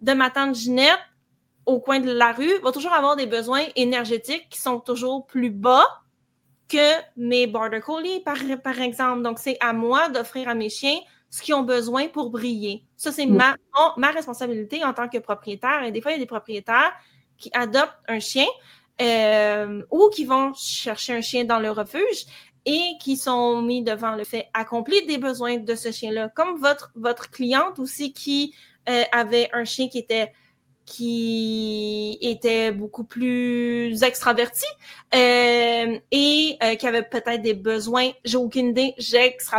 de 0.00 0.12
ma 0.14 0.30
tante 0.30 0.54
Ginette 0.54 0.98
au 1.68 1.80
coin 1.80 2.00
de 2.00 2.10
la 2.10 2.32
rue 2.32 2.58
va 2.62 2.72
toujours 2.72 2.94
avoir 2.94 3.14
des 3.14 3.26
besoins 3.26 3.64
énergétiques 3.76 4.48
qui 4.48 4.58
sont 4.58 4.80
toujours 4.80 5.26
plus 5.26 5.50
bas 5.50 5.84
que 6.66 6.94
mes 7.16 7.46
border 7.46 7.80
collies, 7.80 8.20
par, 8.20 8.80
exemple. 8.80 9.22
Donc, 9.22 9.38
c'est 9.38 9.58
à 9.60 9.74
moi 9.74 10.08
d'offrir 10.08 10.48
à 10.48 10.54
mes 10.54 10.70
chiens 10.70 10.98
ce 11.28 11.42
qu'ils 11.42 11.54
ont 11.54 11.62
besoin 11.62 12.08
pour 12.08 12.30
briller. 12.30 12.84
Ça, 12.96 13.12
c'est 13.12 13.26
ma, 13.26 13.54
ma 13.98 14.10
responsabilité 14.10 14.82
en 14.82 14.94
tant 14.94 15.08
que 15.08 15.18
propriétaire. 15.18 15.82
Et 15.84 15.92
des 15.92 16.00
fois, 16.00 16.12
il 16.12 16.14
y 16.14 16.16
a 16.16 16.20
des 16.20 16.26
propriétaires 16.26 16.92
qui 17.36 17.50
adoptent 17.52 18.00
un 18.08 18.18
chien 18.18 18.46
euh, 19.02 19.82
ou 19.90 20.08
qui 20.08 20.24
vont 20.24 20.54
chercher 20.54 21.14
un 21.14 21.20
chien 21.20 21.44
dans 21.44 21.58
le 21.58 21.70
refuge 21.70 22.24
et 22.64 22.92
qui 22.98 23.18
sont 23.18 23.60
mis 23.60 23.82
devant 23.82 24.14
le 24.14 24.24
fait 24.24 24.48
accompli 24.54 25.04
des 25.06 25.18
besoins 25.18 25.58
de 25.58 25.74
ce 25.74 25.92
chien-là. 25.92 26.30
Comme 26.30 26.58
votre, 26.58 26.90
votre 26.94 27.30
cliente 27.30 27.78
aussi 27.78 28.14
qui 28.14 28.54
euh, 28.88 29.04
avait 29.12 29.50
un 29.52 29.64
chien 29.64 29.88
qui 29.88 29.98
était 29.98 30.32
qui 30.88 32.16
était 32.22 32.72
beaucoup 32.72 33.04
plus 33.04 34.02
extraverti 34.02 34.64
euh, 35.14 35.98
et 36.10 36.56
euh, 36.62 36.76
qui 36.76 36.86
avait 36.86 37.02
peut-être 37.02 37.42
des 37.42 37.52
besoins, 37.52 38.10
j'ai 38.24 38.38
aucune 38.38 38.68
idée, 38.68 38.94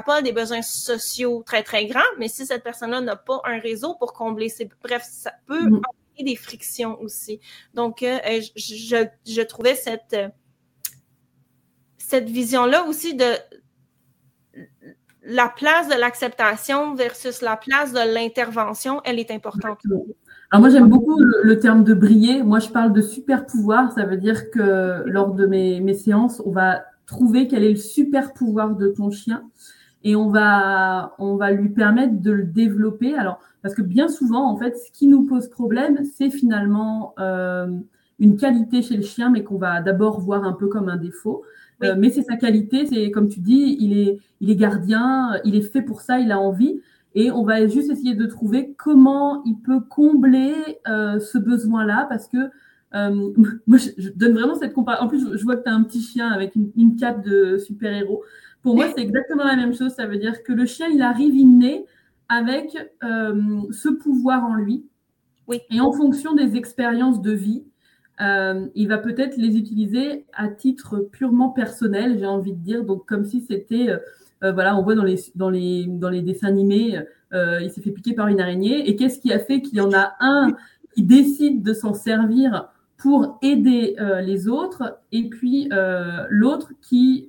pas 0.06 0.24
des 0.24 0.32
besoins 0.32 0.64
sociaux 0.64 1.44
très, 1.46 1.62
très 1.62 1.86
grands, 1.86 2.00
mais 2.18 2.30
si 2.30 2.48
cette 2.48 2.64
personne-là 2.64 3.02
n'a 3.02 3.16
pas 3.16 3.42
un 3.46 3.60
réseau 3.60 3.94
pour 3.94 4.14
combler 4.14 4.50
ses... 4.50 4.68
Bref, 4.84 5.04
ça 5.08 5.34
peut 5.46 5.70
mm. 5.70 5.82
des 6.22 6.36
frictions 6.36 7.00
aussi. 7.00 7.40
Donc, 7.76 8.02
euh, 8.02 8.18
je, 8.56 9.06
je, 9.28 9.42
trouvais 9.44 9.76
cette, 9.76 10.18
cette 12.00 12.28
vision-là 12.28 12.86
aussi 12.86 13.14
de 13.14 13.36
la 15.22 15.48
place 15.48 15.88
de 15.90 15.96
l'acceptation 15.96 16.96
versus 16.96 17.42
la 17.42 17.56
place 17.56 17.94
de 17.94 18.14
l'intervention, 18.14 19.00
elle 19.06 19.20
est 19.20 19.30
importante. 19.30 19.80
Alors 20.52 20.62
moi 20.62 20.70
j'aime 20.70 20.90
beaucoup 20.90 21.20
le, 21.20 21.60
terme 21.60 21.84
de 21.84 21.94
briller. 21.94 22.42
Moi 22.42 22.60
je 22.60 22.70
parle 22.70 22.92
de 22.92 23.02
super 23.02 23.46
pouvoir. 23.46 23.92
Ça 23.92 24.06
veut 24.06 24.18
dire 24.18 24.50
que 24.50 25.04
lors 25.06 25.34
de 25.34 25.46
mes, 25.46 25.80
mes 25.80 25.94
séances, 25.94 26.42
on 26.46 26.52
va 26.52 26.86
trouver 27.06 27.48
quel 27.48 27.64
est 27.64 27.70
le 27.70 27.76
super 27.76 28.34
pouvoir 28.34 28.76
de 28.76 28.88
ton 28.88 29.12
chien 29.12 29.44
et 30.04 30.16
on 30.16 30.30
va 30.30 31.16
on 31.20 31.36
va 31.36 31.52
lui 31.52 31.70
permettre 31.70 32.20
de 32.20 32.32
le 32.32 32.44
développer. 32.44 33.16
Alors 33.16 33.40
parce 33.62 33.76
que 33.76 33.84
bien 33.84 34.08
souvent 34.08 34.50
en 34.50 34.58
fait, 34.58 34.76
ce 34.76 34.92
qui 34.92 35.08
nous 35.08 35.26
pose 35.26 35.50
problème, 35.50 36.00
c'est 36.18 36.32
finalement 36.32 37.14
euh, 37.20 37.68
une 38.18 38.36
qualité 38.36 38.82
chez 38.82 38.98
le 38.98 39.04
chien, 39.04 39.30
mais 39.30 39.44
qu'on 39.44 39.58
va 39.58 39.82
d'abord 39.82 40.20
voir 40.20 40.44
un 40.46 40.54
peu 40.54 40.68
comme 40.68 40.90
un 40.90 40.98
défaut. 40.98 41.44
Euh, 41.84 41.96
mais 41.98 42.10
c'est 42.10 42.24
sa 42.24 42.36
qualité, 42.36 42.86
c'est 42.88 43.12
comme 43.12 43.30
tu 43.30 43.40
dis, 43.40 43.78
il 43.80 43.98
est, 43.98 44.20
il 44.42 44.50
est 44.50 44.56
gardien, 44.56 45.40
il 45.46 45.56
est 45.56 45.62
fait 45.62 45.82
pour 45.82 46.02
ça, 46.02 46.20
il 46.20 46.32
a 46.32 46.40
envie. 46.40 46.82
Et 47.16 47.32
on 47.32 47.44
va 47.44 47.68
juste 47.68 47.90
essayer 47.90 48.16
de 48.16 48.26
trouver 48.26 48.74
comment 48.78 49.44
il 49.44 49.58
peut 49.58 49.80
combler 49.80 50.54
euh, 50.88 51.20
ce 51.20 51.38
besoin-là 51.38 52.06
parce 52.10 52.28
que 52.28 52.38
euh, 52.96 53.34
moi, 53.68 53.78
je, 53.78 54.10
donne 54.16 54.34
vraiment 54.34 54.56
cette 54.56 54.74
comparaison. 54.74 55.06
En 55.06 55.08
plus, 55.08 55.38
je, 55.38 55.44
vois 55.44 55.58
que 55.58 55.64
tu 55.64 55.70
as 55.70 55.74
un 55.74 55.84
petit 55.84 56.02
chien 56.02 56.30
avec 56.30 56.56
une, 56.56 56.72
une 56.76 56.96
cape 56.96 57.24
de 57.24 57.58
super-héros. 57.58 58.24
Pour 58.62 58.76
moi, 58.76 58.88
c'est 58.96 59.02
exactement 59.02 59.44
la 59.44 59.56
même 59.56 59.74
chose. 59.74 59.94
Ça 59.94 60.06
veut 60.06 60.18
dire 60.18 60.44
que 60.44 60.54
le 60.54 60.66
chien, 60.66 60.88
il 60.88 61.02
arrive 61.02 61.36
inné 61.36 61.86
avec 62.28 62.78
euh, 63.04 63.62
ce 63.72 63.90
pouvoir 63.90 64.44
en 64.44 64.56
lui. 64.56 64.86
Oui. 65.48 65.62
Et 65.72 65.80
en 65.80 65.92
fonction 65.92 66.36
des 66.36 66.56
expériences 66.58 67.22
de 67.22 67.32
vie, 67.32 67.64
euh, 68.22 68.68
il 68.76 68.88
va 68.88 68.98
peut-être 68.98 69.38
les 69.38 69.58
utiliser 69.58 70.26
à 70.34 70.50
titre 70.50 71.00
purement 71.12 71.50
personnel, 71.50 72.20
j'ai 72.20 72.26
envie 72.26 72.54
de 72.54 72.62
dire. 72.62 72.84
Donc, 72.84 73.08
comme 73.08 73.26
si 73.26 73.42
c'était 73.42 73.88
euh, 74.44 74.52
voilà, 74.52 74.76
on 74.78 74.84
voit 74.84 74.96
dans 74.96 75.04
les, 75.04 75.20
dans 75.36 75.50
les, 75.50 75.86
dans 75.88 76.10
les 76.10 76.22
dessins 76.22 76.48
animés, 76.48 77.00
euh, 77.34 77.60
il 77.62 77.70
s'est 77.70 77.82
fait 77.82 77.92
piquer 77.92 78.14
par 78.14 78.28
une 78.28 78.40
araignée. 78.40 78.90
Et 78.90 78.96
qu'est-ce 78.96 79.20
qui 79.20 79.32
a 79.34 79.40
fait 79.40 79.62
qu'il 79.62 79.78
y 79.78 79.82
en 79.82 79.94
a 79.94 80.14
un 80.20 80.54
qui 80.94 81.04
décide 81.04 81.64
de 81.64 81.74
s'en 81.74 81.94
servir 81.94 82.70
pour 82.98 83.38
aider 83.42 83.96
euh, 84.00 84.22
les 84.22 84.48
autres, 84.48 85.00
et 85.12 85.30
puis 85.30 85.70
l'autre 86.30 86.74
qui 86.82 87.28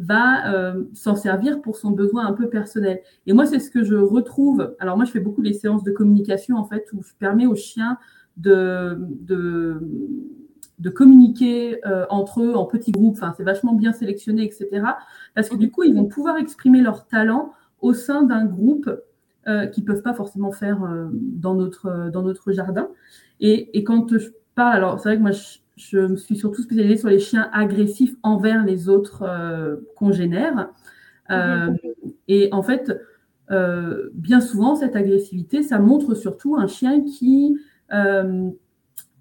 va 0.00 0.74
s'en 0.94 1.16
servir 1.16 1.60
pour 1.60 1.76
son 1.76 1.90
besoin 1.90 2.26
un 2.26 2.32
peu 2.32 2.48
personnel? 2.48 3.00
Et 3.26 3.32
moi, 3.32 3.46
c'est 3.46 3.58
ce 3.58 3.70
que 3.70 3.82
je 3.82 3.96
retrouve. 3.96 4.76
Alors 4.78 4.96
moi, 4.96 5.04
je 5.04 5.10
fais 5.10 5.20
beaucoup 5.20 5.42
les 5.42 5.54
séances 5.54 5.82
de 5.82 5.90
communication, 5.90 6.56
en 6.56 6.64
fait, 6.64 6.84
où 6.92 7.02
je 7.02 7.12
permets 7.18 7.46
aux 7.46 7.56
chiens 7.56 7.98
de, 8.36 8.96
de 9.20 9.80
de 10.78 10.90
communiquer 10.90 11.84
euh, 11.86 12.06
entre 12.08 12.42
eux 12.42 12.54
en 12.54 12.64
petits 12.64 12.92
groupes. 12.92 13.16
Enfin, 13.16 13.34
c'est 13.36 13.42
vachement 13.42 13.74
bien 13.74 13.92
sélectionné, 13.92 14.44
etc. 14.44 14.82
Parce 15.34 15.48
que 15.48 15.56
du 15.56 15.70
coup, 15.70 15.82
ils 15.82 15.94
vont 15.94 16.04
pouvoir 16.04 16.36
exprimer 16.36 16.80
leur 16.80 17.06
talent 17.06 17.52
au 17.80 17.94
sein 17.94 18.22
d'un 18.22 18.44
groupe 18.44 18.90
euh, 19.48 19.66
qu'ils 19.66 19.84
ne 19.84 19.88
peuvent 19.88 20.02
pas 20.02 20.14
forcément 20.14 20.52
faire 20.52 20.84
euh, 20.84 21.08
dans, 21.12 21.54
notre, 21.54 22.10
dans 22.10 22.22
notre 22.22 22.52
jardin. 22.52 22.88
Et, 23.40 23.84
quand 23.84 24.16
je 24.18 24.28
parle, 24.54 24.76
alors 24.76 25.00
c'est 25.00 25.08
vrai 25.08 25.16
que 25.16 25.22
moi, 25.22 25.30
je, 25.76 25.98
me 25.98 26.16
suis 26.16 26.36
surtout 26.36 26.62
spécialisée 26.62 26.96
sur 26.96 27.08
les 27.08 27.20
chiens 27.20 27.48
agressifs 27.52 28.14
envers 28.22 28.64
les 28.64 28.88
autres 28.88 29.24
congénères. 29.94 30.70
Et 32.26 32.48
en 32.50 32.62
fait, 32.64 33.00
bien 33.48 34.40
souvent, 34.40 34.74
cette 34.74 34.96
agressivité, 34.96 35.62
ça 35.62 35.78
montre 35.78 36.16
surtout 36.16 36.56
un 36.56 36.66
chien 36.66 37.04
qui 37.04 37.60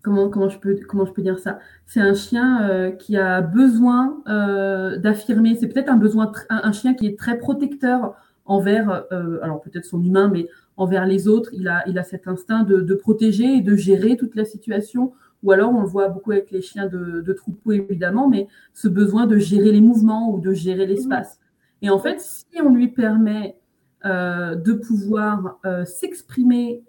comment, 0.08 0.50
je, 0.50 0.58
peux, 0.60 0.78
comment 0.88 1.06
je 1.06 1.12
peux 1.12 1.22
dire 1.22 1.40
ça 1.40 1.60
C'est 1.86 2.00
un 2.00 2.14
chien 2.14 2.68
euh, 2.70 2.92
qui 2.92 3.18
a 3.18 3.42
besoin 3.42 4.22
euh, 4.28 4.98
d'affirmer, 4.98 5.56
c'est 5.56 5.68
peut-être 5.68 5.90
un 5.90 5.98
besoin, 5.98 6.32
un, 6.50 6.72
chien 6.72 6.94
qui 6.94 7.08
est 7.08 7.18
très 7.18 7.38
protecteur 7.38 8.16
envers, 8.46 9.06
euh, 9.12 9.40
alors 9.42 9.62
peut-être 9.62 9.86
son 9.86 10.02
humain, 10.04 10.30
mais 10.32 10.48
envers 10.78 11.06
les 11.06 11.28
autres. 11.28 11.50
Il 11.54 11.68
a, 11.68 11.84
il 11.88 11.98
a 12.00 12.04
cet 12.04 12.28
instinct 12.28 12.64
de, 12.64 12.94
protéger 12.96 13.58
et 13.58 13.62
de 13.62 13.76
gérer 13.76 14.16
toute 14.18 14.36
la 14.36 14.46
situation. 14.46 15.14
Ou 15.44 15.52
alors, 15.52 15.72
on 15.72 15.82
le 15.82 15.88
voit 15.88 16.08
beaucoup 16.08 16.32
avec 16.32 16.50
les 16.52 16.62
chiens 16.62 16.88
de, 16.88 17.22
de 17.22 17.34
troupeau, 17.34 17.72
évidemment, 17.72 18.28
mais 18.28 18.48
ce 18.74 18.88
besoin 18.88 19.28
de 19.28 19.38
gérer 19.38 19.72
les 19.72 19.82
mouvements 19.82 20.34
ou 20.34 20.40
de 20.40 20.54
gérer 20.54 20.88
l'espace. 20.88 21.40
Et 21.82 21.90
en 21.90 22.00
fait, 22.00 22.20
si 22.20 22.46
on 22.64 22.74
lui 22.74 22.88
permet 22.88 23.58
de 24.04 24.74
pouvoir 24.74 25.60
s'exprimer 25.86 26.84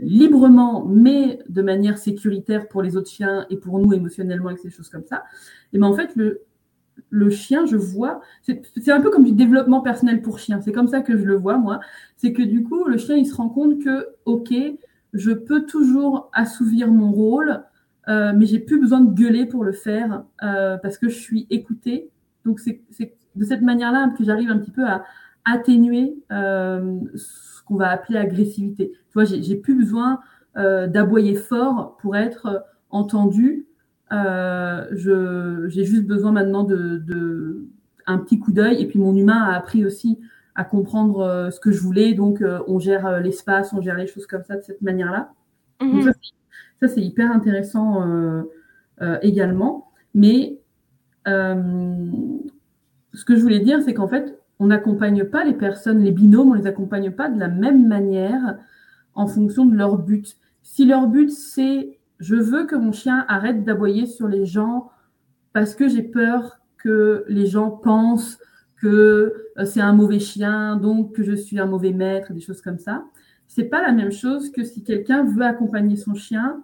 librement, 0.00 0.84
mais 0.86 1.38
de 1.48 1.62
manière 1.62 1.98
sécuritaire 1.98 2.68
pour 2.68 2.82
les 2.82 2.96
autres 2.96 3.10
chiens 3.10 3.46
et 3.50 3.56
pour 3.56 3.78
nous 3.78 3.92
émotionnellement 3.92 4.48
avec 4.48 4.60
ces 4.60 4.70
choses 4.70 4.88
comme 4.88 5.04
ça, 5.04 5.24
et 5.72 5.78
ben 5.78 5.86
en 5.86 5.94
fait, 5.94 6.14
le, 6.16 6.42
le 7.10 7.30
chien, 7.30 7.66
je 7.66 7.76
vois, 7.76 8.20
c'est 8.42 8.92
un 8.92 9.00
peu 9.00 9.10
comme 9.10 9.24
du 9.24 9.32
développement 9.32 9.80
personnel 9.80 10.22
pour 10.22 10.38
chien. 10.38 10.60
C'est 10.60 10.72
comme 10.72 10.88
ça 10.88 11.00
que 11.00 11.16
je 11.16 11.24
le 11.24 11.36
vois, 11.36 11.58
moi. 11.58 11.80
C'est 12.16 12.32
que 12.32 12.42
du 12.42 12.62
coup, 12.62 12.84
le 12.84 12.98
chien, 12.98 13.16
il 13.16 13.26
se 13.26 13.34
rend 13.34 13.48
compte 13.48 13.82
que, 13.82 14.08
OK, 14.24 14.52
je 15.12 15.30
peux 15.30 15.64
toujours 15.66 16.30
assouvir 16.32 16.90
mon 16.90 17.12
rôle, 17.12 17.62
euh, 18.08 18.32
mais 18.34 18.46
j'ai 18.46 18.58
plus 18.58 18.80
besoin 18.80 19.00
de 19.00 19.12
gueuler 19.12 19.46
pour 19.46 19.64
le 19.64 19.72
faire 19.72 20.24
euh, 20.42 20.76
parce 20.78 20.98
que 20.98 21.08
je 21.08 21.18
suis 21.18 21.46
écoutée. 21.50 22.10
Donc, 22.44 22.60
c'est 22.60 22.82
de 23.34 23.44
cette 23.44 23.62
manière-là 23.62 24.12
que 24.16 24.24
j'arrive 24.24 24.50
un 24.50 24.58
petit 24.58 24.70
peu 24.70 24.84
à 24.84 25.04
atténuer 25.44 26.16
euh, 26.32 27.00
qu'on 27.64 27.76
va 27.76 27.88
appeler 27.88 28.18
agressivité. 28.18 28.92
Tu 28.92 29.12
vois, 29.14 29.24
j'ai 29.24 29.56
plus 29.56 29.74
besoin 29.74 30.20
euh, 30.56 30.86
d'aboyer 30.86 31.34
fort 31.34 31.96
pour 32.00 32.16
être 32.16 32.46
euh, 32.46 32.58
entendu. 32.90 33.66
j'ai 34.10 35.84
juste 35.84 36.06
besoin 36.06 36.32
maintenant 36.32 36.64
de, 36.64 36.98
de 36.98 37.66
un 38.06 38.18
petit 38.18 38.38
coup 38.38 38.52
d'œil. 38.52 38.80
Et 38.80 38.86
puis 38.86 38.98
mon 38.98 39.14
humain 39.16 39.42
a 39.42 39.56
appris 39.56 39.84
aussi 39.84 40.20
à 40.54 40.64
comprendre 40.64 41.48
ce 41.50 41.58
que 41.58 41.72
je 41.72 41.80
voulais. 41.80 42.14
Donc 42.14 42.44
on 42.68 42.78
gère 42.78 43.20
l'espace, 43.20 43.72
on 43.72 43.82
gère 43.82 43.96
les 43.96 44.06
choses 44.06 44.26
comme 44.26 44.44
ça 44.44 44.56
de 44.56 44.62
cette 44.62 44.82
manière-là. 44.82 45.32
Mhm. 45.80 46.12
Ça, 46.80 46.88
c'est 46.88 47.00
hyper 47.00 47.32
intéressant 47.32 48.44
également. 49.22 49.90
Mais 50.14 50.60
ce 53.14 53.24
que 53.24 53.34
je 53.34 53.40
voulais 53.40 53.60
dire, 53.60 53.82
c'est 53.82 53.94
qu'en 53.94 54.08
fait, 54.08 54.38
on 54.58 54.66
n'accompagne 54.66 55.24
pas 55.24 55.44
les 55.44 55.54
personnes, 55.54 56.00
les 56.00 56.12
binômes, 56.12 56.50
on 56.50 56.54
les 56.54 56.66
accompagne 56.66 57.10
pas 57.10 57.28
de 57.28 57.38
la 57.38 57.48
même 57.48 57.86
manière 57.86 58.58
en 59.14 59.26
fonction 59.26 59.66
de 59.66 59.76
leur 59.76 59.98
but. 59.98 60.36
Si 60.62 60.84
leur 60.84 61.08
but 61.08 61.30
c'est 61.30 61.98
je 62.20 62.36
veux 62.36 62.64
que 62.64 62.76
mon 62.76 62.92
chien 62.92 63.24
arrête 63.28 63.64
d'aboyer 63.64 64.06
sur 64.06 64.28
les 64.28 64.46
gens 64.46 64.90
parce 65.52 65.74
que 65.74 65.88
j'ai 65.88 66.02
peur 66.02 66.58
que 66.78 67.24
les 67.28 67.46
gens 67.46 67.70
pensent 67.70 68.38
que 68.80 69.34
euh, 69.58 69.64
c'est 69.64 69.80
un 69.80 69.92
mauvais 69.92 70.20
chien, 70.20 70.76
donc 70.76 71.12
que 71.12 71.22
je 71.22 71.34
suis 71.34 71.58
un 71.58 71.66
mauvais 71.66 71.92
maître, 71.92 72.32
des 72.32 72.40
choses 72.40 72.60
comme 72.60 72.78
ça. 72.78 73.04
C'est 73.46 73.64
pas 73.64 73.82
la 73.82 73.92
même 73.92 74.12
chose 74.12 74.50
que 74.50 74.64
si 74.64 74.82
quelqu'un 74.82 75.24
veut 75.24 75.44
accompagner 75.44 75.96
son 75.96 76.14
chien 76.14 76.62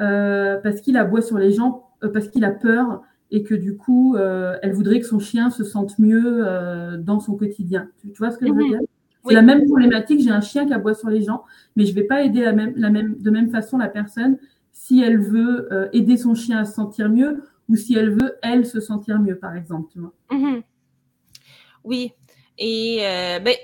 euh, 0.00 0.58
parce 0.62 0.80
qu'il 0.80 0.96
aboie 0.96 1.22
sur 1.22 1.38
les 1.38 1.52
gens, 1.52 1.90
euh, 2.02 2.08
parce 2.08 2.28
qu'il 2.28 2.44
a 2.44 2.50
peur 2.50 3.02
et 3.30 3.42
que 3.42 3.54
du 3.54 3.76
coup, 3.76 4.16
euh, 4.16 4.56
elle 4.62 4.72
voudrait 4.72 5.00
que 5.00 5.06
son 5.06 5.18
chien 5.18 5.50
se 5.50 5.64
sente 5.64 5.98
mieux 5.98 6.44
euh, 6.46 6.96
dans 6.96 7.20
son 7.20 7.36
quotidien. 7.36 7.88
Tu, 8.00 8.12
vois 8.18 8.30
ce 8.30 8.38
que 8.38 8.46
je 8.46 8.52
veux 8.52 8.62
mhm. 8.62 8.68
dire? 8.68 8.80
C'est 9.26 9.34
la 9.34 9.42
même 9.42 9.66
problématique. 9.66 10.20
J'ai 10.20 10.30
un 10.30 10.40
chien 10.40 10.66
qui 10.66 10.72
aboie 10.72 10.94
sur 10.94 11.10
les 11.10 11.22
gens, 11.22 11.44
mais 11.76 11.84
je 11.84 11.90
ne 11.90 11.96
vais 11.96 12.04
pas 12.04 12.22
aider 12.22 12.40
la 12.40 12.52
même, 12.52 12.72
la 12.76 12.90
même, 12.90 13.16
de 13.18 13.30
même 13.30 13.50
façon 13.50 13.78
la 13.78 13.88
personne 13.88 14.38
si 14.72 15.02
elle 15.02 15.20
veut 15.20 15.68
euh, 15.72 15.88
aider 15.92 16.16
son 16.16 16.34
chien 16.34 16.58
à 16.58 16.64
se 16.64 16.74
sentir 16.74 17.10
mieux 17.10 17.44
ou 17.68 17.76
si 17.76 17.94
elle 17.94 18.10
veut, 18.10 18.36
elle, 18.42 18.66
se 18.66 18.80
sentir 18.80 19.20
mieux, 19.20 19.36
par 19.36 19.54
exemple. 19.54 19.90
Tu 19.92 20.00
vois 20.00 20.14
mhm. 20.30 20.62
Oui. 21.84 22.12
Et 22.58 22.98
ben, 23.42 23.54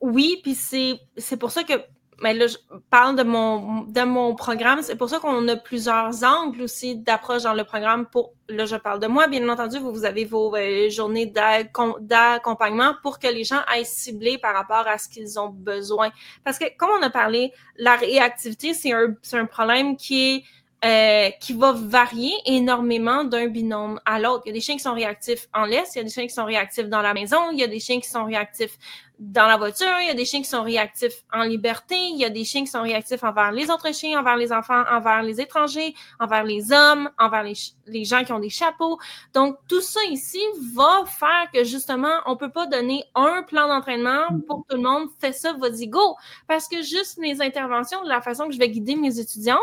oui, 0.00 0.40
puis 0.42 0.54
c'est 0.54 1.36
pour 1.38 1.50
ça 1.50 1.62
que 1.64 1.72
mais 2.20 2.34
là, 2.34 2.46
je 2.48 2.56
parle 2.90 3.16
de 3.16 3.22
mon, 3.22 3.82
de 3.82 4.02
mon 4.02 4.34
programme. 4.34 4.82
C'est 4.82 4.96
pour 4.96 5.08
ça 5.08 5.18
qu'on 5.20 5.46
a 5.48 5.56
plusieurs 5.56 6.24
angles 6.24 6.62
aussi 6.62 6.96
d'approche 6.96 7.44
dans 7.44 7.54
le 7.54 7.64
programme. 7.64 8.06
Pour 8.06 8.32
Là, 8.50 8.64
je 8.64 8.76
parle 8.76 8.98
de 8.98 9.06
moi. 9.06 9.26
Bien 9.26 9.46
entendu, 9.48 9.78
vous, 9.78 9.92
vous 9.92 10.06
avez 10.06 10.24
vos 10.24 10.56
euh, 10.56 10.88
journées 10.88 11.26
d'accompagnement 11.26 12.94
pour 13.02 13.18
que 13.18 13.28
les 13.28 13.44
gens 13.44 13.60
aillent 13.66 13.84
cibler 13.84 14.38
par 14.38 14.54
rapport 14.54 14.88
à 14.88 14.96
ce 14.96 15.06
qu'ils 15.06 15.38
ont 15.38 15.50
besoin. 15.50 16.10
Parce 16.44 16.58
que, 16.58 16.64
comme 16.78 16.88
on 16.98 17.02
a 17.02 17.10
parlé, 17.10 17.52
la 17.76 17.96
réactivité, 17.96 18.72
c'est 18.72 18.92
un, 18.92 19.14
un 19.34 19.44
problème 19.44 19.96
qui 19.96 20.36
est 20.36 20.44
euh, 20.84 21.30
qui 21.40 21.54
va 21.54 21.72
varier 21.72 22.32
énormément 22.46 23.24
d'un 23.24 23.48
binôme 23.48 24.00
à 24.04 24.20
l'autre. 24.20 24.44
Il 24.46 24.50
y 24.50 24.52
a 24.52 24.54
des 24.54 24.60
chiens 24.60 24.76
qui 24.76 24.82
sont 24.82 24.94
réactifs 24.94 25.48
en 25.52 25.64
laisse, 25.64 25.96
il 25.96 25.98
y 25.98 26.00
a 26.02 26.04
des 26.04 26.10
chiens 26.10 26.22
qui 26.22 26.32
sont 26.32 26.44
réactifs 26.44 26.88
dans 26.88 27.02
la 27.02 27.14
maison, 27.14 27.50
il 27.50 27.58
y 27.58 27.64
a 27.64 27.66
des 27.66 27.80
chiens 27.80 27.98
qui 27.98 28.08
sont 28.08 28.24
réactifs 28.24 28.78
dans 29.18 29.46
la 29.46 29.56
voiture, 29.56 29.88
il 30.00 30.06
y 30.06 30.10
a 30.10 30.14
des 30.14 30.24
chiens 30.24 30.40
qui 30.40 30.48
sont 30.48 30.62
réactifs 30.62 31.24
en 31.32 31.42
liberté, 31.42 31.96
il 31.96 32.18
y 32.18 32.24
a 32.24 32.30
des 32.30 32.44
chiens 32.44 32.62
qui 32.62 32.68
sont 32.68 32.82
réactifs 32.82 33.24
envers 33.24 33.50
les 33.50 33.68
autres 33.68 33.92
chiens, 33.92 34.20
envers 34.20 34.36
les 34.36 34.52
enfants, 34.52 34.84
envers 34.90 35.22
les 35.22 35.40
étrangers, 35.40 35.94
envers 36.20 36.44
les 36.44 36.72
hommes, 36.72 37.10
envers 37.18 37.42
les, 37.42 38.04
gens 38.04 38.22
qui 38.22 38.32
ont 38.32 38.38
des 38.38 38.48
chapeaux. 38.48 38.98
Donc, 39.34 39.56
tout 39.68 39.80
ça 39.80 40.00
ici 40.08 40.40
va 40.74 41.04
faire 41.06 41.50
que 41.52 41.64
justement, 41.64 42.14
on 42.26 42.36
peut 42.36 42.50
pas 42.50 42.66
donner 42.66 43.04
un 43.16 43.42
plan 43.42 43.66
d'entraînement 43.66 44.28
pour 44.46 44.64
tout 44.68 44.76
le 44.76 44.82
monde, 44.82 45.08
fais 45.20 45.32
ça, 45.32 45.52
vas-y, 45.54 45.88
go. 45.88 46.14
Parce 46.46 46.68
que 46.68 46.82
juste 46.82 47.18
les 47.20 47.42
interventions, 47.42 48.00
la 48.04 48.20
façon 48.20 48.46
que 48.46 48.52
je 48.52 48.58
vais 48.58 48.70
guider 48.70 48.94
mes 48.94 49.18
étudiantes 49.18 49.58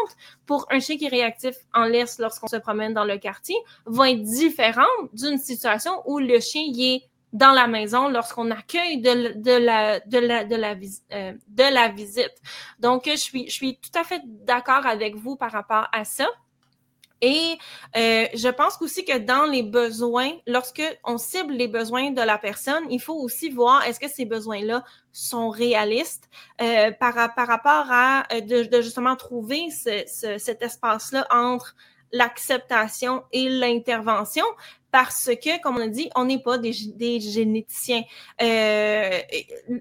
pour 0.46 0.68
un 0.70 0.80
chien 0.80 0.98
qui 0.98 1.06
est 1.06 1.10
réactif 1.10 1.56
en 1.74 1.86
laisse 1.86 2.20
lorsqu'on 2.20 2.48
se 2.48 2.58
promène 2.58 2.94
dans 2.94 3.06
le 3.06 3.18
quartier, 3.18 3.56
vont 3.86 4.04
être 4.04 4.22
différentes 4.22 4.86
d'une 5.14 5.38
situation 5.38 6.02
où 6.06 6.20
le 6.20 6.42
chien 6.42 6.64
y 6.66 6.96
est 6.96 7.10
dans 7.36 7.52
la 7.52 7.68
maison 7.68 8.08
lorsqu'on 8.08 8.50
accueille 8.50 9.02
de, 9.02 9.10
la, 9.12 10.00
de, 10.00 10.18
la, 10.20 10.46
de, 10.46 10.56
la, 10.56 10.76
euh, 11.12 11.34
de 11.48 11.74
la 11.74 11.90
visite. 11.90 12.36
Donc, 12.80 13.04
je 13.06 13.18
suis, 13.18 13.48
je 13.48 13.52
suis 13.52 13.78
tout 13.78 14.00
à 14.00 14.06
fait 14.06 14.22
d'accord 14.26 14.86
avec 14.86 15.16
vous 15.16 15.36
par 15.36 15.52
rapport 15.52 15.88
à 15.92 16.06
ça. 16.06 16.28
Et 17.22 17.58
euh, 17.98 18.26
je 18.34 18.48
pense 18.50 18.82
aussi 18.82 19.04
que 19.04 19.18
dans 19.18 19.46
les 19.46 19.64
besoins, 19.64 20.32
lorsque 20.48 20.84
on 21.04 21.18
cible 21.18 21.54
les 21.54 21.68
besoins 21.68 22.12
de 22.12 22.22
la 22.22 22.38
personne, 22.38 22.84
il 22.90 23.02
faut 23.02 23.16
aussi 23.16 23.50
voir 23.50 23.84
est-ce 23.84 24.00
que 24.00 24.10
ces 24.10 24.26
besoins-là 24.26 24.84
sont 25.12 25.50
réalistes 25.50 26.30
euh, 26.62 26.92
par, 26.92 27.36
par 27.36 27.48
rapport 27.48 27.88
à 27.90 28.28
de, 28.42 28.82
justement 28.82 29.16
trouver 29.18 29.72
ce, 29.72 30.38
cet 30.38 30.62
espace-là 30.62 31.28
entre 31.32 31.76
l'acceptation 32.12 33.24
et 33.32 33.50
l'intervention 33.50 34.46
parce 34.96 35.30
que, 35.44 35.62
comme 35.62 35.76
on 35.76 35.82
a 35.82 35.88
dit, 35.90 36.10
on 36.16 36.24
n'est 36.24 36.42
pas 36.42 36.58
des, 36.58 36.72
généticiens. 36.72 38.04
Euh, 38.42 39.20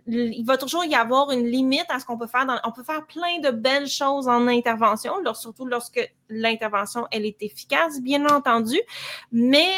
il 0.08 0.44
va 0.44 0.56
toujours 0.56 0.84
y 0.84 0.96
avoir 0.96 1.30
une 1.30 1.46
limite 1.46 1.86
à 1.88 2.00
ce 2.00 2.04
qu'on 2.04 2.18
peut 2.18 2.26
faire. 2.26 2.60
On 2.64 2.72
peut 2.72 2.82
faire 2.82 3.06
plein 3.06 3.38
de 3.38 3.52
belles 3.52 3.86
choses 3.86 4.26
en 4.26 4.48
intervention, 4.48 5.12
surtout 5.34 5.66
lorsque 5.66 6.12
l'intervention, 6.28 7.06
elle 7.12 7.26
est 7.26 7.40
efficace, 7.44 8.00
bien 8.00 8.26
entendu. 8.26 8.76
Mais 9.30 9.68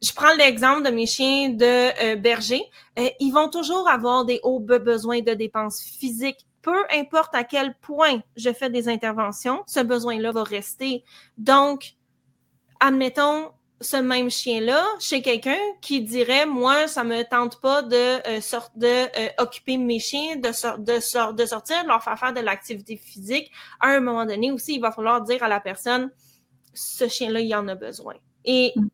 je 0.00 0.12
prends 0.12 0.32
l'exemple 0.34 0.84
de 0.84 0.90
mes 0.90 1.06
chiens 1.06 1.48
de 1.48 2.12
euh, 2.12 2.14
berger. 2.14 2.62
Euh, 2.96 3.08
ils 3.18 3.32
vont 3.32 3.48
toujours 3.48 3.88
avoir 3.88 4.24
des 4.24 4.38
hauts 4.44 4.60
besoins 4.60 5.20
de 5.20 5.34
dépenses 5.34 5.82
physiques 5.82 6.46
peu 6.62 6.84
importe 6.92 7.34
à 7.34 7.42
quel 7.42 7.74
point 7.74 8.22
je 8.36 8.50
fais 8.50 8.70
des 8.70 8.88
interventions, 8.88 9.64
ce 9.66 9.80
besoin-là 9.80 10.32
va 10.32 10.44
rester. 10.44 11.04
Donc, 11.36 11.96
admettons, 12.80 13.50
ce 13.84 13.96
même 13.96 14.30
chien-là 14.30 14.84
chez 14.98 15.22
quelqu'un 15.22 15.58
qui 15.80 16.00
dirait 16.00 16.46
moi 16.46 16.88
ça 16.88 17.04
me 17.04 17.22
tente 17.22 17.60
pas 17.60 17.82
de 17.82 17.96
euh, 17.96 18.40
de 18.76 18.86
euh, 18.86 19.28
occuper 19.38 19.76
mes 19.76 19.98
chiens 19.98 20.36
de 20.36 20.48
de, 20.78 21.32
de 21.32 21.46
sortir 21.46 21.82
de 21.82 21.88
leur 21.88 22.02
faire 22.02 22.18
faire 22.18 22.32
de 22.32 22.40
l'activité 22.40 22.96
physique 22.96 23.50
à 23.80 23.88
un 23.88 24.00
moment 24.00 24.24
donné 24.24 24.50
aussi 24.50 24.74
il 24.76 24.80
va 24.80 24.90
falloir 24.90 25.22
dire 25.22 25.42
à 25.42 25.48
la 25.48 25.60
personne 25.60 26.10
ce 26.72 27.08
chien-là 27.08 27.40
il 27.40 27.54
en 27.54 27.68
a 27.68 27.74
besoin 27.74 28.14
et 28.44 28.72
mm. 28.74 28.88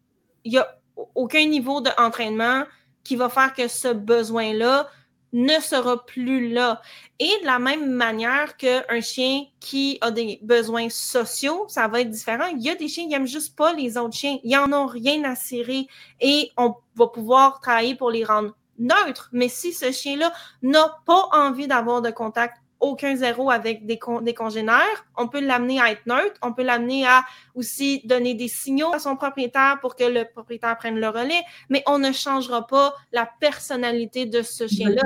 il 0.44 0.52
y 0.52 0.58
a 0.58 0.76
aucun 1.14 1.46
niveau 1.46 1.80
d'entraînement 1.80 2.64
qui 3.04 3.16
va 3.16 3.28
faire 3.28 3.54
que 3.54 3.68
ce 3.68 3.88
besoin-là 3.88 4.88
ne 5.32 5.60
sera 5.60 6.04
plus 6.04 6.50
là. 6.50 6.80
Et 7.18 7.30
de 7.40 7.46
la 7.46 7.58
même 7.58 7.90
manière 7.90 8.56
qu'un 8.56 9.00
chien 9.00 9.44
qui 9.60 9.98
a 10.00 10.10
des 10.10 10.38
besoins 10.42 10.88
sociaux, 10.88 11.66
ça 11.68 11.88
va 11.88 12.00
être 12.00 12.10
différent. 12.10 12.46
Il 12.46 12.62
y 12.62 12.70
a 12.70 12.74
des 12.74 12.88
chiens 12.88 13.04
qui 13.04 13.10
n'aiment 13.10 13.26
juste 13.26 13.56
pas 13.56 13.72
les 13.72 13.96
autres 13.96 14.16
chiens. 14.16 14.38
Ils 14.42 14.56
n'en 14.56 14.72
ont 14.72 14.86
rien 14.86 15.22
à 15.24 15.36
cirer 15.36 15.86
et 16.20 16.50
on 16.56 16.74
va 16.96 17.06
pouvoir 17.08 17.60
travailler 17.60 17.94
pour 17.94 18.10
les 18.10 18.24
rendre 18.24 18.54
neutres. 18.78 19.28
Mais 19.32 19.48
si 19.48 19.72
ce 19.72 19.92
chien-là 19.92 20.32
n'a 20.62 20.98
pas 21.06 21.28
envie 21.32 21.68
d'avoir 21.68 22.02
de 22.02 22.10
contact 22.10 22.59
aucun 22.80 23.14
zéro 23.14 23.50
avec 23.50 23.86
des, 23.86 23.98
des 24.22 24.34
congénères. 24.34 25.06
On 25.16 25.28
peut 25.28 25.40
l'amener 25.40 25.80
à 25.80 25.90
être 25.92 26.06
neutre. 26.06 26.36
On 26.42 26.52
peut 26.52 26.62
l'amener 26.62 27.06
à 27.06 27.24
aussi 27.54 28.02
donner 28.04 28.34
des 28.34 28.48
signaux 28.48 28.92
à 28.92 28.98
son 28.98 29.16
propriétaire 29.16 29.78
pour 29.80 29.96
que 29.96 30.04
le 30.04 30.24
propriétaire 30.24 30.76
prenne 30.76 30.98
le 30.98 31.08
relais, 31.08 31.42
mais 31.68 31.82
on 31.86 31.98
ne 31.98 32.12
changera 32.12 32.66
pas 32.66 32.94
la 33.12 33.28
personnalité 33.40 34.26
de 34.26 34.42
ce 34.42 34.66
chien-là. 34.66 35.02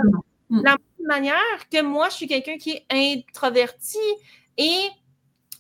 De 0.51 0.63
la 0.63 0.73
même 0.73 1.09
manière 1.09 1.69
que 1.71 1.83
moi, 1.83 2.09
je 2.09 2.15
suis 2.15 2.29
quelqu'un 2.29 2.57
qui 2.57 2.71
est 2.73 2.85
introverti 2.91 3.99
et 4.57 4.89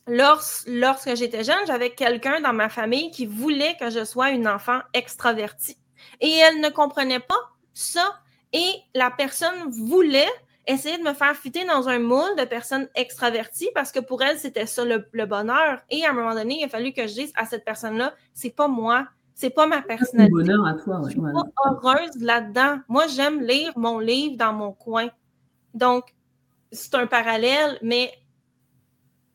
lorsque 0.07 1.15
j'étais 1.17 1.45
jeune, 1.45 1.67
j'avais 1.67 1.91
quelqu'un 1.91 2.41
dans 2.41 2.53
ma 2.53 2.69
famille 2.69 3.11
qui 3.11 3.27
voulait 3.27 3.77
que 3.79 3.91
je 3.91 4.05
sois 4.05 4.31
une 4.31 4.47
enfant 4.47 4.81
extravertie. 4.93 5.79
Et 6.21 6.31
elle 6.31 6.61
ne 6.61 6.69
comprenait 6.69 7.21
pas 7.21 7.51
ça. 7.73 8.21
Et 8.53 8.71
la 8.95 9.11
personne 9.11 9.69
voulait 9.71 10.31
essayer 10.67 10.99
de 10.99 11.03
me 11.03 11.13
faire 11.13 11.35
fitter 11.35 11.65
dans 11.65 11.89
un 11.89 11.99
moule 11.99 12.37
de 12.39 12.45
personnes 12.45 12.89
extraverties 12.95 13.69
parce 13.75 13.93
que 13.93 14.01
pour 14.01 14.23
elle, 14.23 14.39
c'était 14.39 14.67
ça 14.67 14.85
le, 14.85 15.27
bonheur. 15.27 15.81
Et 15.91 16.05
à 16.05 16.11
un 16.11 16.13
moment 16.15 16.35
donné, 16.35 16.59
il 16.61 16.65
a 16.65 16.69
fallu 16.69 16.93
que 16.93 17.07
je 17.07 17.15
dise 17.15 17.33
à 17.37 17.45
cette 17.45 17.65
personne-là, 17.65 18.15
c'est 18.33 18.55
pas 18.55 18.69
moi, 18.69 19.07
c'est 19.35 19.51
pas 19.51 19.67
ma 19.67 19.83
personnalité. 19.83 20.31
bonheur 20.31 20.67
à 20.67 20.75
toi, 20.75 21.03
Je 21.05 21.11
suis 21.11 21.21
pas 21.21 21.33
heureuse 21.67 22.21
là-dedans. 22.21 22.79
Moi, 22.89 23.07
j'aime 23.09 23.41
lire 23.41 23.73
mon 23.77 23.99
livre 23.99 24.37
dans 24.37 24.53
mon 24.53 24.73
coin. 24.73 25.09
Donc, 25.75 26.15
c'est 26.73 26.95
un 26.95 27.07
parallèle, 27.07 27.79
mais 27.83 28.11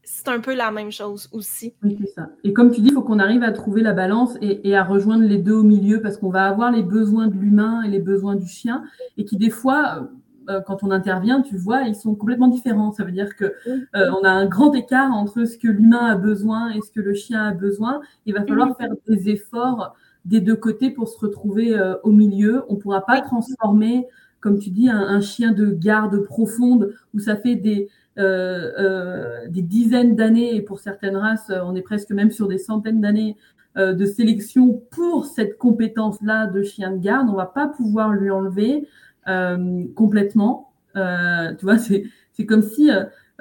c'est 0.03 0.29
un 0.29 0.39
peu 0.39 0.55
la 0.55 0.71
même 0.71 0.91
chose 0.91 1.29
aussi. 1.31 1.75
Oui, 1.83 1.95
c'est 2.01 2.13
ça. 2.13 2.29
Et 2.43 2.53
comme 2.53 2.71
tu 2.71 2.81
dis, 2.81 2.89
il 2.89 2.93
faut 2.93 3.03
qu'on 3.03 3.19
arrive 3.19 3.43
à 3.43 3.51
trouver 3.51 3.81
la 3.81 3.93
balance 3.93 4.35
et, 4.41 4.67
et, 4.67 4.75
à 4.75 4.83
rejoindre 4.83 5.23
les 5.23 5.37
deux 5.37 5.53
au 5.53 5.63
milieu 5.63 6.01
parce 6.01 6.17
qu'on 6.17 6.31
va 6.31 6.47
avoir 6.47 6.71
les 6.71 6.81
besoins 6.81 7.27
de 7.27 7.35
l'humain 7.35 7.83
et 7.83 7.89
les 7.89 7.99
besoins 7.99 8.35
du 8.35 8.47
chien 8.47 8.83
et 9.17 9.25
qui, 9.25 9.37
des 9.37 9.51
fois, 9.51 10.09
euh, 10.49 10.61
quand 10.61 10.83
on 10.83 10.91
intervient, 10.91 11.41
tu 11.41 11.57
vois, 11.57 11.83
ils 11.83 11.95
sont 11.95 12.15
complètement 12.15 12.47
différents. 12.47 12.91
Ça 12.91 13.03
veut 13.03 13.11
dire 13.11 13.35
que 13.35 13.45
euh, 13.65 14.11
on 14.19 14.23
a 14.23 14.29
un 14.29 14.47
grand 14.47 14.73
écart 14.73 15.11
entre 15.11 15.45
ce 15.45 15.57
que 15.57 15.67
l'humain 15.67 16.07
a 16.07 16.15
besoin 16.15 16.71
et 16.71 16.81
ce 16.81 16.91
que 16.91 17.01
le 17.01 17.13
chien 17.13 17.43
a 17.43 17.53
besoin. 17.53 18.01
Il 18.25 18.33
va 18.33 18.43
falloir 18.43 18.75
faire 18.77 18.89
des 19.07 19.29
efforts 19.29 19.95
des 20.25 20.41
deux 20.41 20.55
côtés 20.55 20.89
pour 20.89 21.07
se 21.07 21.19
retrouver 21.19 21.77
euh, 21.77 21.95
au 22.03 22.11
milieu. 22.11 22.63
On 22.67 22.73
ne 22.73 22.79
pourra 22.79 23.05
pas 23.05 23.21
transformer, 23.21 24.07
comme 24.39 24.57
tu 24.57 24.71
dis, 24.71 24.89
un, 24.89 25.21
chien 25.21 25.51
de 25.51 25.67
garde 25.71 26.17
profonde 26.23 26.93
où 27.13 27.19
ça 27.19 27.35
fait 27.35 27.55
des, 27.55 27.89
des 28.17 29.61
dizaines 29.61 30.15
d'années, 30.15 30.55
et 30.55 30.61
pour 30.61 30.79
certaines 30.79 31.15
races, 31.15 31.51
on 31.63 31.75
est 31.75 31.81
presque 31.81 32.11
même 32.11 32.31
sur 32.31 32.47
des 32.47 32.57
centaines 32.57 33.01
d'années 33.01 33.37
de 33.77 34.05
sélection 34.05 34.81
pour 34.91 35.25
cette 35.25 35.57
compétence-là 35.57 36.47
de 36.47 36.63
chien 36.63 36.91
de 36.91 36.97
garde. 36.97 37.27
On 37.29 37.33
ne 37.33 37.37
va 37.37 37.45
pas 37.45 37.67
pouvoir 37.67 38.11
lui 38.11 38.29
enlever 38.29 38.87
complètement. 39.25 40.71
tu 40.95 41.65
vois, 41.65 41.77
c'est 41.77 42.45
comme 42.45 42.61
si 42.63 42.89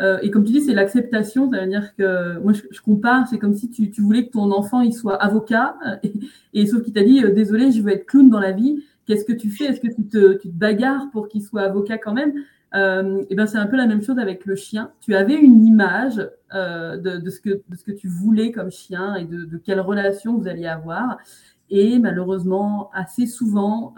euh, 0.00 0.18
et 0.22 0.30
comme 0.30 0.44
tu 0.44 0.52
dis, 0.52 0.60
c'est 0.60 0.74
l'acceptation, 0.74 1.50
c'est-à-dire 1.50 1.94
que 1.96 2.38
moi 2.38 2.52
je, 2.52 2.80
compare, 2.80 3.26
c'est 3.28 3.38
comme 3.38 3.54
si 3.54 3.68
tu, 3.68 3.90
tu, 3.90 4.00
voulais 4.00 4.26
que 4.26 4.32
ton 4.32 4.52
enfant 4.52 4.80
il 4.80 4.92
soit 4.92 5.16
avocat, 5.16 5.76
euh, 5.86 6.08
et, 6.54 6.66
sauf 6.66 6.82
qu'il 6.82 6.92
t'a 6.92 7.02
dit 7.02 7.24
euh, 7.24 7.32
désolé, 7.32 7.72
je 7.72 7.82
veux 7.82 7.92
être 7.92 8.06
clown 8.06 8.30
dans 8.30 8.40
la 8.40 8.52
vie. 8.52 8.84
Qu'est-ce 9.06 9.24
que 9.24 9.32
tu 9.32 9.50
fais? 9.50 9.64
Est-ce 9.64 9.80
que 9.80 9.92
tu 9.92 10.06
te, 10.06 10.34
tu 10.34 10.48
te, 10.48 10.54
bagarres 10.54 11.10
pour 11.10 11.28
qu'il 11.28 11.42
soit 11.42 11.62
avocat 11.62 11.98
quand 11.98 12.12
même? 12.12 12.32
Euh, 12.74 13.22
Et 13.30 13.34
ben 13.34 13.46
c'est 13.46 13.56
un 13.56 13.66
peu 13.66 13.76
la 13.76 13.86
même 13.86 14.02
chose 14.02 14.18
avec 14.18 14.44
le 14.44 14.54
chien. 14.54 14.92
Tu 15.00 15.14
avais 15.14 15.34
une 15.34 15.64
image 15.64 16.28
euh, 16.54 16.98
de, 16.98 17.16
de, 17.16 17.30
ce 17.30 17.40
que, 17.40 17.62
de 17.68 17.76
ce 17.76 17.82
que 17.82 17.92
tu 17.92 18.06
voulais 18.06 18.52
comme 18.52 18.70
chien 18.70 19.14
et 19.14 19.24
de, 19.24 19.44
de 19.46 19.56
quelle 19.56 19.80
relation 19.80 20.36
vous 20.36 20.46
alliez 20.46 20.66
avoir. 20.66 21.16
Et 21.70 21.98
malheureusement, 21.98 22.90
assez 22.94 23.26
souvent, 23.26 23.94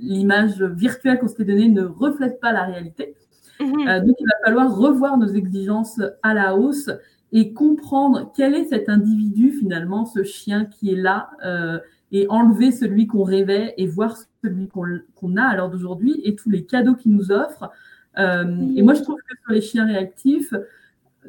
l'image 0.00 0.62
virtuelle 0.62 1.18
qu'on 1.18 1.28
s'était 1.28 1.44
donnée 1.44 1.68
ne 1.68 1.82
reflète 1.82 2.40
pas 2.40 2.52
la 2.52 2.64
réalité. 2.64 3.14
Mhm. 3.62 3.88
Euh, 3.88 4.00
donc, 4.00 4.16
il 4.18 4.26
va 4.26 4.34
falloir 4.44 4.76
revoir 4.76 5.16
nos 5.16 5.28
exigences 5.28 6.00
à 6.22 6.34
la 6.34 6.56
hausse 6.56 6.90
et 7.32 7.52
comprendre 7.52 8.32
quel 8.36 8.54
est 8.54 8.64
cet 8.66 8.88
individu 8.88 9.52
finalement, 9.52 10.04
ce 10.04 10.22
chien 10.22 10.66
qui 10.66 10.92
est 10.92 10.96
là, 10.96 11.30
euh, 11.44 11.78
et 12.10 12.26
enlever 12.28 12.72
celui 12.72 13.06
qu'on 13.06 13.22
rêvait 13.22 13.72
et 13.78 13.86
voir 13.86 14.16
celui 14.44 14.68
qu'on 14.68 15.36
a 15.36 15.42
à 15.42 15.56
l'heure 15.56 15.70
d'aujourd'hui 15.70 16.20
et 16.24 16.34
tous 16.34 16.50
les 16.50 16.64
cadeaux 16.64 16.94
qu'il 16.94 17.12
nous 17.12 17.32
offre. 17.32 17.70
Euh, 18.18 18.44
et 18.76 18.82
moi, 18.82 18.92
je 18.92 19.00
trouve 19.00 19.16
que 19.16 19.34
sur 19.42 19.52
les 19.52 19.62
chiens 19.62 19.86
réactifs, 19.86 20.52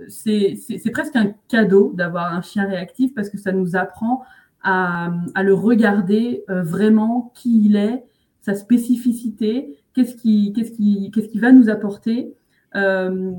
c'est 0.10 0.58
presque 0.92 1.16
un 1.16 1.34
cadeau 1.48 1.94
d'avoir 1.94 2.34
un 2.34 2.42
chien 2.42 2.68
réactif 2.68 3.14
parce 3.14 3.30
que 3.30 3.38
ça 3.38 3.54
nous 3.54 3.78
apprend 3.78 4.24
à, 4.64 5.12
le 5.44 5.54
regarder 5.54 6.44
vraiment 6.48 7.32
qui 7.36 7.66
il 7.66 7.76
est, 7.76 8.04
sa 8.44 8.56
spécificité, 8.56 9.78
qu'est-ce 9.94 10.16
qui, 10.16 10.54
qu'est-ce 10.54 10.72
qui, 10.72 11.12
qu'est-ce 11.12 11.30
qui 11.30 11.40
va 11.40 11.52
nous 11.52 11.70
apporter 11.70 12.36
euh, 12.76 13.32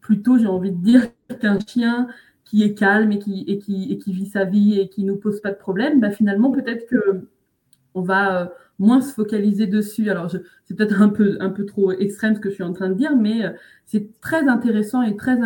Plutôt, 0.00 0.36
j'ai 0.36 0.46
envie 0.46 0.70
de 0.70 0.82
dire 0.82 1.08
qu'un 1.40 1.58
chien 1.58 2.08
qui 2.44 2.62
est 2.62 2.74
calme 2.74 3.10
et 3.12 3.18
qui, 3.18 3.44
et 3.48 3.58
qui, 3.58 3.90
et 3.90 3.96
qui 3.96 4.12
vit 4.12 4.26
sa 4.26 4.44
vie 4.44 4.78
et 4.78 4.88
qui 4.88 5.04
nous 5.04 5.16
pose 5.16 5.40
pas 5.40 5.50
de 5.50 5.56
problème, 5.56 5.98
bah 6.00 6.10
finalement, 6.10 6.50
peut-être 6.50 6.86
que 6.86 7.26
on 7.94 8.02
va 8.02 8.42
euh, 8.42 8.46
moins 8.78 9.00
se 9.00 9.14
focaliser 9.14 9.66
dessus. 9.66 10.10
Alors, 10.10 10.30
c'est 10.30 10.76
peut-être 10.76 11.00
un 11.00 11.08
peu, 11.08 11.38
un 11.40 11.48
peu 11.48 11.64
trop 11.64 11.92
extrême 11.92 12.34
ce 12.34 12.40
que 12.40 12.50
je 12.50 12.56
suis 12.56 12.64
en 12.64 12.72
train 12.72 12.90
de 12.90 12.94
dire, 12.94 13.16
mais 13.16 13.46
euh, 13.46 13.50
c'est 13.86 14.20
très 14.20 14.46
intéressant 14.48 15.02
et 15.02 15.16
très, 15.16 15.38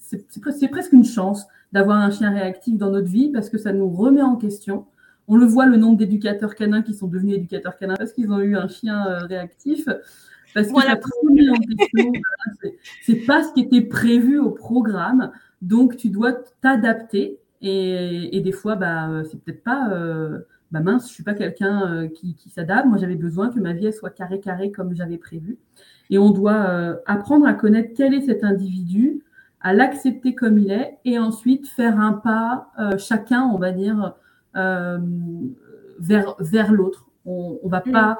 c'est 0.00 0.68
presque 0.68 0.92
une 0.92 1.04
chance 1.04 1.46
d'avoir 1.72 1.98
un 1.98 2.10
chien 2.10 2.30
réactif 2.32 2.76
dans 2.76 2.90
notre 2.90 3.08
vie 3.08 3.30
parce 3.32 3.50
que 3.50 3.58
ça 3.58 3.72
nous 3.72 3.88
remet 3.88 4.22
en 4.22 4.36
question. 4.36 4.86
On 5.28 5.36
le 5.36 5.46
voit, 5.46 5.66
le 5.66 5.76
nombre 5.76 5.96
d'éducateurs 5.96 6.54
canins 6.54 6.82
qui 6.82 6.94
sont 6.94 7.08
devenus 7.08 7.36
éducateurs 7.36 7.76
canins 7.76 7.96
parce 7.96 8.12
qu'ils 8.12 8.30
ont 8.30 8.40
eu 8.40 8.56
un 8.56 8.68
chien 8.68 9.06
euh, 9.06 9.18
réactif. 9.26 9.86
Parce 10.54 10.68
que 10.68 10.72
voilà. 10.72 10.92
ça 10.92 11.52
en 11.52 11.56
question. 11.56 12.12
c'est 13.02 13.26
pas 13.26 13.42
ce 13.42 13.52
qui 13.52 13.60
était 13.60 13.82
prévu 13.82 14.38
au 14.38 14.50
programme. 14.50 15.32
Donc, 15.62 15.96
tu 15.96 16.08
dois 16.10 16.32
t'adapter. 16.62 17.38
Et, 17.60 18.40
des 18.40 18.52
fois, 18.52 18.76
bah, 18.76 19.08
euh, 19.08 19.24
c'est 19.24 19.40
peut-être 19.40 19.64
pas. 19.64 19.90
Euh, 19.90 20.38
bah 20.72 20.80
mince, 20.80 21.08
je 21.08 21.14
suis 21.14 21.22
pas 21.22 21.34
quelqu'un 21.34 22.08
qui, 22.08 22.36
s'adapte. 22.48 22.86
Moi, 22.86 22.98
j'avais 22.98 23.14
besoin 23.14 23.50
que 23.50 23.60
ma 23.60 23.72
vie 23.72 23.92
soit 23.92 24.10
carré 24.10 24.40
carré 24.40 24.72
comme 24.72 24.94
j'avais 24.94 25.16
prévu. 25.16 25.58
Et 26.10 26.18
on 26.18 26.30
doit 26.30 27.00
apprendre 27.06 27.46
à 27.46 27.54
connaître 27.54 27.92
quel 27.94 28.14
est 28.14 28.22
cet 28.22 28.42
individu, 28.42 29.22
à 29.60 29.72
l'accepter 29.72 30.34
comme 30.34 30.58
il 30.58 30.70
est, 30.70 30.98
et 31.04 31.18
ensuite 31.18 31.66
faire 31.68 31.98
un 31.98 32.12
pas, 32.12 32.68
chacun, 32.98 33.42
on 33.42 33.58
va 33.58 33.72
dire, 33.72 34.14
euh, 34.56 34.98
vers, 35.98 36.34
vers 36.38 36.72
l'autre. 36.72 37.06
On 37.24 37.58
ne 37.62 37.70
va 37.70 37.82
mm. 37.84 37.92
pas 37.92 38.18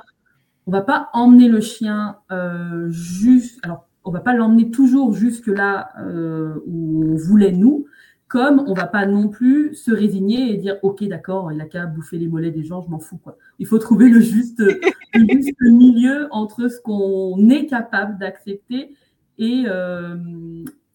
on 0.67 0.73
va 0.73 0.83
pas 0.83 1.11
emmener 1.13 1.49
le 1.49 1.61
chien 1.61 2.17
euh, 2.33 2.89
juste, 2.91 3.61
alors 3.63 3.87
on 4.05 4.11
va 4.11 4.21
pas 4.21 4.35
l'emmener 4.35 4.71
toujours 4.71 5.13
jusque 5.13 5.47
là 5.47 5.91
euh, 6.01 6.55
où 6.67 7.05
on 7.05 7.15
voulait 7.15 7.53
nous, 7.53 7.87
comme 8.29 8.65
on 8.67 8.75
va 8.75 8.87
pas 8.87 9.07
non 9.07 9.29
plus 9.29 9.75
se 9.75 9.93
résigner 9.93 10.53
et 10.53 10.57
dire 10.57 10.77
ok 10.83 11.05
d'accord, 11.05 11.53
il 11.53 11.61
a 11.61 11.67
qu'à 11.67 11.87
bouffer 11.87 12.19
les 12.19 12.27
mollets 12.27 12.51
des 12.51 12.65
gens, 12.65 12.83
je 12.83 12.91
m'en 12.91 12.99
fous 12.99 13.19
quoi. 13.19 13.37
Il 13.61 13.67
faut 13.67 13.79
trouver 13.79 14.09
le 14.09 14.21
juste, 14.21 14.61
le 15.15 15.41
juste 15.41 15.61
milieu 15.61 16.27
entre 16.33 16.69
ce 16.69 16.81
qu'on 16.81 17.49
est 17.49 17.67
capable 17.67 18.19
d'accepter 18.19 18.93
et, 19.39 19.65
euh, 19.69 20.17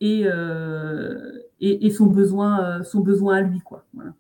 et, 0.01 0.23
euh, 0.25 1.43
et, 1.61 1.85
et, 1.85 1.91
son 1.91 2.07
besoin, 2.07 2.83
son 2.83 2.99
besoin 2.99 3.37
à 3.37 3.41
lui 3.41 3.59
quoi. 3.59 3.85
Voilà. 3.93 4.13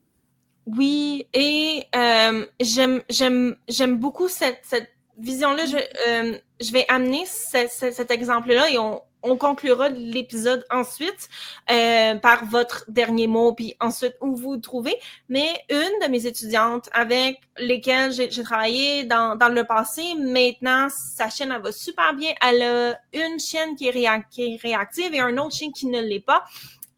Oui, 0.67 1.27
et 1.33 1.83
euh, 1.95 2.45
j'aime 2.61 3.97
beaucoup 3.97 4.27
cette, 4.27 4.59
cette 4.61 4.89
vision-là. 5.21 5.65
Je, 5.65 5.77
euh, 5.77 6.37
je 6.59 6.71
vais 6.71 6.85
amener 6.87 7.25
cet 7.25 8.11
exemple-là 8.11 8.69
et 8.69 8.77
on, 8.77 9.01
on 9.23 9.37
conclura 9.37 9.89
l'épisode 9.89 10.65
ensuite 10.71 11.29
euh, 11.69 12.15
par 12.15 12.45
votre 12.45 12.85
dernier 12.87 13.27
mot, 13.27 13.53
puis 13.53 13.75
ensuite 13.79 14.15
où 14.21 14.35
vous, 14.35 14.51
vous 14.51 14.57
trouvez. 14.57 14.95
Mais 15.29 15.47
une 15.69 16.05
de 16.05 16.09
mes 16.09 16.25
étudiantes 16.25 16.89
avec 16.93 17.39
lesquelles 17.57 18.13
j'ai, 18.13 18.29
travaillé 18.29 19.03
dans, 19.03 19.35
dans 19.35 19.49
le 19.49 19.63
passé, 19.63 20.15
maintenant, 20.17 20.87
sa 20.89 21.29
chaîne, 21.29 21.51
elle 21.51 21.61
va 21.61 21.71
super 21.71 22.13
bien. 22.13 22.33
Elle 22.41 22.61
a 22.63 22.99
une 23.13 23.39
chaîne 23.39 23.75
qui 23.75 23.87
est, 23.87 24.09
qui 24.29 24.53
est 24.53 24.61
réactive 24.61 25.13
et 25.13 25.19
un 25.19 25.37
autre 25.37 25.55
chien 25.55 25.71
qui 25.71 25.87
ne 25.87 26.01
l'est 26.01 26.19
pas. 26.19 26.43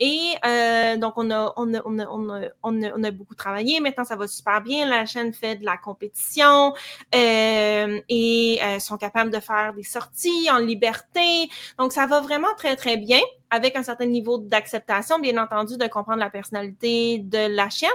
Et 0.06 0.36
euh, 0.46 0.98
donc, 0.98 1.14
on 1.16 1.32
a, 1.32 1.54
on, 1.56 1.74
a, 1.74 1.82
on, 1.86 1.98
a, 1.98 2.06
on, 2.10 2.30
a, 2.30 2.50
on, 2.62 3.04
a, 3.06 3.12
beaucoup 3.12 3.36
travaillé. 3.36 3.80
Maintenant, 3.80 4.04
ça 4.04 4.18
va 4.18 4.28
super 4.28 4.60
bien. 4.60 4.86
La 4.86 5.06
chaîne 5.06 5.34
fait 5.34 5.56
de 5.56 5.64
la 5.64 5.78
compétition 5.78 6.74
euh, 7.16 8.02
et 8.10 8.60
euh, 8.62 8.80
sont 8.80 8.98
capables 8.98 9.32
de 9.32 9.40
faire 9.40 9.74
des 9.74 9.84
sorties 9.84 10.50
en 10.52 10.58
liberté. 10.58 11.50
Donc, 11.80 11.94
ça 11.94 12.06
va 12.06 12.20
vraiment 12.20 12.54
très, 12.58 12.76
très 12.76 12.98
bien 12.98 13.22
avec 13.50 13.78
un 13.78 13.84
certain 13.84 14.06
niveau 14.06 14.40
d'acceptation, 14.40 15.20
bien 15.20 15.42
entendu, 15.42 15.78
de 15.78 15.88
comprendre 15.88 16.20
la 16.20 16.30
personnalité 16.30 17.20
de 17.20 17.56
la 17.56 17.70
chaîne. 17.70 17.90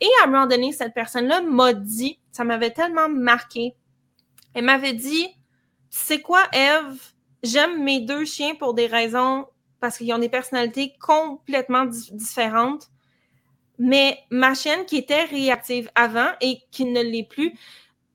Et 0.00 0.08
à 0.22 0.24
un 0.24 0.28
moment 0.28 0.46
donné, 0.46 0.72
cette 0.72 0.94
personne-là 0.94 1.42
m'a 1.42 1.74
dit, 1.74 2.18
ça 2.32 2.44
m'avait 2.44 2.70
tellement 2.70 3.10
marqué, 3.10 3.74
elle 4.54 4.64
m'avait 4.64 4.94
dit, 4.94 5.28
c'est 5.90 6.22
quoi, 6.22 6.44
Eve? 6.54 6.96
J'aime 7.42 7.84
mes 7.84 8.00
deux 8.00 8.24
chiens 8.24 8.54
pour 8.54 8.72
des 8.72 8.86
raisons 8.86 9.44
parce 9.84 9.98
qu'ils 9.98 10.14
ont 10.14 10.18
des 10.18 10.30
personnalités 10.30 10.94
complètement 10.98 11.84
différentes. 11.84 12.88
Mais 13.78 14.18
ma 14.30 14.54
chaîne 14.54 14.86
qui 14.86 14.96
était 14.96 15.24
réactive 15.24 15.90
avant 15.94 16.30
et 16.40 16.60
qui 16.70 16.86
ne 16.86 17.02
l'est 17.02 17.28
plus, 17.28 17.52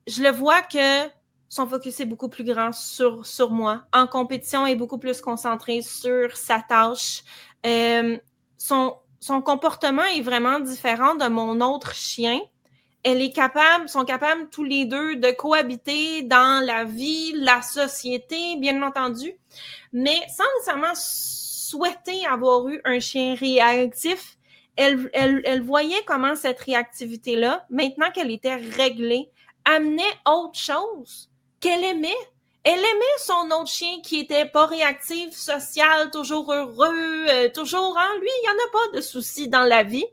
je 0.07 0.24
le 0.24 0.32
vois 0.32 0.63
que 0.63 1.07
son 1.47 1.67
focus 1.67 1.99
est 1.99 2.07
beaucoup 2.07 2.28
plus 2.28 2.43
grand 2.43 2.72
sur, 2.72 3.24
sur 3.24 3.51
moi. 3.51 3.84
En 3.93 4.07
compétition, 4.07 4.65
est 4.65 4.76
beaucoup 4.76 4.97
plus 4.97 5.22
concentré 5.22 5.84
sur 5.84 6.36
sa 6.36 6.59
tâche. 6.67 7.24
Euh, 7.67 8.17
son, 8.57 8.95
son 9.20 9.43
comportement 9.43 10.05
est 10.05 10.22
vraiment 10.22 10.59
différent 10.59 11.13
de 11.13 11.28
mon 11.28 11.61
autre 11.61 11.93
chien. 11.93 12.39
Elle 13.03 13.22
est 13.22 13.32
capable, 13.32 13.88
sont 13.89 14.05
capables 14.05 14.49
tous 14.49 14.63
les 14.63 14.86
deux 14.86 15.17
de 15.17 15.30
cohabiter 15.30 16.24
dans 16.24 16.65
la 16.65 16.84
vie, 16.84 17.34
la 17.36 17.61
société, 17.61 18.55
bien 18.57 18.82
entendu, 18.82 19.34
mais 19.93 20.20
sans 20.36 20.43
nécessairement 20.57 20.95
souhaitait 21.70 22.26
avoir 22.26 22.67
eu 22.67 22.82
un 22.86 22.99
chien 22.99 23.36
réactif, 23.36 24.38
elle, 24.76 25.61
voyait 25.61 26.03
comment 26.05 26.36
cette 26.36 26.59
réactivité-là, 26.61 27.65
maintenant 27.70 28.11
qu'elle 28.11 28.32
était 28.32 28.55
réglée, 28.55 29.30
amenait 29.65 30.03
autre 30.26 30.57
chose 30.57 31.30
qu'elle 31.59 31.84
aimait. 31.84 32.13
Elle 32.63 32.80
aimait 32.80 33.20
son 33.20 33.51
autre 33.51 33.67
chien 33.70 33.99
qui 34.03 34.20
était 34.20 34.45
pas 34.45 34.65
réactif, 34.65 35.34
social, 35.34 36.11
toujours 36.11 36.51
heureux, 36.53 37.26
euh, 37.30 37.49
toujours 37.53 37.95
en 37.95 37.99
hein, 37.99 38.15
lui, 38.20 38.30
il 38.30 38.41
n'y 38.41 38.49
en 38.49 38.51
a 38.51 38.72
pas 38.72 38.97
de 38.97 39.01
soucis 39.01 39.47
dans 39.47 39.63
la 39.63 39.84
vie. 39.84 40.05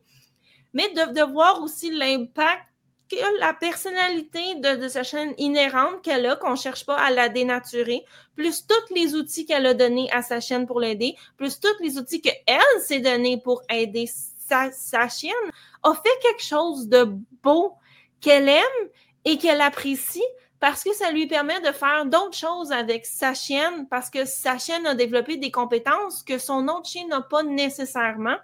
Mais 0.73 0.89
de 0.91 1.33
voir 1.33 1.63
aussi 1.63 1.91
l'impact 1.91 2.63
que 3.09 3.41
la 3.41 3.55
personnalité 3.55 4.57
de, 4.57 4.89
sa 4.89 5.03
chaîne 5.03 5.35
inhérente 5.39 6.03
qu'elle 6.03 6.27
a, 6.27 6.37
qu'on 6.37 6.57
cherche 6.57 6.85
pas 6.85 6.97
à 6.97 7.11
la 7.11 7.29
dénaturer, 7.29 8.05
plus 8.35 8.67
tous 8.67 8.95
les 8.95 9.15
outils 9.15 9.47
qu'elle 9.47 9.67
a 9.67 9.75
donnés 9.75 10.11
à 10.13 10.23
sa 10.23 10.41
chaîne 10.41 10.67
pour 10.67 10.81
l'aider, 10.81 11.17
plus 11.37 11.61
tous 11.61 11.83
les 11.83 11.99
outils 11.99 12.21
qu'elle 12.21 12.61
s'est 12.81 13.01
donné 13.01 13.39
pour 13.39 13.63
aider 13.71 14.07
sa, 14.07 14.71
sa 14.73 15.09
chienne, 15.09 15.35
a 15.83 15.95
fait 15.95 16.19
quelque 16.23 16.43
chose 16.43 16.89
de 16.89 17.09
beau 17.43 17.75
qu'elle 18.21 18.49
aime 18.49 18.89
et 19.25 19.39
qu'elle 19.39 19.61
apprécie 19.61 20.25
parce 20.61 20.83
que 20.83 20.95
ça 20.95 21.11
lui 21.11 21.27
permet 21.27 21.61
de 21.61 21.73
faire 21.73 22.07
d'autres 22.07 22.37
choses 22.37 22.73
avec 22.73 23.05
sa 23.05 23.35
chienne, 23.35 23.87
parce 23.89 24.11
que 24.11 24.25
sa 24.25 24.59
chienne 24.59 24.87
a 24.87 24.95
développé 24.95 25.37
des 25.37 25.51
compétences 25.51 26.23
que 26.23 26.39
son 26.39 26.69
autre 26.69 26.89
chien 26.89 27.07
n'a 27.09 27.21
pas 27.21 27.43
nécessairement. 27.43 28.37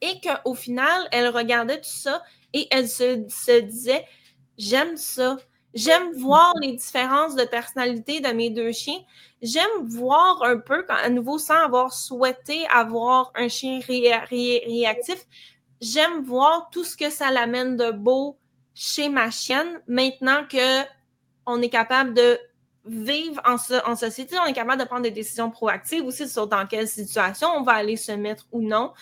Et 0.00 0.20
qu'au 0.20 0.54
final, 0.54 1.08
elle 1.10 1.28
regardait 1.28 1.80
tout 1.80 1.88
ça 1.88 2.22
et 2.52 2.66
elle 2.70 2.88
se, 2.88 3.60
disait, 3.60 4.04
j'aime 4.56 4.96
ça. 4.96 5.36
J'aime 5.74 6.12
voir 6.12 6.54
les 6.62 6.72
différences 6.72 7.34
de 7.34 7.44
personnalité 7.44 8.20
de 8.20 8.28
mes 8.28 8.50
deux 8.50 8.72
chiens. 8.72 9.00
J'aime 9.42 9.86
voir 9.86 10.42
un 10.42 10.58
peu, 10.58 10.84
à 10.88 11.10
nouveau, 11.10 11.38
sans 11.38 11.62
avoir 11.62 11.92
souhaité 11.92 12.66
avoir 12.68 13.30
un 13.34 13.48
chien 13.48 13.80
réactif, 13.86 15.26
j'aime 15.80 16.24
voir 16.24 16.70
tout 16.70 16.84
ce 16.84 16.96
que 16.96 17.10
ça 17.10 17.30
l'amène 17.30 17.76
de 17.76 17.90
beau 17.90 18.38
chez 18.74 19.08
ma 19.08 19.30
chienne 19.30 19.80
maintenant 19.86 20.44
que 20.48 20.84
on 21.46 21.62
est 21.62 21.68
capable 21.68 22.14
de 22.14 22.38
vivre 22.88 23.40
en, 23.44 23.56
en, 23.90 23.96
société, 23.96 24.36
on 24.38 24.46
est 24.46 24.52
capable 24.52 24.80
de 24.80 24.86
prendre 24.86 25.02
des 25.02 25.10
décisions 25.10 25.50
proactives 25.50 26.04
aussi 26.04 26.28
sur 26.28 26.46
dans 26.46 26.66
quelle 26.66 26.88
situation 26.88 27.48
on 27.56 27.62
va 27.62 27.72
aller 27.72 27.96
se 27.96 28.12
mettre 28.12 28.46
ou 28.52 28.60
non. 28.62 28.92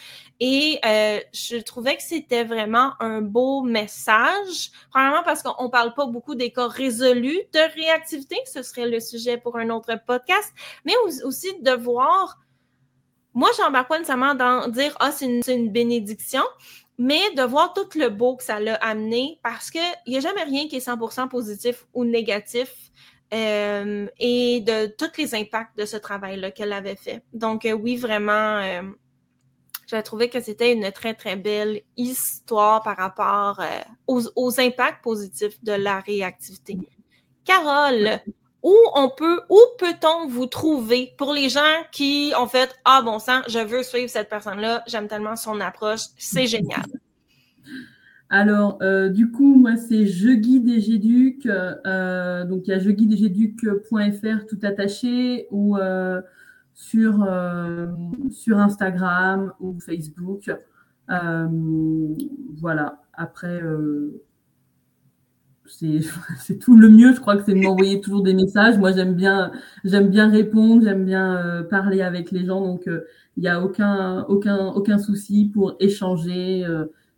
Et 0.41 0.79
euh, 0.85 1.21
je 1.33 1.57
trouvais 1.57 1.97
que 1.97 2.03
c'était 2.03 2.45
vraiment 2.45 2.93
un 3.01 3.23
beau 3.23 3.63
message. 3.63 4.71
Premièrement 4.91 5.23
parce 5.25 5.43
qu'on 5.43 5.71
parle 5.71 5.95
pas 5.95 6.07
beaucoup 6.07 6.35
des 6.35 6.53
cas 6.53 6.69
résolus 6.69 7.41
de 7.53 7.75
réactivité, 7.75 8.37
ce 8.53 8.63
serait 8.63 8.89
le 8.89 9.01
sujet 9.01 9.39
pour 9.39 9.57
un 9.57 9.71
autre 9.71 9.95
podcast, 10.07 10.53
mais 10.85 10.95
aussi 11.25 11.61
de 11.61 11.73
voir, 11.73 12.39
moi 13.35 13.49
j'embarque 13.57 13.89
pas 13.89 13.99
nécessairement 13.99 14.35
dans 14.35 14.69
dire 14.69 14.97
ah 15.01 15.13
c'est 15.13 15.27
une, 15.27 15.43
une 15.47 15.71
bénédiction, 15.71 16.43
mais 16.99 17.31
de 17.35 17.43
voir 17.43 17.73
tout 17.75 17.99
le 17.99 18.09
beau 18.09 18.37
que 18.37 18.45
ça 18.45 18.61
l'a 18.61 18.75
amené 18.77 19.39
parce 19.43 19.71
qu'il 19.71 19.83
n'y 20.07 20.17
a 20.17 20.21
jamais 20.21 20.45
rien 20.45 20.69
qui 20.69 20.77
est 20.77 20.87
100% 20.87 21.29
positif 21.29 21.87
ou 21.95 22.05
négatif. 22.05 22.86
Euh, 23.37 24.07
et 24.19 24.63
de 24.63 24.87
tous 24.87 25.19
les 25.19 25.35
impacts 25.35 25.77
de 25.77 25.85
ce 25.85 25.99
travail-là 25.99 26.53
qu'elle 26.53 26.73
avait 26.73 26.97
fait. 26.97 27.23
Donc, 27.35 27.67
euh, 27.67 27.73
oui, 27.73 27.97
vraiment, 27.97 28.33
euh, 28.63 28.83
j'ai 29.87 30.03
trouvé 30.03 30.31
que 30.31 30.41
c'était 30.41 30.73
une 30.73 30.91
très, 30.91 31.13
très 31.13 31.37
belle 31.37 31.83
histoire 31.99 32.83
par 32.83 32.97
rapport 32.97 33.61
aux, 34.07 34.61
impacts 34.61 35.03
positifs 35.03 35.63
de 35.63 35.73
la 35.73 36.01
réactivité. 36.01 36.79
Carole, 37.45 38.21
où 38.63 38.75
on 38.95 39.11
peut, 39.11 39.43
où 39.51 39.61
peut-on 39.79 40.29
vous 40.29 40.47
trouver? 40.47 41.13
Pour 41.19 41.35
les 41.35 41.51
gens 41.51 41.83
qui 41.93 42.33
ont 42.39 42.49
fait 42.49 42.75
Ah 42.85 43.03
bon 43.03 43.19
sang, 43.19 43.43
je 43.49 43.59
veux 43.59 43.83
suivre 43.83 44.09
cette 44.09 44.31
personne-là, 44.31 44.83
j'aime 44.87 45.09
tellement 45.09 45.37
son 45.37 45.61
approche, 45.61 46.03
c'est 46.17 46.47
génial. 46.47 46.87
Alors, 48.29 48.79
euh, 48.83 49.09
du 49.09 49.31
coup, 49.31 49.55
moi, 49.55 49.77
c'est 49.77 50.07
Je 50.07 50.31
guide 50.31 50.69
et 50.69 50.81
j'éduque. 50.81 51.47
Euh, 51.47 52.45
donc, 52.45 52.67
il 52.67 52.71
y 52.71 52.75
a 52.75 52.79
jeguideejeduc.fr 52.79 54.47
tout 54.47 54.59
attaché 54.63 55.47
ou 55.51 55.77
euh, 55.77 56.21
sur, 56.75 57.27
sur 58.31 58.59
Instagram 58.59 59.53
ou 59.61 59.79
Facebook. 59.79 60.51
voilà. 61.09 63.01
Après, 63.13 63.61
c'est 65.67 66.59
tout 66.59 66.77
le 66.77 66.89
mieux. 66.91 67.15
Je 67.15 67.21
crois 67.21 67.37
que 67.37 67.45
c'est 67.45 67.55
de 67.55 67.63
m'envoyer 67.63 68.01
toujours 68.01 68.25
des 68.25 68.35
messages. 68.35 68.77
Moi, 68.77 68.91
j'aime 68.91 69.15
bien, 69.15 69.53
j'aime 69.85 70.09
bien 70.09 70.29
répondre, 70.29 70.83
j'aime 70.83 71.05
bien 71.05 71.65
parler 71.71 72.03
avec 72.03 72.33
les 72.33 72.45
gens. 72.45 72.61
Donc, 72.61 72.91
il 73.37 73.41
n'y 73.41 73.49
a 73.49 73.63
aucun, 73.63 74.25
aucun, 74.25 74.67
aucun 74.67 74.99
souci 74.99 75.49
pour 75.55 75.77
échanger. 75.79 76.67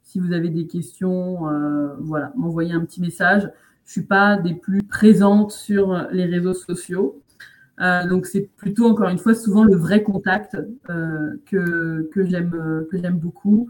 Si 0.08 0.20
vous 0.20 0.32
avez 0.32 0.48
des 0.48 0.66
questions, 0.66 1.50
euh, 1.50 1.94
voilà, 2.00 2.32
m'envoyez 2.34 2.72
un 2.72 2.80
petit 2.80 2.98
message. 3.02 3.52
Je 3.84 3.92
suis 3.92 4.04
pas 4.04 4.38
des 4.38 4.54
plus 4.54 4.82
présentes 4.82 5.52
sur 5.52 6.08
les 6.12 6.24
réseaux 6.24 6.54
sociaux. 6.54 7.22
Euh, 7.82 8.06
donc 8.08 8.24
c'est 8.24 8.48
plutôt 8.56 8.86
encore 8.86 9.10
une 9.10 9.18
fois 9.18 9.34
souvent 9.34 9.64
le 9.64 9.76
vrai 9.76 10.02
contact 10.02 10.56
euh, 10.88 11.36
que, 11.44 12.08
que 12.10 12.24
j'aime 12.24 12.86
que 12.90 12.96
j'aime 12.96 13.18
beaucoup. 13.18 13.68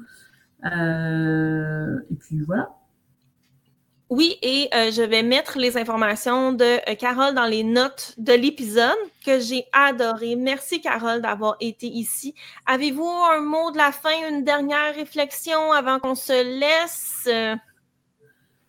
et 0.64 2.14
puis 2.20 2.39
voilà. 2.47 2.78
Oui, 4.11 4.37
et 4.41 4.69
euh, 4.75 4.91
je 4.91 5.03
vais 5.03 5.23
mettre 5.23 5.59
les 5.59 5.77
informations 5.77 6.53
de 6.53 6.65
euh, 6.65 6.95
Carole 6.99 7.35
dans 7.35 7.45
les 7.45 7.63
notes 7.63 8.15
de 8.17 8.33
l'épisode 8.33 8.97
que 9.25 9.39
j'ai 9.39 9.65
adoré. 9.75 10.35
Merci 10.35 10.81
Carole 10.81 11.21
d'avoir 11.21 11.57
été 11.61 11.87
ici. 11.87 12.35
Avez-vous 12.67 13.05
un 13.05 13.43
mot 13.43 13.71
de 13.71 13.77
la 13.77 13.93
fin, 13.93 14.09
une 14.31 14.45
dernière 14.45 14.95
réflexion 14.95 15.73
avant 15.77 15.99
qu'on 15.99 16.15
se 16.15 16.33
laisse? 16.59 17.29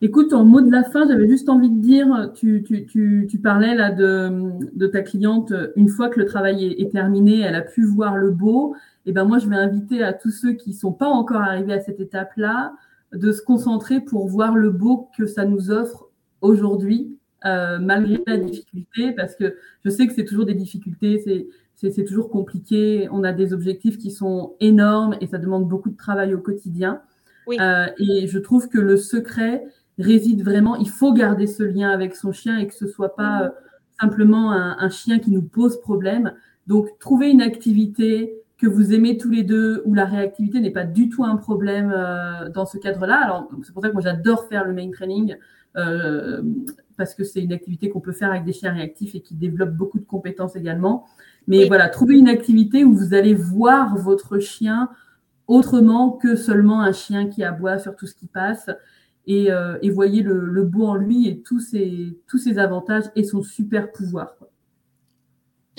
Écoute, 0.02 0.34
en 0.34 0.44
mot 0.44 0.60
de 0.60 0.70
la 0.70 0.84
fin, 0.84 1.08
j'avais 1.08 1.26
juste 1.26 1.48
envie 1.48 1.70
de 1.70 1.80
dire, 1.80 2.32
tu, 2.34 3.40
parlais 3.42 3.74
là 3.74 3.90
de, 3.92 4.86
ta 4.88 5.00
cliente, 5.00 5.54
une 5.76 5.88
fois 5.88 6.10
que 6.10 6.20
le 6.20 6.26
travail 6.26 6.66
est, 6.66 6.82
est, 6.82 6.90
terminé, 6.90 7.40
elle 7.40 7.54
a 7.54 7.62
pu 7.62 7.86
voir 7.86 8.16
le 8.16 8.30
beau. 8.30 8.74
Et 9.06 9.10
eh 9.10 9.12
ben 9.12 9.24
moi, 9.24 9.38
je 9.38 9.48
vais 9.48 9.56
inviter 9.56 10.02
à 10.02 10.12
tous 10.12 10.30
ceux 10.30 10.52
qui 10.52 10.70
ne 10.70 10.74
sont 10.74 10.92
pas 10.92 11.08
encore 11.08 11.40
arrivés 11.40 11.72
à 11.72 11.80
cette 11.80 12.00
étape-là, 12.00 12.74
de 13.12 13.32
se 13.32 13.42
concentrer 13.42 14.00
pour 14.00 14.28
voir 14.28 14.54
le 14.54 14.70
beau 14.70 15.08
que 15.16 15.26
ça 15.26 15.44
nous 15.44 15.70
offre 15.70 16.08
aujourd'hui, 16.40 17.16
euh, 17.44 17.78
malgré 17.78 18.22
la 18.26 18.36
difficulté, 18.36 19.12
parce 19.12 19.34
que 19.34 19.56
je 19.84 19.90
sais 19.90 20.06
que 20.06 20.12
c'est 20.12 20.24
toujours 20.24 20.46
des 20.46 20.54
difficultés, 20.54 21.22
c'est 21.74 22.04
toujours 22.04 22.30
compliqué, 22.30 23.08
on 23.10 23.24
a 23.24 23.32
des 23.32 23.52
objectifs 23.52 23.98
qui 23.98 24.10
sont 24.10 24.54
énormes 24.60 25.16
et 25.20 25.26
ça 25.26 25.38
demande 25.38 25.66
beaucoup 25.68 25.90
de 25.90 25.96
travail 25.96 26.34
au 26.34 26.38
quotidien. 26.38 27.00
Euh, 27.48 27.86
et 27.98 28.28
je 28.28 28.38
trouve 28.38 28.68
que 28.68 28.78
le 28.78 28.96
secret 28.96 29.64
réside 29.98 30.44
vraiment, 30.44 30.76
il 30.76 30.88
faut 30.88 31.12
garder 31.12 31.48
ce 31.48 31.64
lien 31.64 31.90
avec 31.90 32.14
son 32.14 32.32
chien 32.32 32.58
et 32.58 32.68
que 32.68 32.74
ce 32.74 32.86
soit 32.86 33.16
pas 33.16 33.42
euh, 33.42 33.48
simplement 34.00 34.52
un, 34.52 34.76
un, 34.78 34.88
chien 34.88 35.18
qui 35.18 35.32
nous 35.32 35.42
pose 35.42 35.80
problème. 35.80 36.34
Donc, 36.68 36.86
trouver 37.00 37.28
une 37.30 37.42
activité, 37.42 38.39
que 38.60 38.66
vous 38.66 38.92
aimez 38.92 39.16
tous 39.16 39.30
les 39.30 39.42
deux, 39.42 39.82
où 39.86 39.94
la 39.94 40.04
réactivité 40.04 40.60
n'est 40.60 40.70
pas 40.70 40.84
du 40.84 41.08
tout 41.08 41.24
un 41.24 41.36
problème 41.36 41.92
euh, 41.96 42.50
dans 42.50 42.66
ce 42.66 42.76
cadre-là. 42.76 43.18
Alors, 43.24 43.48
c'est 43.62 43.72
pour 43.72 43.82
ça 43.82 43.88
que 43.88 43.94
moi, 43.94 44.02
j'adore 44.02 44.44
faire 44.48 44.66
le 44.66 44.74
main 44.74 44.90
training, 44.90 45.36
euh, 45.76 46.42
parce 46.98 47.14
que 47.14 47.24
c'est 47.24 47.40
une 47.40 47.54
activité 47.54 47.88
qu'on 47.88 48.00
peut 48.00 48.12
faire 48.12 48.30
avec 48.30 48.44
des 48.44 48.52
chiens 48.52 48.72
réactifs 48.72 49.14
et 49.14 49.20
qui 49.22 49.34
développe 49.34 49.70
beaucoup 49.70 49.98
de 49.98 50.04
compétences 50.04 50.56
également. 50.56 51.06
Mais 51.46 51.66
voilà, 51.68 51.88
trouver 51.88 52.18
une 52.18 52.28
activité 52.28 52.84
où 52.84 52.94
vous 52.94 53.14
allez 53.14 53.34
voir 53.34 53.96
votre 53.96 54.38
chien 54.38 54.90
autrement 55.46 56.10
que 56.10 56.36
seulement 56.36 56.82
un 56.82 56.92
chien 56.92 57.28
qui 57.28 57.42
aboie 57.42 57.78
sur 57.78 57.96
tout 57.96 58.06
ce 58.06 58.14
qui 58.14 58.26
passe. 58.26 58.68
Et, 59.26 59.50
euh, 59.50 59.78
et 59.80 59.90
voyez 59.90 60.22
le, 60.22 60.44
le, 60.44 60.64
beau 60.64 60.84
en 60.86 60.96
lui 60.96 61.28
et 61.28 61.40
tous 61.40 61.60
ses, 61.60 62.18
tous 62.26 62.38
ses 62.38 62.58
avantages 62.58 63.04
et 63.16 63.24
son 63.24 63.42
super 63.42 63.90
pouvoir. 63.90 64.36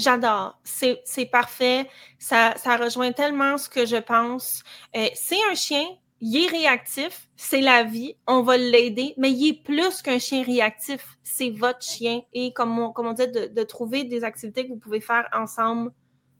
J'adore. 0.01 0.59
C'est 0.63 1.25
parfait. 1.31 1.87
Ça, 2.17 2.53
rejoint 2.77 3.11
tellement 3.11 3.57
ce 3.57 3.69
que 3.69 3.85
je 3.85 3.97
pense. 3.97 4.63
Euh, 4.95 5.07
c'est 5.13 5.37
un 5.49 5.55
chien, 5.55 5.85
il 6.21 6.43
est 6.43 6.47
réactif, 6.47 7.27
c'est 7.35 7.61
la 7.61 7.83
vie, 7.83 8.15
on 8.27 8.41
va 8.41 8.57
l'aider, 8.57 9.13
mais 9.17 9.31
il 9.31 9.49
est 9.49 9.63
plus 9.63 10.01
qu'un 10.01 10.19
chien 10.19 10.43
réactif, 10.43 11.17
c'est 11.23 11.51
votre 11.51 11.83
chien. 11.83 12.21
Et 12.33 12.51
comme 12.53 12.77
on, 12.79 12.91
comme 12.91 13.13
dit, 13.13 13.27
de, 13.27 13.63
trouver 13.63 14.03
des 14.03 14.23
activités 14.23 14.65
que 14.65 14.73
vous 14.73 14.79
pouvez 14.79 15.01
faire 15.01 15.27
ensemble 15.33 15.91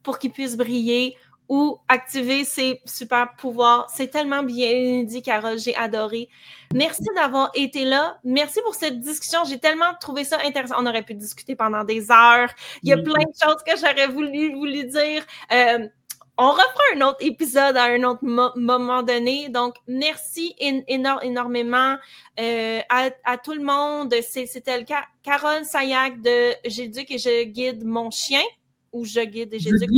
pour 0.02 0.18
qu'il 0.18 0.32
puisse 0.32 0.58
briller 0.58 1.16
ou 1.52 1.80
activer 1.90 2.46
ses 2.46 2.80
super 2.86 3.36
pouvoirs. 3.36 3.86
C'est 3.94 4.08
tellement 4.08 4.42
bien 4.42 5.04
dit, 5.04 5.22
Carole, 5.22 5.60
j'ai 5.60 5.76
adoré. 5.76 6.30
Merci 6.74 7.04
d'avoir 7.14 7.52
été 7.54 7.84
là. 7.84 8.18
Merci 8.24 8.62
pour 8.64 8.74
cette 8.74 9.02
discussion. 9.02 9.40
J'ai 9.44 9.60
tellement 9.60 9.94
trouvé 10.00 10.24
ça 10.24 10.38
intéressant. 10.46 10.76
On 10.80 10.86
aurait 10.86 11.04
pu 11.04 11.14
discuter 11.14 11.58
pendant 11.58 11.84
des 11.84 12.10
heures. 12.10 12.52
Il 12.84 12.90
y 12.90 12.94
a 12.94 12.98
plein 12.98 13.26
de 13.26 13.36
choses 13.44 13.62
que 13.68 13.78
j'aurais 13.78 14.08
voulu, 14.08 14.54
voulu 14.54 14.86
dire. 14.86 15.26
Euh, 15.52 15.90
on 16.38 16.52
refera 16.52 16.84
un 16.96 17.02
autre 17.02 17.18
épisode 17.20 17.76
à 17.76 17.84
un 17.84 18.04
autre 18.04 18.24
moment 18.56 19.04
donné. 19.04 19.50
Donc, 19.50 19.76
merci 19.88 20.56
énormément 20.58 21.98
euh, 22.40 22.80
à, 22.90 23.38
tout 23.38 23.54
le 23.54 23.62
monde. 23.62 24.16
C'était 24.22 24.78
le 24.78 24.86
cas. 24.86 25.04
Carole 25.22 25.66
Sayac 25.66 26.22
de 26.22 26.54
J'éduque 26.64 27.12
et 27.12 27.18
je 27.18 27.44
guide 27.44 27.84
mon 27.84 28.10
chien 28.10 28.40
ou 28.92 29.06
je 29.06 29.22
guide 29.22 29.54
et 29.54 29.60
j'éduque. 29.60 29.90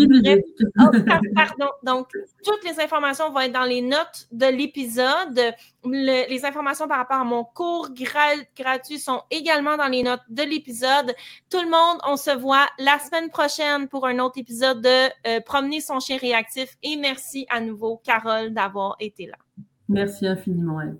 Oh, 0.80 0.90
pardon. 1.36 1.70
Donc, 1.84 2.08
toutes 2.44 2.64
les 2.64 2.80
informations 2.80 3.32
vont 3.32 3.40
être 3.40 3.52
dans 3.52 3.64
les 3.64 3.82
notes 3.82 4.28
de 4.32 4.46
l'épisode. 4.46 5.40
les 5.86 6.46
informations 6.46 6.88
par 6.88 6.98
rapport 6.98 7.20
à 7.20 7.24
mon 7.24 7.44
cours 7.44 7.90
gratuit 7.94 9.00
sont 9.00 9.22
également 9.32 9.78
dans 9.78 9.88
les 9.88 10.04
notes 10.04 10.22
de 10.30 10.44
l'épisode. 10.44 11.14
Tout 11.50 11.62
le 11.62 11.70
monde, 11.70 12.00
on 12.08 12.18
se 12.18 12.32
voit 12.32 12.68
la 12.80 13.00
semaine 13.00 13.30
prochaine 13.30 13.88
pour 13.88 14.06
un 14.06 14.20
autre 14.20 14.38
épisode 14.38 14.82
de 14.82 15.10
euh, 15.28 15.40
Promener 15.42 15.82
son 15.82 16.00
chien 16.00 16.18
réactif. 16.18 16.76
Et 16.84 16.96
merci 16.96 17.46
à 17.50 17.60
nouveau, 17.60 18.02
Carole, 18.04 18.54
d'avoir 18.54 18.96
été 19.00 19.28
là. 19.28 19.38
Merci 19.90 20.28
infiniment, 20.28 20.82
Eve. 20.82 20.98